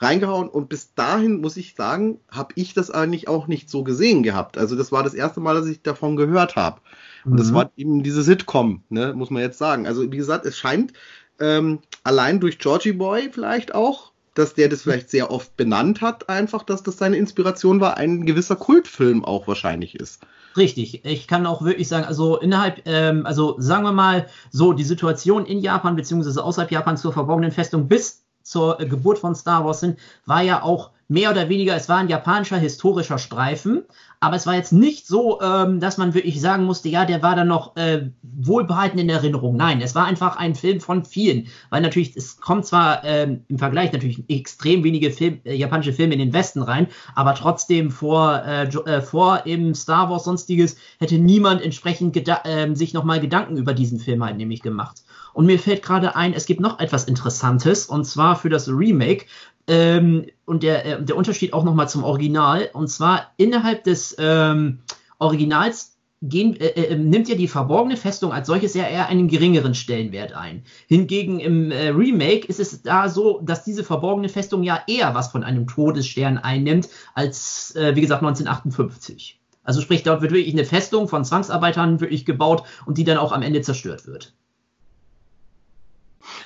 reingehauen 0.01 0.49
und 0.49 0.69
bis 0.69 0.93
dahin 0.93 1.41
muss 1.41 1.57
ich 1.57 1.75
sagen, 1.75 2.19
habe 2.29 2.53
ich 2.55 2.73
das 2.73 2.89
eigentlich 2.89 3.27
auch 3.27 3.47
nicht 3.47 3.69
so 3.69 3.83
gesehen 3.83 4.23
gehabt. 4.23 4.57
Also 4.57 4.75
das 4.75 4.91
war 4.91 5.03
das 5.03 5.13
erste 5.13 5.39
Mal, 5.39 5.55
dass 5.55 5.67
ich 5.67 5.81
davon 5.81 6.15
gehört 6.15 6.55
habe. 6.55 6.81
Und 7.23 7.33
mhm. 7.33 7.37
das 7.37 7.53
war 7.53 7.71
eben 7.77 8.03
diese 8.03 8.23
Sitcom, 8.23 8.83
ne, 8.89 9.13
muss 9.13 9.29
man 9.29 9.43
jetzt 9.43 9.57
sagen. 9.57 9.85
Also 9.85 10.11
wie 10.11 10.17
gesagt, 10.17 10.45
es 10.45 10.57
scheint 10.57 10.93
ähm, 11.39 11.79
allein 12.03 12.39
durch 12.39 12.59
Georgie 12.59 12.93
Boy 12.93 13.29
vielleicht 13.31 13.75
auch, 13.75 14.11
dass 14.33 14.53
der 14.53 14.69
das 14.69 14.83
vielleicht 14.83 15.09
sehr 15.09 15.29
oft 15.29 15.55
benannt 15.57 16.01
hat, 16.01 16.29
einfach, 16.29 16.63
dass 16.63 16.83
das 16.83 16.97
seine 16.97 17.17
Inspiration 17.17 17.81
war, 17.81 17.97
ein 17.97 18.25
gewisser 18.25 18.55
Kultfilm 18.55 19.25
auch 19.25 19.47
wahrscheinlich 19.47 19.95
ist. 19.95 20.21
Richtig, 20.57 21.05
ich 21.05 21.27
kann 21.27 21.45
auch 21.45 21.61
wirklich 21.61 21.87
sagen, 21.87 22.05
also 22.05 22.37
innerhalb, 22.37 22.81
ähm, 22.85 23.25
also 23.25 23.55
sagen 23.59 23.83
wir 23.83 23.91
mal 23.91 24.27
so, 24.49 24.73
die 24.73 24.83
Situation 24.83 25.45
in 25.45 25.59
Japan 25.59 25.95
beziehungsweise 25.95 26.43
außerhalb 26.43 26.71
Japans 26.71 27.01
zur 27.01 27.13
verborgenen 27.13 27.51
Festung 27.51 27.87
bis 27.87 28.23
zur 28.43 28.79
äh, 28.79 28.85
Geburt 28.85 29.19
von 29.19 29.35
Star 29.35 29.65
Wars 29.65 29.79
sind, 29.81 29.99
war 30.25 30.41
ja 30.41 30.63
auch 30.63 30.91
mehr 31.11 31.29
oder 31.29 31.49
weniger, 31.49 31.75
es 31.75 31.89
war 31.89 31.97
ein 31.97 32.07
japanischer 32.07 32.57
historischer 32.57 33.17
Streifen, 33.17 33.83
aber 34.21 34.37
es 34.37 34.47
war 34.47 34.55
jetzt 34.55 34.71
nicht 34.71 35.05
so, 35.05 35.41
ähm, 35.41 35.81
dass 35.81 35.97
man 35.97 36.13
wirklich 36.13 36.39
sagen 36.39 36.63
musste, 36.63 36.87
ja, 36.87 37.03
der 37.03 37.21
war 37.21 37.35
dann 37.35 37.49
noch 37.49 37.75
äh, 37.75 38.11
wohlbehalten 38.21 38.97
in 38.97 39.09
Erinnerung. 39.09 39.57
Nein, 39.57 39.81
es 39.81 39.93
war 39.93 40.05
einfach 40.05 40.37
ein 40.37 40.55
Film 40.55 40.79
von 40.79 41.03
vielen, 41.03 41.47
weil 41.69 41.81
natürlich, 41.81 42.15
es 42.15 42.39
kommt 42.39 42.65
zwar 42.65 43.03
ähm, 43.03 43.43
im 43.49 43.57
Vergleich 43.57 43.91
natürlich 43.91 44.23
extrem 44.29 44.85
wenige 44.85 45.11
Film, 45.11 45.41
äh, 45.43 45.53
japanische 45.53 45.91
Filme 45.91 46.13
in 46.13 46.19
den 46.19 46.31
Westen 46.31 46.61
rein, 46.61 46.87
aber 47.13 47.35
trotzdem 47.35 47.91
vor, 47.91 48.41
äh, 48.45 48.67
äh, 48.67 49.01
vor 49.01 49.45
eben 49.45 49.75
Star 49.75 50.09
Wars 50.09 50.23
sonstiges 50.23 50.77
hätte 50.97 51.17
niemand 51.17 51.61
entsprechend 51.61 52.15
äh, 52.15 52.73
sich 52.73 52.93
nochmal 52.93 53.19
Gedanken 53.19 53.57
über 53.57 53.73
diesen 53.73 53.99
Film 53.99 54.23
halt 54.23 54.37
nämlich 54.37 54.61
gemacht. 54.61 55.01
Und 55.33 55.45
mir 55.45 55.59
fällt 55.59 55.83
gerade 55.83 56.15
ein, 56.15 56.33
es 56.33 56.45
gibt 56.45 56.59
noch 56.59 56.79
etwas 56.79 57.05
Interessantes, 57.05 57.85
und 57.85 58.05
zwar 58.05 58.35
für 58.35 58.49
das 58.49 58.67
Remake. 58.67 59.25
Ähm, 59.67 60.27
und 60.45 60.63
der, 60.63 60.85
äh, 60.85 61.03
der 61.03 61.15
Unterschied 61.15 61.53
auch 61.53 61.63
nochmal 61.63 61.89
zum 61.89 62.03
Original. 62.03 62.69
Und 62.73 62.89
zwar 62.89 63.31
innerhalb 63.37 63.83
des 63.83 64.15
ähm, 64.19 64.79
Originals 65.19 65.91
gehen, 66.21 66.55
äh, 66.59 66.67
äh, 66.67 66.95
nimmt 66.95 67.29
ja 67.29 67.35
die 67.35 67.47
verborgene 67.47 67.97
Festung 67.97 68.31
als 68.31 68.47
solches 68.47 68.73
ja 68.73 68.87
eher 68.87 69.07
einen 69.07 69.27
geringeren 69.27 69.73
Stellenwert 69.73 70.33
ein. 70.33 70.63
Hingegen 70.87 71.39
im 71.39 71.71
äh, 71.71 71.89
Remake 71.89 72.47
ist 72.47 72.59
es 72.59 72.83
da 72.83 73.09
so, 73.09 73.41
dass 73.43 73.63
diese 73.63 73.83
verborgene 73.83 74.29
Festung 74.29 74.63
ja 74.63 74.83
eher 74.87 75.15
was 75.15 75.29
von 75.31 75.43
einem 75.43 75.67
Todesstern 75.67 76.37
einnimmt 76.37 76.89
als, 77.15 77.75
äh, 77.75 77.95
wie 77.95 78.01
gesagt, 78.01 78.21
1958. 78.21 79.39
Also 79.63 79.81
sprich, 79.81 80.03
dort 80.03 80.21
wird 80.21 80.31
wirklich 80.31 80.53
eine 80.53 80.65
Festung 80.65 81.07
von 81.07 81.25
Zwangsarbeitern 81.25 82.01
wirklich 82.01 82.25
gebaut 82.25 82.63
und 82.85 82.97
die 82.97 83.03
dann 83.03 83.17
auch 83.17 83.31
am 83.31 83.41
Ende 83.41 83.61
zerstört 83.61 84.07
wird. 84.07 84.33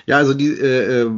Ja, 0.07 0.17
also 0.17 0.33
die 0.33 0.49
äh, 0.49 1.01
äh, 1.01 1.11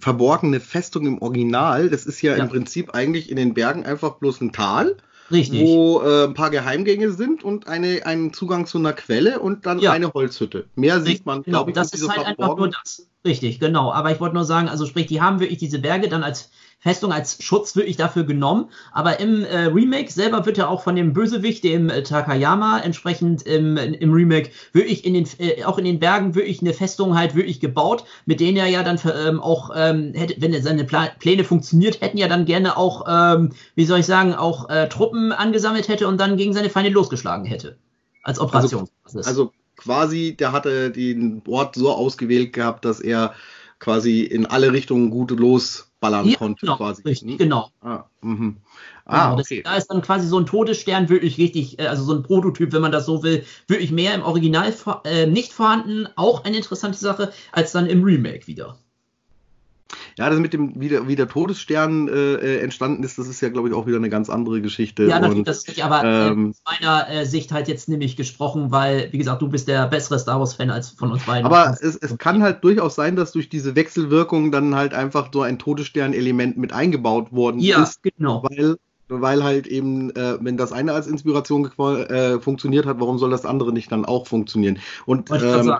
verborgene 0.00 0.60
Festung 0.60 1.06
im 1.06 1.20
Original, 1.20 1.90
das 1.90 2.06
ist 2.06 2.22
ja, 2.22 2.36
ja, 2.36 2.42
im 2.42 2.48
Prinzip 2.48 2.94
eigentlich 2.94 3.30
in 3.30 3.36
den 3.36 3.54
Bergen 3.54 3.84
einfach 3.84 4.16
bloß 4.16 4.40
ein 4.40 4.52
Tal. 4.52 4.96
Richtig. 5.30 5.62
Wo 5.62 6.02
äh, 6.02 6.24
ein 6.24 6.34
paar 6.34 6.50
Geheimgänge 6.50 7.10
sind 7.10 7.42
und 7.42 7.66
eine, 7.66 8.04
einen 8.04 8.32
Zugang 8.34 8.66
zu 8.66 8.78
einer 8.78 8.92
Quelle 8.92 9.40
und 9.40 9.64
dann 9.64 9.78
ja. 9.78 9.92
eine 9.92 10.12
Holzhütte. 10.12 10.66
Mehr 10.74 10.96
Richtig, 10.96 11.18
sieht 11.18 11.26
man, 11.26 11.42
glaube 11.42 11.72
genau, 11.72 11.84
ich, 11.84 11.90
Das 11.90 12.00
ist 12.00 12.08
halt 12.08 12.26
einfach 12.26 12.56
nur 12.56 12.68
das. 12.68 13.08
Richtig, 13.24 13.60
genau. 13.60 13.92
Aber 13.92 14.10
ich 14.10 14.20
wollte 14.20 14.34
nur 14.34 14.44
sagen, 14.44 14.68
also 14.68 14.84
sprich, 14.84 15.06
die 15.06 15.20
haben 15.20 15.40
wirklich 15.40 15.58
diese 15.58 15.78
Berge 15.78 16.08
dann 16.08 16.22
als 16.22 16.50
Festung 16.82 17.12
als 17.12 17.40
Schutz 17.40 17.76
wirklich 17.76 17.96
dafür 17.96 18.24
genommen. 18.24 18.68
Aber 18.90 19.20
im 19.20 19.44
äh, 19.44 19.66
Remake 19.66 20.10
selber 20.10 20.44
wird 20.46 20.58
ja 20.58 20.66
auch 20.66 20.82
von 20.82 20.96
dem 20.96 21.12
Bösewicht, 21.12 21.62
dem 21.62 21.88
äh, 21.88 22.02
Takayama, 22.02 22.80
entsprechend 22.80 23.42
im, 23.42 23.76
im 23.76 24.12
Remake 24.12 24.50
wirklich 24.72 25.04
in 25.04 25.14
den, 25.14 25.28
äh, 25.38 25.62
auch 25.62 25.78
in 25.78 25.84
den 25.84 26.00
Bergen 26.00 26.34
wirklich 26.34 26.60
eine 26.60 26.74
Festung 26.74 27.16
halt 27.16 27.36
wirklich 27.36 27.60
gebaut, 27.60 28.04
mit 28.26 28.40
denen 28.40 28.56
er 28.56 28.66
ja 28.66 28.82
dann 28.82 28.98
ähm, 29.24 29.40
auch, 29.40 29.70
ähm, 29.76 30.12
hätte, 30.14 30.34
wenn 30.38 30.60
seine 30.60 30.82
Pla 30.82 31.10
Pläne 31.20 31.44
funktioniert, 31.44 32.00
hätten 32.00 32.18
ja 32.18 32.26
dann 32.26 32.46
gerne 32.46 32.76
auch, 32.76 33.04
ähm, 33.08 33.50
wie 33.76 33.84
soll 33.84 34.00
ich 34.00 34.06
sagen, 34.06 34.34
auch 34.34 34.68
äh, 34.68 34.88
Truppen 34.88 35.30
angesammelt 35.30 35.86
hätte 35.86 36.08
und 36.08 36.18
dann 36.20 36.36
gegen 36.36 36.52
seine 36.52 36.68
Feinde 36.68 36.90
losgeschlagen 36.90 37.44
hätte. 37.44 37.78
Als 38.24 38.40
Operation. 38.40 38.88
Also, 39.04 39.20
also 39.20 39.52
quasi, 39.76 40.34
der 40.36 40.50
hatte 40.50 40.90
den 40.90 41.42
Ort 41.46 41.76
so 41.76 41.92
ausgewählt 41.92 42.52
gehabt, 42.52 42.84
dass 42.84 42.98
er 42.98 43.34
quasi 43.78 44.22
in 44.22 44.46
alle 44.46 44.72
Richtungen 44.72 45.10
gut 45.10 45.30
los 45.30 45.91
ballern 46.02 46.28
ja, 46.28 46.36
konnte 46.36 46.60
genau, 46.66 46.76
quasi. 46.76 47.02
Richtig, 47.02 47.38
genau. 47.38 47.70
Ah, 47.80 48.04
mhm. 48.20 48.58
ah 49.06 49.30
genau, 49.30 49.40
okay. 49.40 49.62
Das, 49.62 49.72
da 49.72 49.78
ist 49.78 49.86
dann 49.86 50.02
quasi 50.02 50.26
so 50.26 50.38
ein 50.38 50.44
Todesstern 50.44 51.08
wirklich 51.08 51.38
richtig, 51.38 51.78
äh, 51.78 51.86
also 51.86 52.04
so 52.04 52.12
ein 52.12 52.22
Prototyp, 52.22 52.72
wenn 52.72 52.82
man 52.82 52.92
das 52.92 53.06
so 53.06 53.22
will, 53.22 53.46
wirklich 53.68 53.90
mehr 53.90 54.14
im 54.14 54.22
Original 54.22 54.74
äh, 55.04 55.26
nicht 55.26 55.52
vorhanden. 55.54 56.08
Auch 56.16 56.44
eine 56.44 56.56
interessante 56.58 56.98
Sache, 56.98 57.32
als 57.52 57.72
dann 57.72 57.86
im 57.86 58.02
Remake 58.02 58.46
wieder. 58.46 58.76
Ja, 60.18 60.28
das 60.28 60.38
mit 60.38 60.52
dem, 60.52 60.80
wie 60.80 60.88
der, 60.88 61.08
wie 61.08 61.16
der 61.16 61.28
Todesstern 61.28 62.08
äh, 62.08 62.34
äh, 62.34 62.60
entstanden 62.60 63.02
ist, 63.02 63.18
das 63.18 63.28
ist 63.28 63.40
ja, 63.40 63.48
glaube 63.48 63.68
ich, 63.68 63.74
auch 63.74 63.86
wieder 63.86 63.96
eine 63.96 64.10
ganz 64.10 64.30
andere 64.30 64.60
Geschichte. 64.60 65.04
Ja, 65.04 65.20
natürlich, 65.20 65.38
und, 65.38 65.48
das 65.48 65.66
nicht, 65.66 65.84
aber 65.84 66.04
äh, 66.04 66.28
ähm, 66.28 66.50
aus 66.50 66.62
meiner 66.80 67.10
äh, 67.10 67.26
Sicht 67.26 67.52
halt 67.52 67.68
jetzt 67.68 67.88
nämlich 67.88 68.16
gesprochen, 68.16 68.70
weil, 68.70 69.08
wie 69.12 69.18
gesagt, 69.18 69.42
du 69.42 69.48
bist 69.48 69.68
der 69.68 69.86
bessere 69.86 70.18
Star 70.18 70.38
Wars-Fan 70.38 70.70
als 70.70 70.90
von 70.90 71.12
uns 71.12 71.24
beiden. 71.24 71.46
Aber 71.46 71.76
es, 71.80 71.96
es 71.96 72.18
kann 72.18 72.42
halt 72.42 72.62
durchaus 72.64 72.94
sein, 72.94 73.16
dass 73.16 73.32
durch 73.32 73.48
diese 73.48 73.74
Wechselwirkung 73.74 74.52
dann 74.52 74.74
halt 74.74 74.94
einfach 74.94 75.30
so 75.32 75.42
ein 75.42 75.58
Todesstern-Element 75.58 76.56
mit 76.56 76.72
eingebaut 76.72 77.32
worden 77.32 77.60
ja, 77.60 77.82
ist. 77.82 78.02
genau. 78.02 78.42
Weil 78.44 78.76
weil 79.20 79.44
halt 79.44 79.66
eben, 79.66 80.10
äh, 80.16 80.38
wenn 80.40 80.56
das 80.56 80.72
eine 80.72 80.92
als 80.92 81.06
Inspiration 81.06 81.70
äh, 81.78 82.40
funktioniert 82.40 82.86
hat, 82.86 82.98
warum 83.00 83.18
soll 83.18 83.30
das 83.30 83.44
andere 83.44 83.72
nicht 83.72 83.92
dann 83.92 84.04
auch 84.04 84.26
funktionieren? 84.26 84.78
Und 85.04 85.30
ähm, 85.30 85.74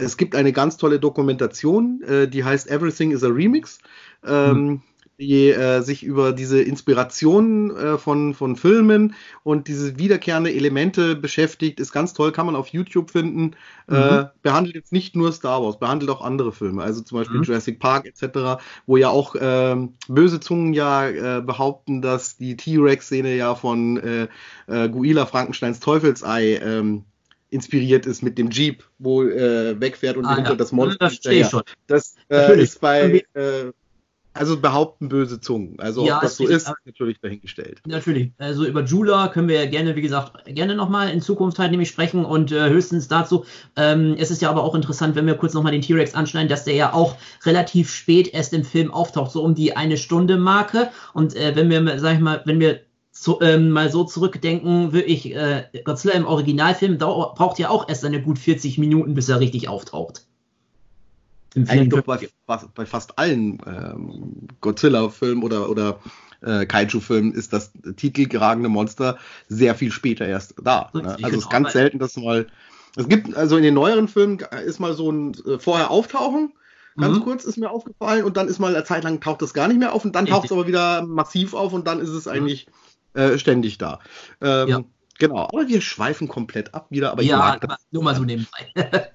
es 0.00 0.16
gibt 0.16 0.34
eine 0.34 0.52
ganz 0.52 0.76
tolle 0.76 0.98
Dokumentation, 0.98 2.02
äh, 2.02 2.28
die 2.28 2.44
heißt 2.44 2.70
Everything 2.70 3.10
is 3.10 3.24
a 3.24 3.28
Remix, 3.28 3.78
ähm, 4.26 4.66
mhm. 4.66 4.82
die 5.18 5.50
äh, 5.50 5.80
sich 5.82 6.04
über 6.04 6.32
diese 6.32 6.60
Inspiration 6.62 7.76
äh, 7.76 7.98
von, 7.98 8.34
von 8.34 8.56
Filmen 8.56 9.14
und 9.42 9.68
diese 9.68 9.98
wiederkehrende 9.98 10.52
Elemente 10.52 11.16
beschäftigt. 11.16 11.80
Ist 11.80 11.92
ganz 11.92 12.14
toll, 12.14 12.32
kann 12.32 12.46
man 12.46 12.56
auf 12.56 12.68
YouTube 12.68 13.10
finden. 13.10 13.56
Äh, 13.88 14.22
mhm. 14.22 14.26
behandelt 14.42 14.74
jetzt 14.74 14.92
nicht 14.92 15.16
nur 15.16 15.32
Star 15.32 15.62
Wars, 15.62 15.78
behandelt 15.78 16.10
auch 16.10 16.22
andere 16.22 16.52
Filme, 16.52 16.82
also 16.82 17.00
zum 17.02 17.18
Beispiel 17.18 17.38
mhm. 17.38 17.44
Jurassic 17.44 17.80
Park 17.80 18.06
etc., 18.06 18.62
wo 18.86 18.96
ja 18.96 19.08
auch 19.08 19.34
ähm, 19.40 19.94
böse 20.08 20.40
Zungen 20.40 20.72
ja 20.72 21.08
äh, 21.08 21.40
behaupten, 21.40 22.02
dass 22.02 22.36
die 22.36 22.56
T-Rex-Szene 22.56 23.36
ja 23.36 23.54
von 23.54 23.96
äh, 23.98 24.28
Guila 24.66 25.26
Frankensteins 25.26 25.80
Teufelsei 25.80 26.56
ähm, 26.56 27.04
inspiriert 27.50 28.06
ist 28.06 28.22
mit 28.22 28.38
dem 28.38 28.50
Jeep, 28.50 28.84
wo 28.98 29.22
äh, 29.22 29.80
wegfährt 29.80 30.16
und 30.16 30.26
ah, 30.26 30.42
ja. 30.42 30.54
das 30.54 30.72
Monster. 30.72 31.06
Das 31.06 31.14
stehe 31.14 31.42
ich 31.42 31.48
schon. 31.48 31.62
Das 31.86 32.16
äh, 32.30 32.60
ist 32.60 32.80
bei 32.80 33.24
äh, 33.34 33.72
also 34.38 34.60
behaupten 34.60 35.08
böse 35.08 35.40
Zungen. 35.40 35.74
Also 35.78 36.06
ja, 36.06 36.16
ob 36.16 36.22
das 36.22 36.36
so 36.36 36.44
ist, 36.44 36.68
ist 36.68 36.74
natürlich 36.84 37.18
dahingestellt. 37.20 37.80
Natürlich. 37.86 38.32
Also 38.38 38.64
über 38.66 38.84
Jula 38.84 39.28
können 39.28 39.48
wir 39.48 39.56
ja 39.56 39.68
gerne, 39.68 39.96
wie 39.96 40.02
gesagt, 40.02 40.44
gerne 40.46 40.76
nochmal 40.76 41.10
in 41.10 41.20
Zukunft 41.20 41.58
halt 41.58 41.72
nämlich 41.72 41.88
sprechen 41.88 42.24
und 42.24 42.52
äh, 42.52 42.68
höchstens 42.68 43.08
dazu. 43.08 43.44
Ähm, 43.76 44.14
es 44.16 44.30
ist 44.30 44.40
ja 44.40 44.50
aber 44.50 44.62
auch 44.62 44.74
interessant, 44.74 45.16
wenn 45.16 45.26
wir 45.26 45.34
kurz 45.34 45.54
nochmal 45.54 45.72
den 45.72 45.82
T-Rex 45.82 46.14
anschneiden, 46.14 46.48
dass 46.48 46.64
der 46.64 46.74
ja 46.74 46.92
auch 46.92 47.16
relativ 47.44 47.90
spät 47.90 48.32
erst 48.32 48.52
im 48.52 48.64
Film 48.64 48.92
auftaucht, 48.92 49.32
so 49.32 49.42
um 49.42 49.54
die 49.54 49.76
eine 49.76 49.96
Stunde 49.96 50.36
Marke. 50.36 50.90
Und 51.14 51.34
äh, 51.34 51.56
wenn 51.56 51.68
wir, 51.68 51.98
sag 51.98 52.14
ich 52.14 52.20
mal, 52.20 52.42
wenn 52.44 52.60
wir 52.60 52.80
so, 53.20 53.40
ähm, 53.40 53.70
mal 53.70 53.90
so 53.90 54.04
zurückdenken, 54.04 54.92
wirklich, 54.92 55.34
äh, 55.34 55.64
Godzilla 55.84 56.14
im 56.14 56.26
Originalfilm 56.26 56.98
braucht 56.98 57.58
ja 57.58 57.68
auch 57.68 57.88
erst 57.88 58.04
eine 58.04 58.22
gut 58.22 58.38
40 58.38 58.78
Minuten, 58.78 59.14
bis 59.14 59.28
er 59.28 59.40
richtig 59.40 59.68
auftaucht. 59.68 60.26
Eigentlich 61.56 61.88
doch 61.88 62.02
bei, 62.02 62.28
bei, 62.74 62.86
fast 62.86 63.18
allen 63.18 63.58
ähm, 63.66 64.48
Godzilla-Filmen 64.60 65.42
oder, 65.42 65.68
oder 65.68 65.98
äh, 66.42 66.66
Kaiju-Filmen 66.66 67.32
ist 67.32 67.52
das 67.52 67.72
titelgeragene 67.96 68.68
Monster 68.68 69.18
sehr 69.48 69.74
viel 69.74 69.90
später 69.90 70.26
erst 70.26 70.54
da. 70.62 70.90
Ne? 70.92 71.16
Also 71.22 71.38
es 71.38 71.44
ist 71.44 71.50
ganz 71.50 71.72
selten, 71.72 71.98
dass 71.98 72.16
mal. 72.16 72.46
Es 72.96 73.08
gibt, 73.08 73.36
also 73.36 73.56
in 73.56 73.62
den 73.64 73.74
neueren 73.74 74.08
Filmen 74.08 74.38
ist 74.64 74.78
mal 74.78 74.94
so 74.94 75.10
ein 75.10 75.34
äh, 75.46 75.58
vorher 75.58 75.90
auftauchen, 75.90 76.52
ganz 76.96 77.18
mhm. 77.18 77.22
kurz 77.22 77.44
ist 77.44 77.56
mir 77.56 77.70
aufgefallen 77.70 78.24
und 78.24 78.36
dann 78.36 78.46
ist 78.46 78.60
mal 78.60 78.74
eine 78.74 78.84
Zeit 78.84 79.04
lang 79.04 79.20
taucht 79.20 79.42
es 79.42 79.54
gar 79.54 79.68
nicht 79.68 79.78
mehr 79.78 79.92
auf 79.92 80.04
und 80.04 80.14
dann 80.14 80.26
taucht 80.26 80.46
es 80.46 80.52
aber 80.52 80.66
wieder 80.66 81.04
massiv 81.04 81.54
auf 81.54 81.72
und 81.72 81.86
dann 81.86 82.00
ist 82.00 82.10
es 82.10 82.26
mhm. 82.26 82.32
Äh, 83.14 83.38
ständig 83.38 83.78
da. 83.78 84.00
Ähm, 84.40 84.68
ja. 84.68 84.84
Genau, 85.18 85.48
aber 85.52 85.66
wir 85.66 85.80
schweifen 85.80 86.28
komplett 86.28 86.74
ab 86.74 86.86
wieder. 86.90 87.10
Aber 87.10 87.22
ja, 87.22 87.58
aber 87.60 87.76
nur 87.90 88.04
mal 88.04 88.14
so 88.14 88.22
nebenbei. 88.22 88.72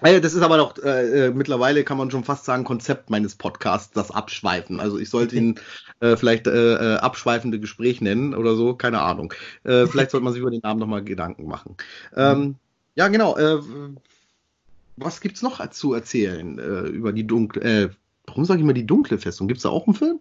das 0.00 0.34
ist 0.34 0.42
aber 0.42 0.56
doch 0.56 0.78
äh, 0.78 1.26
äh, 1.26 1.30
mittlerweile 1.30 1.82
kann 1.84 1.98
man 1.98 2.10
schon 2.10 2.24
fast 2.24 2.44
sagen 2.44 2.64
Konzept 2.64 3.10
meines 3.10 3.34
Podcasts, 3.34 3.92
das 3.92 4.12
Abschweifen. 4.12 4.78
Also 4.78 4.98
ich 4.98 5.10
sollte 5.10 5.36
ihn 5.36 5.58
äh, 6.00 6.16
vielleicht 6.16 6.46
äh, 6.46 6.74
äh, 6.74 6.96
abschweifende 6.98 7.58
Gespräch 7.58 8.00
nennen 8.00 8.34
oder 8.34 8.54
so, 8.54 8.74
keine 8.74 9.00
Ahnung. 9.00 9.34
Äh, 9.64 9.86
vielleicht 9.86 10.12
sollte 10.12 10.24
man 10.24 10.32
sich 10.32 10.40
über 10.42 10.50
den 10.50 10.60
Namen 10.62 10.78
nochmal 10.78 11.02
Gedanken 11.02 11.46
machen. 11.46 11.76
Ähm, 12.16 12.38
mhm. 12.38 12.54
Ja, 12.94 13.08
genau. 13.08 13.36
Äh, 13.36 13.60
was 14.96 15.20
gibt's 15.20 15.42
noch 15.42 15.66
zu 15.70 15.94
erzählen 15.94 16.58
äh, 16.58 16.88
über 16.88 17.12
die 17.12 17.26
dunkle? 17.26 17.62
Äh, 17.62 17.90
warum 18.26 18.44
sage 18.44 18.58
ich 18.58 18.64
immer 18.64 18.74
die 18.74 18.86
dunkle 18.86 19.18
Festung? 19.18 19.48
Gibt's 19.48 19.64
da 19.64 19.70
auch 19.70 19.86
einen 19.86 19.96
Film? 19.96 20.20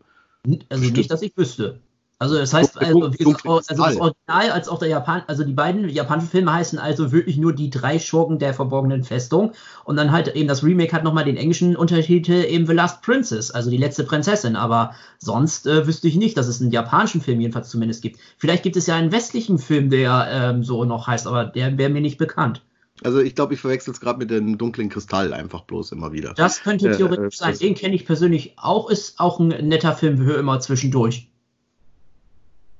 Also 0.70 0.84
nicht, 0.84 1.12
dass 1.12 1.22
ich 1.22 1.36
wüsste. 1.38 1.80
Also 2.22 2.38
das 2.38 2.54
heißt, 2.54 2.78
also, 2.78 3.12
wie 3.14 3.18
gesagt, 3.18 3.48
also 3.48 3.84
das 3.84 3.96
Original 3.98 4.52
als 4.52 4.70
auch 4.70 4.78
der 4.78 4.90
Japan, 4.90 5.24
also 5.26 5.44
die 5.44 5.54
beiden 5.54 5.90
japanischen 5.90 6.30
Filme 6.30 6.54
heißen 6.54 6.78
also 6.78 7.12
wirklich 7.12 7.38
nur 7.38 7.52
die 7.52 7.72
drei 7.72 7.98
Schurken 7.98 8.38
der 8.38 8.54
verborgenen 8.54 9.04
Festung. 9.04 9.54
Und 9.86 9.96
dann 9.96 10.12
halt 10.12 10.28
eben 10.36 10.48
das 10.48 10.64
Remake 10.64 10.94
hat 10.94 11.04
nochmal 11.04 11.26
den 11.26 11.36
englischen 11.36 11.76
Untertitel 11.76 12.46
eben 12.48 12.68
The 12.68 12.74
Last 12.74 13.02
Princess, 13.02 13.50
also 13.50 13.72
die 13.72 13.78
letzte 13.78 14.04
Prinzessin. 14.04 14.56
Aber 14.56 14.94
sonst 15.18 15.66
äh, 15.66 15.88
wüsste 15.88 16.08
ich 16.08 16.16
nicht, 16.16 16.38
dass 16.38 16.46
es 16.48 16.62
einen 16.62 16.70
japanischen 16.70 17.22
Film 17.22 17.42
jedenfalls 17.42 17.70
zumindest 17.70 18.04
gibt. 18.04 18.20
Vielleicht 18.38 18.62
gibt 18.62 18.76
es 18.76 18.86
ja 18.86 18.94
einen 18.98 19.12
westlichen 19.12 19.58
Film, 19.58 19.90
der 19.90 20.28
ähm, 20.30 20.64
so 20.64 20.86
noch 20.86 21.08
heißt, 21.08 21.26
aber 21.26 21.46
der 21.46 21.80
wäre 21.80 21.90
mir 21.90 22.02
nicht 22.02 22.20
bekannt. 22.20 22.62
Also 23.04 23.20
ich 23.20 23.34
glaube, 23.34 23.56
ich 23.56 23.62
verwechsel 23.62 23.96
es 23.96 24.00
gerade 24.00 24.20
mit 24.20 24.30
dem 24.30 24.60
dunklen 24.60 24.90
Kristall 24.90 25.34
einfach 25.34 25.62
bloß 25.62 25.92
immer 25.92 26.12
wieder. 26.12 26.36
Das 26.36 26.62
könnte 26.62 26.90
äh, 26.90 26.98
theoretisch 26.98 27.38
äh, 27.38 27.46
sein. 27.46 27.58
Den 27.58 27.74
kenne 27.74 27.96
ich 27.96 28.06
persönlich 28.06 28.54
auch, 28.58 28.92
ist 28.92 29.20
auch 29.20 29.40
ein 29.40 29.48
netter 29.48 29.94
Film 29.94 30.20
für 30.20 30.36
immer 30.36 30.60
zwischendurch. 30.60 31.31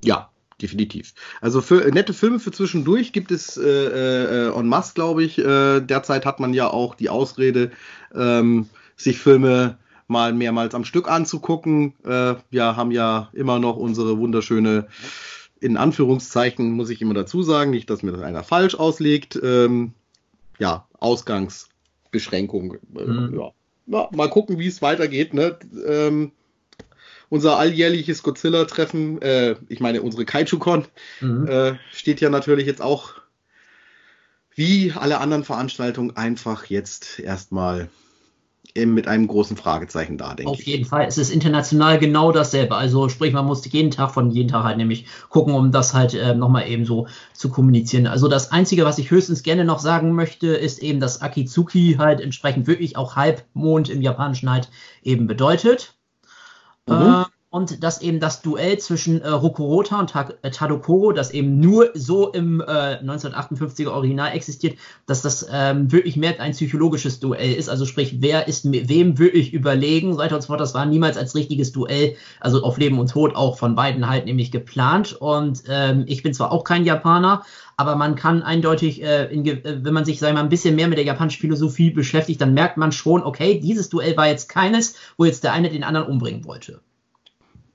Ja, 0.04 0.30
definitiv. 0.60 1.14
Also 1.40 1.60
für 1.60 1.90
nette 1.90 2.14
Filme 2.14 2.38
für 2.38 2.52
zwischendurch 2.52 3.12
gibt 3.12 3.30
es 3.30 3.56
äh, 3.56 4.48
äh, 4.48 4.58
en 4.58 4.68
masse, 4.68 4.94
glaube 4.94 5.24
ich. 5.24 5.38
Äh, 5.38 5.80
derzeit 5.80 6.24
hat 6.24 6.40
man 6.40 6.54
ja 6.54 6.68
auch 6.68 6.94
die 6.94 7.08
Ausrede, 7.08 7.70
ähm, 8.14 8.68
sich 8.96 9.18
Filme 9.18 9.78
mal 10.08 10.32
mehrmals 10.32 10.74
am 10.74 10.84
Stück 10.84 11.10
anzugucken. 11.10 11.94
Äh, 12.04 12.34
wir 12.50 12.76
haben 12.76 12.90
ja 12.90 13.30
immer 13.32 13.58
noch 13.58 13.76
unsere 13.76 14.18
wunderschöne, 14.18 14.86
in 15.60 15.76
Anführungszeichen 15.76 16.72
muss 16.72 16.90
ich 16.90 17.00
immer 17.02 17.14
dazu 17.14 17.42
sagen, 17.42 17.70
nicht, 17.70 17.90
dass 17.90 18.02
mir 18.02 18.12
das 18.12 18.22
einer 18.22 18.44
falsch 18.44 18.74
auslegt, 18.74 19.38
ähm, 19.42 19.92
ja, 20.58 20.86
Ausgangsbeschränkung. 20.98 22.74
Äh, 22.96 23.04
mhm. 23.04 23.34
Ja. 23.38 23.52
ja. 23.86 24.08
mal 24.12 24.30
gucken, 24.30 24.58
wie 24.58 24.66
es 24.66 24.82
weitergeht. 24.82 25.34
Ne? 25.34 25.56
Ähm, 25.86 26.32
unser 27.32 27.56
alljährliches 27.56 28.22
Godzilla-Treffen, 28.22 29.22
äh, 29.22 29.56
ich 29.70 29.80
meine 29.80 30.02
unsere 30.02 30.26
Kaiju-Con, 30.26 30.84
mhm. 31.22 31.48
äh, 31.48 31.74
steht 31.90 32.20
ja 32.20 32.28
natürlich 32.28 32.66
jetzt 32.66 32.82
auch 32.82 33.14
wie 34.54 34.92
alle 34.94 35.18
anderen 35.18 35.42
Veranstaltungen 35.42 36.14
einfach 36.14 36.66
jetzt 36.66 37.18
erstmal 37.18 37.88
mit 38.76 39.08
einem 39.08 39.28
großen 39.28 39.56
Fragezeichen 39.56 40.18
da, 40.18 40.34
denke 40.34 40.52
ich. 40.52 40.58
Auf 40.58 40.62
jeden 40.62 40.84
Fall. 40.84 41.06
Es 41.06 41.16
ist 41.16 41.30
international 41.30 41.98
genau 41.98 42.32
dasselbe. 42.32 42.74
Also 42.76 43.08
sprich, 43.08 43.32
man 43.32 43.46
muss 43.46 43.64
jeden 43.64 43.90
Tag 43.90 44.10
von 44.10 44.30
jeden 44.30 44.50
Tag 44.50 44.64
halt 44.64 44.76
nämlich 44.76 45.06
gucken, 45.30 45.54
um 45.54 45.72
das 45.72 45.94
halt 45.94 46.12
äh, 46.12 46.34
nochmal 46.34 46.68
eben 46.68 46.84
so 46.84 47.06
zu 47.32 47.48
kommunizieren. 47.48 48.06
Also 48.06 48.28
das 48.28 48.52
Einzige, 48.52 48.84
was 48.84 48.98
ich 48.98 49.10
höchstens 49.10 49.42
gerne 49.42 49.64
noch 49.64 49.78
sagen 49.78 50.12
möchte, 50.12 50.48
ist 50.48 50.82
eben, 50.82 51.00
dass 51.00 51.22
Akitsuki 51.22 51.96
halt 51.98 52.20
entsprechend 52.20 52.66
wirklich 52.66 52.98
auch 52.98 53.16
Halbmond 53.16 53.88
im 53.88 54.02
Japanischen 54.02 54.50
halt 54.50 54.68
eben 55.02 55.26
bedeutet. 55.26 55.94
Mhm. 56.88 57.02
Äh, 57.02 57.24
und 57.52 57.84
dass 57.84 58.00
eben 58.00 58.18
das 58.18 58.40
Duell 58.40 58.78
zwischen 58.78 59.20
äh, 59.20 59.28
Rokurota 59.28 60.00
und 60.00 60.14
äh, 60.40 60.50
Tadokoro, 60.50 61.12
das 61.12 61.32
eben 61.32 61.60
nur 61.60 61.90
so 61.92 62.32
im 62.32 62.62
äh, 62.62 62.64
1958er 62.64 63.90
Original 63.90 64.32
existiert, 64.32 64.78
dass 65.04 65.20
das 65.20 65.46
ähm, 65.52 65.92
wirklich 65.92 66.16
mehr 66.16 66.40
ein 66.40 66.52
psychologisches 66.52 67.20
Duell 67.20 67.52
ist. 67.52 67.68
Also 67.68 67.84
sprich, 67.84 68.22
wer 68.22 68.48
ist 68.48 68.64
wem 68.64 69.18
wirklich 69.18 69.52
überlegen, 69.52 70.14
so 70.14 70.18
weiter 70.18 70.36
und 70.36 70.40
so 70.40 70.46
fort. 70.46 70.60
Das 70.60 70.72
war 70.72 70.86
niemals 70.86 71.18
als 71.18 71.34
richtiges 71.34 71.72
Duell, 71.72 72.16
also 72.40 72.62
auf 72.62 72.78
Leben 72.78 72.98
und 72.98 73.10
Tod 73.10 73.36
auch 73.36 73.58
von 73.58 73.74
beiden 73.74 74.08
halt 74.08 74.24
nämlich 74.24 74.50
geplant. 74.50 75.12
Und 75.12 75.64
ähm, 75.68 76.04
ich 76.06 76.22
bin 76.22 76.32
zwar 76.32 76.52
auch 76.52 76.64
kein 76.64 76.86
Japaner, 76.86 77.42
aber 77.76 77.96
man 77.96 78.14
kann 78.14 78.42
eindeutig, 78.42 79.02
äh, 79.02 79.26
in, 79.26 79.44
äh, 79.44 79.84
wenn 79.84 79.92
man 79.92 80.06
sich 80.06 80.20
sagen 80.20 80.36
wir 80.36 80.38
mal, 80.38 80.46
ein 80.46 80.48
bisschen 80.48 80.74
mehr 80.74 80.88
mit 80.88 80.96
der 80.96 81.04
japanischen 81.04 81.42
Philosophie 81.42 81.90
beschäftigt, 81.90 82.40
dann 82.40 82.54
merkt 82.54 82.78
man 82.78 82.92
schon, 82.92 83.22
okay, 83.22 83.60
dieses 83.60 83.90
Duell 83.90 84.16
war 84.16 84.28
jetzt 84.28 84.48
keines, 84.48 84.94
wo 85.18 85.26
jetzt 85.26 85.44
der 85.44 85.52
eine 85.52 85.68
den 85.68 85.84
anderen 85.84 86.06
umbringen 86.06 86.46
wollte. 86.46 86.80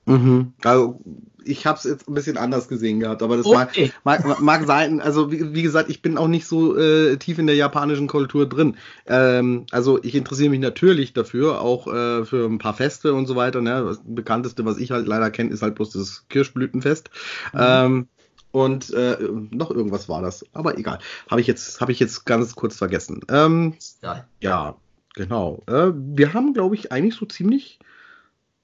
Mhm. 0.08 0.52
Also 0.64 1.00
ich 1.44 1.66
habe 1.66 1.78
es 1.78 1.84
jetzt 1.84 2.08
ein 2.08 2.14
bisschen 2.14 2.36
anders 2.36 2.68
gesehen 2.68 3.00
gehabt, 3.00 3.22
aber 3.22 3.36
das 3.36 3.46
okay. 3.46 3.92
mag, 4.04 4.24
mag, 4.24 4.40
mag, 4.40 4.66
sein. 4.66 5.00
Also 5.00 5.32
wie, 5.32 5.54
wie, 5.54 5.62
gesagt, 5.62 5.88
ich 5.88 6.02
bin 6.02 6.18
auch 6.18 6.28
nicht 6.28 6.46
so 6.46 6.76
äh, 6.76 7.16
tief 7.16 7.38
in 7.38 7.46
der 7.46 7.56
japanischen 7.56 8.06
Kultur 8.06 8.46
drin. 8.46 8.76
Ähm, 9.06 9.66
also 9.70 10.02
ich 10.02 10.14
interessiere 10.14 10.50
mich 10.50 10.60
natürlich 10.60 11.14
dafür, 11.14 11.60
auch 11.60 11.86
äh, 11.86 12.24
für 12.24 12.46
ein 12.46 12.58
paar 12.58 12.74
Feste 12.74 13.14
und 13.14 13.26
so 13.26 13.36
weiter. 13.36 13.60
Ne? 13.60 13.82
Das 13.82 14.00
bekannteste, 14.04 14.64
was 14.64 14.78
ich 14.78 14.90
halt 14.90 15.06
leider 15.06 15.30
kenne, 15.30 15.50
ist 15.50 15.62
halt 15.62 15.74
bloß 15.74 15.90
das 15.90 16.26
Kirschblütenfest. 16.28 17.10
Mhm. 17.52 17.58
Ähm, 17.60 18.08
und 18.50 18.92
äh, 18.92 19.18
noch 19.50 19.70
irgendwas 19.70 20.08
war 20.08 20.22
das, 20.22 20.44
aber 20.54 20.78
egal. 20.78 20.98
Habe 21.30 21.40
ich 21.40 21.46
jetzt, 21.46 21.80
habe 21.80 21.92
ich 21.92 21.98
jetzt 21.98 22.24
ganz 22.24 22.54
kurz 22.54 22.76
vergessen. 22.76 23.20
Ähm, 23.28 23.74
ja. 24.02 24.26
ja, 24.40 24.76
genau. 25.14 25.62
Äh, 25.66 25.92
wir 25.94 26.32
haben, 26.32 26.54
glaube 26.54 26.74
ich, 26.74 26.90
eigentlich 26.90 27.14
so 27.14 27.26
ziemlich 27.26 27.78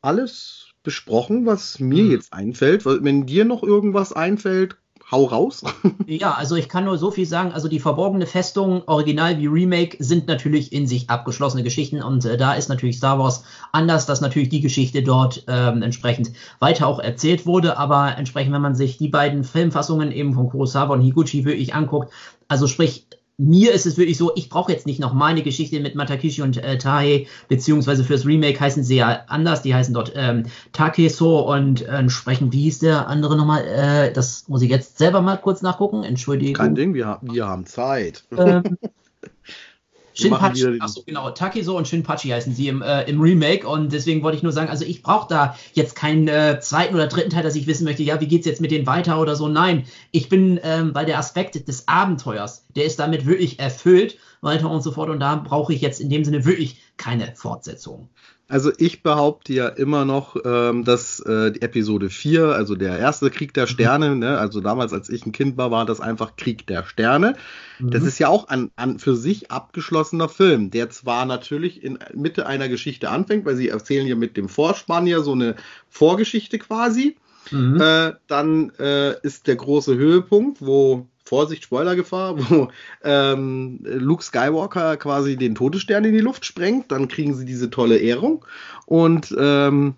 alles 0.00 0.73
besprochen, 0.84 1.46
was 1.46 1.80
mir 1.80 2.04
mhm. 2.04 2.10
jetzt 2.12 2.32
einfällt. 2.32 2.84
Wenn 2.84 3.26
dir 3.26 3.44
noch 3.44 3.64
irgendwas 3.64 4.12
einfällt, 4.12 4.76
hau 5.10 5.24
raus. 5.24 5.62
ja, 6.06 6.32
also 6.32 6.56
ich 6.56 6.68
kann 6.68 6.84
nur 6.84 6.98
so 6.98 7.10
viel 7.10 7.26
sagen. 7.26 7.52
Also 7.52 7.68
die 7.68 7.80
verborgene 7.80 8.26
Festung, 8.26 8.82
Original 8.86 9.38
wie 9.38 9.46
Remake, 9.46 9.96
sind 9.98 10.26
natürlich 10.28 10.72
in 10.72 10.86
sich 10.86 11.10
abgeschlossene 11.10 11.62
Geschichten 11.62 12.02
und 12.02 12.24
äh, 12.24 12.36
da 12.36 12.54
ist 12.54 12.68
natürlich 12.68 12.98
Star 12.98 13.18
Wars 13.18 13.44
anders, 13.72 14.06
dass 14.06 14.20
natürlich 14.20 14.48
die 14.48 14.60
Geschichte 14.60 15.02
dort 15.02 15.44
ähm, 15.48 15.82
entsprechend 15.82 16.32
weiter 16.60 16.86
auch 16.86 17.00
erzählt 17.00 17.46
wurde. 17.46 17.76
Aber 17.78 18.16
entsprechend, 18.16 18.52
wenn 18.52 18.62
man 18.62 18.74
sich 18.74 18.98
die 18.98 19.08
beiden 19.08 19.44
Filmfassungen 19.44 20.12
eben 20.12 20.34
von 20.34 20.48
Kurosawa 20.48 20.94
und 20.94 21.02
Higuchi 21.02 21.44
wirklich 21.44 21.74
anguckt, 21.74 22.12
also 22.48 22.66
sprich 22.66 23.06
mir 23.36 23.72
ist 23.72 23.86
es 23.86 23.96
wirklich 23.96 24.16
so, 24.16 24.32
ich 24.36 24.48
brauche 24.48 24.70
jetzt 24.70 24.86
nicht 24.86 25.00
noch 25.00 25.12
meine 25.12 25.42
Geschichte 25.42 25.80
mit 25.80 25.94
Matakishi 25.94 26.42
und 26.42 26.56
äh, 26.62 26.78
Tae, 26.78 27.26
beziehungsweise 27.48 28.04
fürs 28.04 28.26
Remake 28.26 28.60
heißen 28.60 28.84
sie 28.84 28.96
ja 28.96 29.24
anders, 29.26 29.62
die 29.62 29.74
heißen 29.74 29.92
dort 29.92 30.12
ähm, 30.14 30.44
Takeso 30.72 31.40
und 31.52 31.82
äh, 31.82 31.96
entsprechend, 31.96 32.52
wie 32.52 32.62
hieß 32.62 32.80
der 32.80 33.08
andere 33.08 33.36
nochmal? 33.36 33.64
Äh, 33.66 34.12
das 34.12 34.48
muss 34.48 34.62
ich 34.62 34.70
jetzt 34.70 34.98
selber 34.98 35.20
mal 35.20 35.36
kurz 35.36 35.62
nachgucken, 35.62 36.04
entschuldigung. 36.04 36.54
Kein 36.54 36.74
Ding, 36.74 36.94
wir, 36.94 37.18
wir 37.22 37.46
haben 37.46 37.66
Zeit. 37.66 38.24
Ähm, 38.36 38.78
Shinpachi, 40.14 40.80
achso, 40.80 41.02
genau, 41.04 41.30
Takiso 41.30 41.76
und 41.76 41.88
Shinpachi 41.88 42.28
heißen 42.28 42.54
sie 42.54 42.68
im, 42.68 42.82
äh, 42.82 43.02
im 43.04 43.20
Remake 43.20 43.66
und 43.66 43.92
deswegen 43.92 44.22
wollte 44.22 44.36
ich 44.36 44.42
nur 44.42 44.52
sagen, 44.52 44.70
also 44.70 44.84
ich 44.84 45.02
brauche 45.02 45.28
da 45.28 45.56
jetzt 45.72 45.96
keinen 45.96 46.28
äh, 46.28 46.60
zweiten 46.60 46.94
oder 46.94 47.08
dritten 47.08 47.30
Teil, 47.30 47.42
dass 47.42 47.56
ich 47.56 47.66
wissen 47.66 47.84
möchte, 47.84 48.02
ja, 48.02 48.20
wie 48.20 48.28
geht's 48.28 48.46
jetzt 48.46 48.60
mit 48.60 48.70
denen 48.70 48.86
weiter 48.86 49.20
oder 49.20 49.34
so. 49.34 49.48
Nein, 49.48 49.86
ich 50.12 50.28
bin, 50.28 50.60
ähm, 50.62 50.94
weil 50.94 51.06
der 51.06 51.18
Aspekt 51.18 51.66
des 51.68 51.88
Abenteuers, 51.88 52.64
der 52.76 52.84
ist 52.84 52.98
damit 52.98 53.26
wirklich 53.26 53.58
erfüllt, 53.58 54.16
weiter 54.40 54.70
und 54.70 54.82
so 54.82 54.92
fort 54.92 55.10
und 55.10 55.20
da 55.20 55.36
brauche 55.36 55.72
ich 55.72 55.80
jetzt 55.80 56.00
in 56.00 56.10
dem 56.10 56.24
Sinne 56.24 56.44
wirklich 56.44 56.80
keine 56.96 57.34
Fortsetzung. 57.34 58.08
Also 58.46 58.70
ich 58.76 59.02
behaupte 59.02 59.54
ja 59.54 59.68
immer 59.68 60.04
noch, 60.04 60.36
ähm, 60.44 60.84
dass 60.84 61.18
äh, 61.20 61.50
die 61.52 61.62
Episode 61.62 62.10
4, 62.10 62.48
also 62.48 62.74
der 62.74 62.98
erste 62.98 63.30
Krieg 63.30 63.54
der 63.54 63.66
Sterne, 63.66 64.10
mhm. 64.10 64.18
ne, 64.18 64.38
also 64.38 64.60
damals 64.60 64.92
als 64.92 65.08
ich 65.08 65.24
ein 65.24 65.32
Kind 65.32 65.56
war, 65.56 65.70
war 65.70 65.86
das 65.86 66.00
einfach 66.00 66.36
Krieg 66.36 66.66
der 66.66 66.84
Sterne. 66.84 67.36
Mhm. 67.78 67.90
Das 67.90 68.02
ist 68.02 68.18
ja 68.18 68.28
auch 68.28 68.48
ein 68.48 68.70
an 68.76 68.98
für 68.98 69.16
sich 69.16 69.50
abgeschlossener 69.50 70.28
Film, 70.28 70.70
der 70.70 70.90
zwar 70.90 71.24
natürlich 71.24 71.82
in 71.82 71.98
Mitte 72.12 72.46
einer 72.46 72.68
Geschichte 72.68 73.08
anfängt, 73.08 73.46
weil 73.46 73.56
sie 73.56 73.68
erzählen 73.68 74.06
ja 74.06 74.14
mit 74.14 74.36
dem 74.36 74.50
Vorspann 74.50 75.06
ja 75.06 75.20
so 75.20 75.32
eine 75.32 75.56
Vorgeschichte 75.88 76.58
quasi. 76.58 77.16
Mhm. 77.50 77.80
Äh, 77.80 78.12
dann 78.26 78.72
äh, 78.78 79.18
ist 79.22 79.46
der 79.46 79.56
große 79.56 79.96
Höhepunkt, 79.96 80.60
wo 80.60 81.08
Vorsicht, 81.24 81.64
Spoilergefahr, 81.64 82.38
wo 82.50 82.68
ähm, 83.02 83.80
Luke 83.82 84.22
Skywalker 84.22 84.96
quasi 84.96 85.36
den 85.36 85.54
Todesstern 85.54 86.04
in 86.04 86.12
die 86.12 86.20
Luft 86.20 86.44
sprengt, 86.44 86.92
dann 86.92 87.08
kriegen 87.08 87.34
sie 87.34 87.44
diese 87.44 87.70
tolle 87.70 87.98
Ehrung 87.98 88.44
und 88.86 89.34
ähm, 89.38 89.94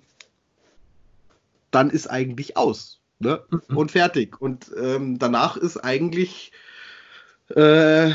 dann 1.70 1.90
ist 1.90 2.08
eigentlich 2.08 2.56
aus 2.56 3.00
ne? 3.18 3.42
Mhm. 3.50 3.76
und 3.76 3.90
fertig. 3.90 4.40
Und 4.40 4.70
ähm, 4.80 5.18
danach 5.18 5.56
ist 5.56 5.78
eigentlich, 5.78 6.52
äh, 7.54 8.10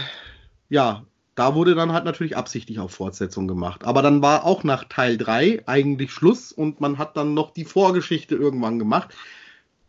ja, 0.70 1.06
da 1.36 1.56
wurde 1.56 1.76
dann 1.76 1.94
halt 1.94 2.06
natürlich 2.06 2.36
absichtlich 2.38 2.80
auf 2.80 2.92
Fortsetzung 2.92 3.48
gemacht. 3.48 3.84
Aber 3.84 4.02
dann 4.02 4.22
war 4.22 4.46
auch 4.46 4.64
nach 4.64 4.86
Teil 4.86 5.18
3 5.18 5.64
eigentlich 5.66 6.12
Schluss 6.12 6.52
und 6.52 6.82
man 6.82 6.98
hat 6.98 7.16
dann 7.18 7.34
noch 7.34 7.52
die 7.52 7.66
Vorgeschichte 7.66 8.36
irgendwann 8.36 8.80
gemacht. 8.80 9.16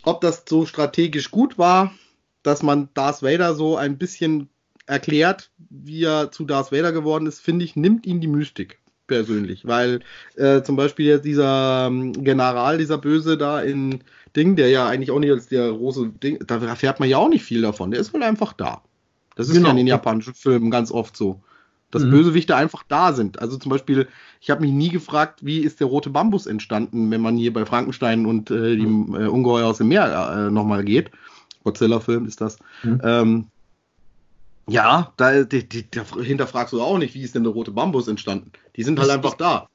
Ob 0.05 0.20
das 0.20 0.45
so 0.49 0.66
strategisch 0.66 1.31
gut 1.31 1.59
war, 1.59 1.93
dass 2.43 2.62
man 2.62 2.88
Darth 2.95 3.22
Vader 3.22 3.55
so 3.55 3.76
ein 3.76 3.99
bisschen 3.99 4.49
erklärt, 4.86 5.51
wie 5.70 6.05
er 6.05 6.30
zu 6.30 6.45
Darth 6.45 6.72
Vader 6.72 6.93
geworden 6.93 7.26
ist, 7.26 7.40
finde 7.40 7.64
ich, 7.64 7.76
nimmt 7.76 8.07
ihn 8.07 8.20
die 8.20 8.28
Mystik 8.28 8.78
persönlich. 9.07 9.66
Weil 9.66 10.01
äh, 10.36 10.62
zum 10.62 10.76
Beispiel 10.76 11.07
jetzt 11.07 11.24
dieser 11.24 11.86
ähm, 11.86 12.12
General, 12.12 12.78
dieser 12.78 12.99
Böse 12.99 13.36
da 13.36 13.61
in 13.61 14.01
Ding, 14.34 14.57
der 14.57 14.70
ja 14.70 14.86
eigentlich 14.86 15.11
auch 15.11 15.18
nicht 15.18 15.30
als 15.30 15.49
der 15.49 15.70
große 15.70 16.09
Ding, 16.22 16.38
da 16.47 16.57
erfährt 16.59 17.01
man 17.01 17.09
ja 17.09 17.18
auch 17.18 17.28
nicht 17.28 17.45
viel 17.45 17.62
davon. 17.62 17.90
Der 17.90 18.01
ist 18.01 18.14
wohl 18.14 18.22
einfach 18.22 18.53
da. 18.53 18.82
Das 19.36 19.49
ist 19.49 19.55
genau. 19.55 19.68
ja 19.68 19.70
in 19.72 19.78
den 19.78 19.86
japanischen 19.86 20.34
Filmen 20.34 20.70
ganz 20.70 20.90
oft 20.90 21.16
so. 21.16 21.40
Dass 21.90 22.05
mhm. 22.05 22.11
Bösewichte 22.11 22.57
einfach 22.57 22.84
da 22.88 23.12
sind. 23.12 23.38
Also 23.40 23.59
zum 23.59 23.70
Beispiel, 23.70 24.09
ich 24.40 24.51
habe 24.51 24.62
mich 24.62 24.72
nie 24.72 24.88
gefragt, 24.88 25.40
wie 25.45 25.59
ist 25.59 25.80
der 25.80 25.86
rote 25.86 26.09
Bambus 26.09 26.47
entstanden, 26.47 27.11
wenn 27.11 27.20
man 27.20 27.36
hier 27.36 27.53
bei 27.53 27.66
Frankenstein 27.66 28.24
und 28.24 28.51
äh, 28.51 28.76
dem 28.76 29.14
äh, 29.14 29.26
Ungeheuer 29.26 29.66
aus 29.66 29.78
dem 29.78 29.88
Meer 29.88 30.47
äh, 30.49 30.51
nochmal 30.51 30.84
geht. 30.84 31.11
Godzilla-Film 31.64 32.26
ist 32.26 32.40
das. 32.40 32.58
Mhm. 32.82 33.00
Ähm, 33.04 33.46
ja, 34.68 35.12
da, 35.16 35.42
die, 35.42 35.68
die, 35.68 35.90
da 35.90 36.02
hinterfragst 36.20 36.72
du 36.72 36.80
auch 36.82 36.98
nicht, 36.98 37.14
wie 37.14 37.22
ist 37.22 37.34
denn 37.34 37.42
der 37.42 37.52
rote 37.52 37.72
Bambus 37.72 38.08
entstanden? 38.08 38.52
Die 38.76 38.84
sind 38.84 38.98
halt 39.00 39.10
einfach 39.10 39.34
da. 39.34 39.66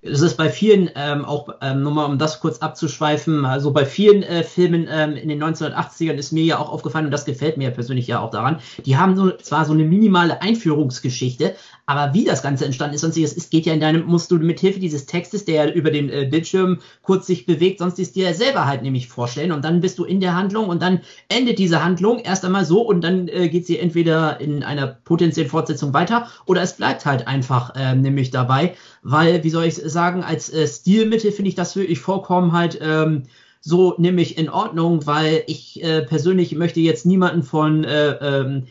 Es 0.00 0.20
ist 0.20 0.36
bei 0.36 0.48
vielen, 0.48 0.90
ähm, 0.94 1.24
auch 1.24 1.48
ähm, 1.60 1.82
nur 1.82 1.92
mal 1.92 2.04
um 2.04 2.18
das 2.18 2.40
kurz 2.40 2.58
abzuschweifen, 2.58 3.44
also 3.44 3.72
bei 3.72 3.84
vielen 3.84 4.22
äh, 4.22 4.44
Filmen 4.44 4.86
ähm, 4.88 5.16
in 5.16 5.28
den 5.28 5.42
1980ern 5.42 6.12
ist 6.12 6.30
mir 6.30 6.44
ja 6.44 6.58
auch 6.58 6.70
aufgefallen, 6.70 7.06
und 7.06 7.10
das 7.10 7.24
gefällt 7.24 7.56
mir 7.56 7.72
persönlich 7.72 8.06
ja 8.06 8.20
auch 8.20 8.30
daran, 8.30 8.60
die 8.86 8.96
haben 8.96 9.16
so, 9.16 9.32
zwar 9.32 9.64
so 9.64 9.72
eine 9.72 9.84
minimale 9.84 10.40
Einführungsgeschichte, 10.40 11.56
aber 11.88 12.12
wie 12.12 12.24
das 12.24 12.42
Ganze 12.42 12.66
entstanden 12.66 12.96
ist, 12.96 13.00
sonstiges, 13.00 13.34
es 13.34 13.48
geht 13.48 13.64
ja 13.64 13.72
in 13.72 13.80
deinem, 13.80 14.04
musst 14.04 14.30
du 14.30 14.36
mit 14.36 14.60
Hilfe 14.60 14.78
dieses 14.78 15.06
Textes, 15.06 15.46
der 15.46 15.74
über 15.74 15.90
den 15.90 16.10
äh, 16.10 16.28
Bildschirm 16.30 16.80
kurz 17.00 17.26
sich 17.26 17.46
bewegt, 17.46 17.78
sonst 17.78 17.98
ist 17.98 18.14
dir 18.14 18.34
selber 18.34 18.66
halt 18.66 18.82
nämlich 18.82 19.08
vorstellen. 19.08 19.52
Und 19.52 19.64
dann 19.64 19.80
bist 19.80 19.98
du 19.98 20.04
in 20.04 20.20
der 20.20 20.36
Handlung 20.36 20.68
und 20.68 20.82
dann 20.82 21.00
endet 21.30 21.58
diese 21.58 21.82
Handlung 21.82 22.18
erst 22.18 22.44
einmal 22.44 22.66
so 22.66 22.82
und 22.82 23.00
dann 23.00 23.26
äh, 23.28 23.48
geht 23.48 23.64
sie 23.64 23.78
entweder 23.78 24.38
in 24.38 24.62
einer 24.62 24.86
potenziellen 24.86 25.48
Fortsetzung 25.48 25.94
weiter 25.94 26.28
oder 26.44 26.60
es 26.60 26.74
bleibt 26.74 27.06
halt 27.06 27.26
einfach 27.26 27.74
äh, 27.74 27.94
nämlich 27.94 28.30
dabei, 28.30 28.74
weil, 29.02 29.42
wie 29.42 29.50
soll 29.50 29.64
ich 29.64 29.76
sagen, 29.76 30.22
als 30.22 30.52
äh, 30.52 30.66
Stilmittel 30.66 31.32
finde 31.32 31.48
ich 31.48 31.54
das 31.54 31.74
wirklich 31.74 32.00
vollkommen 32.00 32.52
halt 32.52 32.78
ähm, 32.82 33.22
so 33.62 33.94
nämlich 33.96 34.36
in 34.36 34.50
Ordnung, 34.50 35.06
weil 35.06 35.42
ich 35.46 35.82
äh, 35.82 36.02
persönlich 36.02 36.54
möchte 36.54 36.80
jetzt 36.80 37.06
niemanden 37.06 37.42
von 37.42 37.84
äh, 37.84 38.10
ähm, 38.10 38.64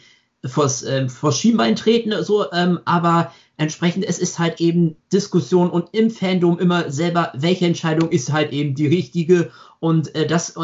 vors, 0.48 0.84
äh, 0.84 1.08
vors 1.10 1.38
Schienbein 1.38 1.76
treten, 1.76 2.14
so, 2.24 2.52
ähm, 2.52 2.80
aber 2.86 3.32
entsprechend, 3.58 4.06
es 4.06 4.20
ist 4.20 4.40
halt 4.40 4.62
eben 4.62 4.96
Diskussion 5.12 5.70
und 5.70 5.90
im 5.94 6.10
Fandom 6.10 6.60
immer 6.60 6.92
selber, 6.92 7.32
welche 7.36 7.66
Entscheidung 7.66 8.10
ist 8.10 8.32
halt 8.32 8.52
eben 8.52 8.76
die 8.76 8.88
richtige 8.88 9.52
und 9.80 10.16
äh, 10.16 10.28
das 10.28 10.56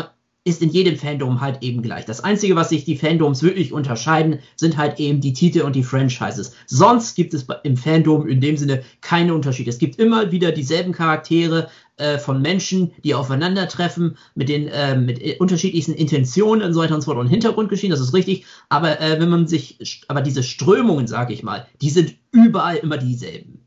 ist 0.45 0.61
in 0.61 0.69
jedem 0.69 0.97
Fandom 0.97 1.39
halt 1.39 1.63
eben 1.63 1.81
gleich. 1.81 2.03
Das 2.03 2.21
Einzige, 2.21 2.55
was 2.57 2.69
sich 2.69 2.83
die 2.83 2.97
Fandoms 2.97 3.43
wirklich 3.43 3.71
unterscheiden, 3.71 4.39
sind 4.57 4.75
halt 4.77 4.99
eben 4.99 5.21
die 5.21 5.31
Titel 5.31 5.61
und 5.61 5.73
die 5.73 5.83
Franchises. 5.83 6.53
Sonst 6.65 7.15
gibt 7.15 7.33
es 7.33 7.45
im 7.63 7.77
Fandom 7.77 8.27
in 8.27 8.41
dem 8.41 8.57
Sinne 8.57 8.83
keine 8.99 9.33
Unterschiede. 9.33 9.69
Es 9.69 9.77
gibt 9.77 9.99
immer 9.99 10.31
wieder 10.31 10.51
dieselben 10.51 10.91
Charaktere 10.91 11.69
äh, 11.97 12.17
von 12.17 12.41
Menschen, 12.41 12.91
die 13.03 13.13
aufeinandertreffen 13.13 14.17
mit 14.35 14.49
den 14.49 14.67
äh, 14.67 14.95
mit 14.95 15.39
unterschiedlichsten 15.39 15.93
Intentionen 15.93 16.63
und 16.63 16.73
so 16.73 16.79
weiter 16.79 16.95
und 16.95 17.01
so 17.01 17.11
fort 17.11 17.19
und 17.19 17.27
Hintergrundgeschichten, 17.27 17.91
das 17.91 17.99
ist 17.99 18.13
richtig. 18.13 18.45
Aber 18.69 18.99
äh, 18.99 19.19
wenn 19.19 19.29
man 19.29 19.47
sich, 19.47 20.03
aber 20.07 20.21
diese 20.21 20.43
Strömungen, 20.43 21.07
sage 21.07 21.33
ich 21.33 21.43
mal, 21.43 21.67
die 21.81 21.89
sind 21.89 22.15
überall 22.31 22.77
immer 22.77 22.97
dieselben. 22.97 23.59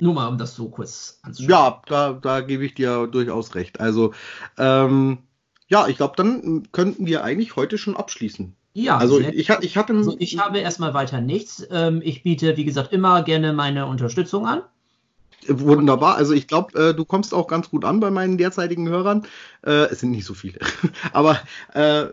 Nur 0.00 0.14
mal, 0.14 0.28
um 0.28 0.38
das 0.38 0.54
so 0.54 0.68
kurz 0.68 1.18
anzuschauen. 1.22 1.50
Ja, 1.50 1.82
da, 1.86 2.12
da 2.12 2.40
gebe 2.40 2.64
ich 2.64 2.74
dir 2.74 3.08
durchaus 3.08 3.56
recht. 3.56 3.80
Also, 3.80 4.14
ähm, 4.56 5.18
ja, 5.66 5.88
ich 5.88 5.96
glaube, 5.96 6.14
dann 6.16 6.68
könnten 6.70 7.06
wir 7.06 7.24
eigentlich 7.24 7.56
heute 7.56 7.76
schon 7.78 7.96
abschließen. 7.96 8.54
Ja, 8.74 8.96
also 8.98 9.18
ich, 9.18 9.48
ich 9.48 9.76
hatte. 9.76 9.92
Also 9.92 10.14
ich 10.20 10.38
habe 10.38 10.60
erstmal 10.60 10.94
weiter 10.94 11.20
nichts. 11.20 11.66
Ähm, 11.70 12.00
ich 12.04 12.22
biete, 12.22 12.56
wie 12.56 12.64
gesagt, 12.64 12.92
immer 12.92 13.22
gerne 13.22 13.52
meine 13.52 13.86
Unterstützung 13.86 14.46
an. 14.46 14.62
Wunderbar. 15.46 16.16
Also 16.16 16.32
ich 16.34 16.48
glaube, 16.48 16.78
äh, 16.78 16.94
du 16.94 17.04
kommst 17.04 17.32
auch 17.32 17.46
ganz 17.46 17.70
gut 17.70 17.84
an 17.84 18.00
bei 18.00 18.10
meinen 18.10 18.38
derzeitigen 18.38 18.88
Hörern. 18.88 19.26
Äh, 19.64 19.90
es 19.90 20.00
sind 20.00 20.10
nicht 20.10 20.26
so 20.26 20.34
viele, 20.34 20.58
aber 21.12 21.40
äh, 21.74 22.08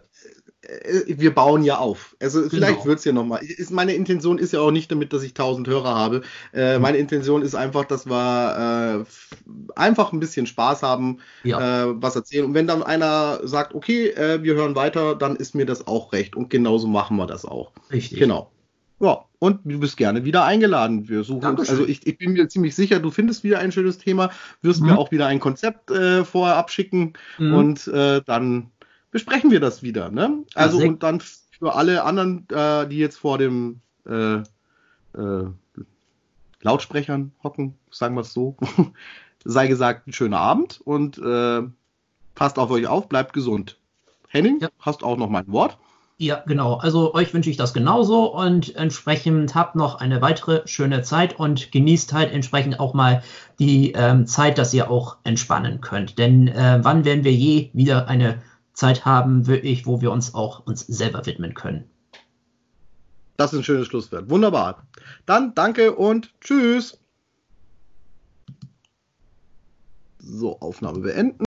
äh, 0.65 1.03
wir 1.07 1.33
bauen 1.33 1.63
ja 1.63 1.77
auf. 1.77 2.15
Also 2.21 2.39
genau. 2.39 2.49
vielleicht 2.49 2.85
wird 2.85 2.99
es 2.99 3.05
ja 3.05 3.11
nochmal. 3.11 3.41
Meine 3.69 3.93
Intention 3.93 4.37
ist 4.37 4.53
ja 4.53 4.59
auch 4.59 4.71
nicht 4.71 4.91
damit, 4.91 5.13
dass 5.13 5.23
ich 5.23 5.31
1000 5.31 5.67
Hörer 5.67 5.95
habe. 5.95 6.21
Äh, 6.53 6.75
mhm. 6.75 6.81
Meine 6.81 6.97
Intention 6.97 7.41
ist 7.41 7.55
einfach, 7.55 7.85
dass 7.85 8.05
wir 8.05 9.05
äh, 9.05 9.49
einfach 9.75 10.13
ein 10.13 10.19
bisschen 10.19 10.47
Spaß 10.47 10.83
haben, 10.83 11.19
ja. 11.43 11.85
äh, 11.85 12.01
was 12.01 12.15
erzählen. 12.15 12.45
Und 12.45 12.53
wenn 12.53 12.67
dann 12.67 12.83
einer 12.83 13.39
sagt, 13.47 13.75
okay, 13.75 14.09
äh, 14.09 14.43
wir 14.43 14.55
hören 14.55 14.75
weiter, 14.75 15.15
dann 15.15 15.35
ist 15.35 15.55
mir 15.55 15.65
das 15.65 15.87
auch 15.87 16.13
recht. 16.13 16.35
Und 16.35 16.49
genauso 16.49 16.87
machen 16.87 17.17
wir 17.17 17.27
das 17.27 17.45
auch. 17.45 17.71
Richtig. 17.91 18.19
Genau. 18.19 18.51
Ja, 18.99 19.25
und 19.45 19.59
du 19.63 19.79
bist 19.79 19.95
gerne 19.95 20.25
wieder 20.25 20.43
eingeladen. 20.43 21.07
Wir 21.07 21.23
suchen 21.23 21.57
uns, 21.57 21.69
also 21.69 21.85
ich, 21.85 22.05
ich, 22.07 22.17
bin 22.17 22.33
mir 22.33 22.47
ziemlich 22.47 22.73
sicher, 22.75 22.99
du 22.99 23.11
findest 23.11 23.43
wieder 23.43 23.59
ein 23.59 23.71
schönes 23.71 23.99
Thema, 23.99 24.31
wirst 24.63 24.81
mhm. 24.81 24.87
mir 24.87 24.97
auch 24.97 25.11
wieder 25.11 25.27
ein 25.27 25.39
Konzept 25.39 25.91
äh, 25.91 26.25
vorher 26.25 26.55
abschicken 26.55 27.13
mhm. 27.37 27.53
und 27.53 27.87
äh, 27.87 28.21
dann 28.25 28.71
besprechen 29.11 29.51
wir 29.51 29.59
das 29.59 29.83
wieder. 29.83 30.09
Ne? 30.09 30.43
Also 30.55 30.81
ja, 30.81 30.87
und 30.87 31.03
dann 31.03 31.21
für 31.21 31.75
alle 31.75 32.03
anderen, 32.03 32.47
äh, 32.49 32.87
die 32.87 32.97
jetzt 32.97 33.17
vor 33.17 33.37
dem 33.37 33.81
äh, 34.07 34.37
äh, 34.37 35.45
Lautsprechern 36.61 37.31
hocken, 37.43 37.75
sagen 37.91 38.15
wir 38.15 38.21
es 38.21 38.33
so, 38.33 38.57
sei 39.45 39.67
gesagt, 39.67 40.07
ein 40.07 40.13
schöner 40.13 40.39
Abend 40.39 40.81
und 40.83 41.19
äh, 41.19 41.61
passt 42.33 42.57
auf 42.57 42.71
euch 42.71 42.87
auf, 42.87 43.07
bleibt 43.09 43.33
gesund. 43.33 43.77
Henning, 44.27 44.59
ja. 44.59 44.69
hast 44.79 45.03
auch 45.03 45.17
noch 45.17 45.29
mein 45.29 45.47
Wort. 45.51 45.77
Ja, 46.17 46.41
genau. 46.45 46.75
Also 46.75 47.13
euch 47.13 47.33
wünsche 47.33 47.49
ich 47.49 47.57
das 47.57 47.73
genauso 47.73 48.33
und 48.33 48.73
entsprechend 48.75 49.53
habt 49.53 49.75
noch 49.75 49.95
eine 49.95 50.21
weitere 50.21 50.65
schöne 50.65 51.01
Zeit 51.01 51.37
und 51.37 51.73
genießt 51.73 52.13
halt 52.13 52.31
entsprechend 52.31 52.79
auch 52.79 52.93
mal 52.93 53.21
die 53.59 53.91
ähm, 53.91 54.25
Zeit, 54.25 54.57
dass 54.57 54.73
ihr 54.73 54.89
auch 54.89 55.17
entspannen 55.25 55.81
könnt. 55.81 56.17
Denn 56.17 56.47
äh, 56.47 56.79
wann 56.81 57.03
werden 57.03 57.25
wir 57.25 57.33
je 57.33 57.69
wieder 57.73 58.07
eine 58.07 58.41
Zeit 58.71 59.03
haben, 59.03 59.47
wirklich, 59.47 59.85
wo 59.85 59.99
wir 59.99 60.11
uns 60.11 60.33
auch 60.33 60.65
uns 60.65 60.87
selber 60.87 61.25
widmen 61.25 61.53
können. 61.53 61.89
Das 63.35 63.51
ist 63.51 63.59
ein 63.59 63.63
schönes 63.65 63.87
Schlusswort. 63.87 64.29
Wunderbar. 64.29 64.87
Dann 65.25 65.53
danke 65.53 65.95
und 65.95 66.33
tschüss. 66.39 66.97
So, 70.19 70.59
Aufnahme 70.61 70.99
beenden. 70.99 71.44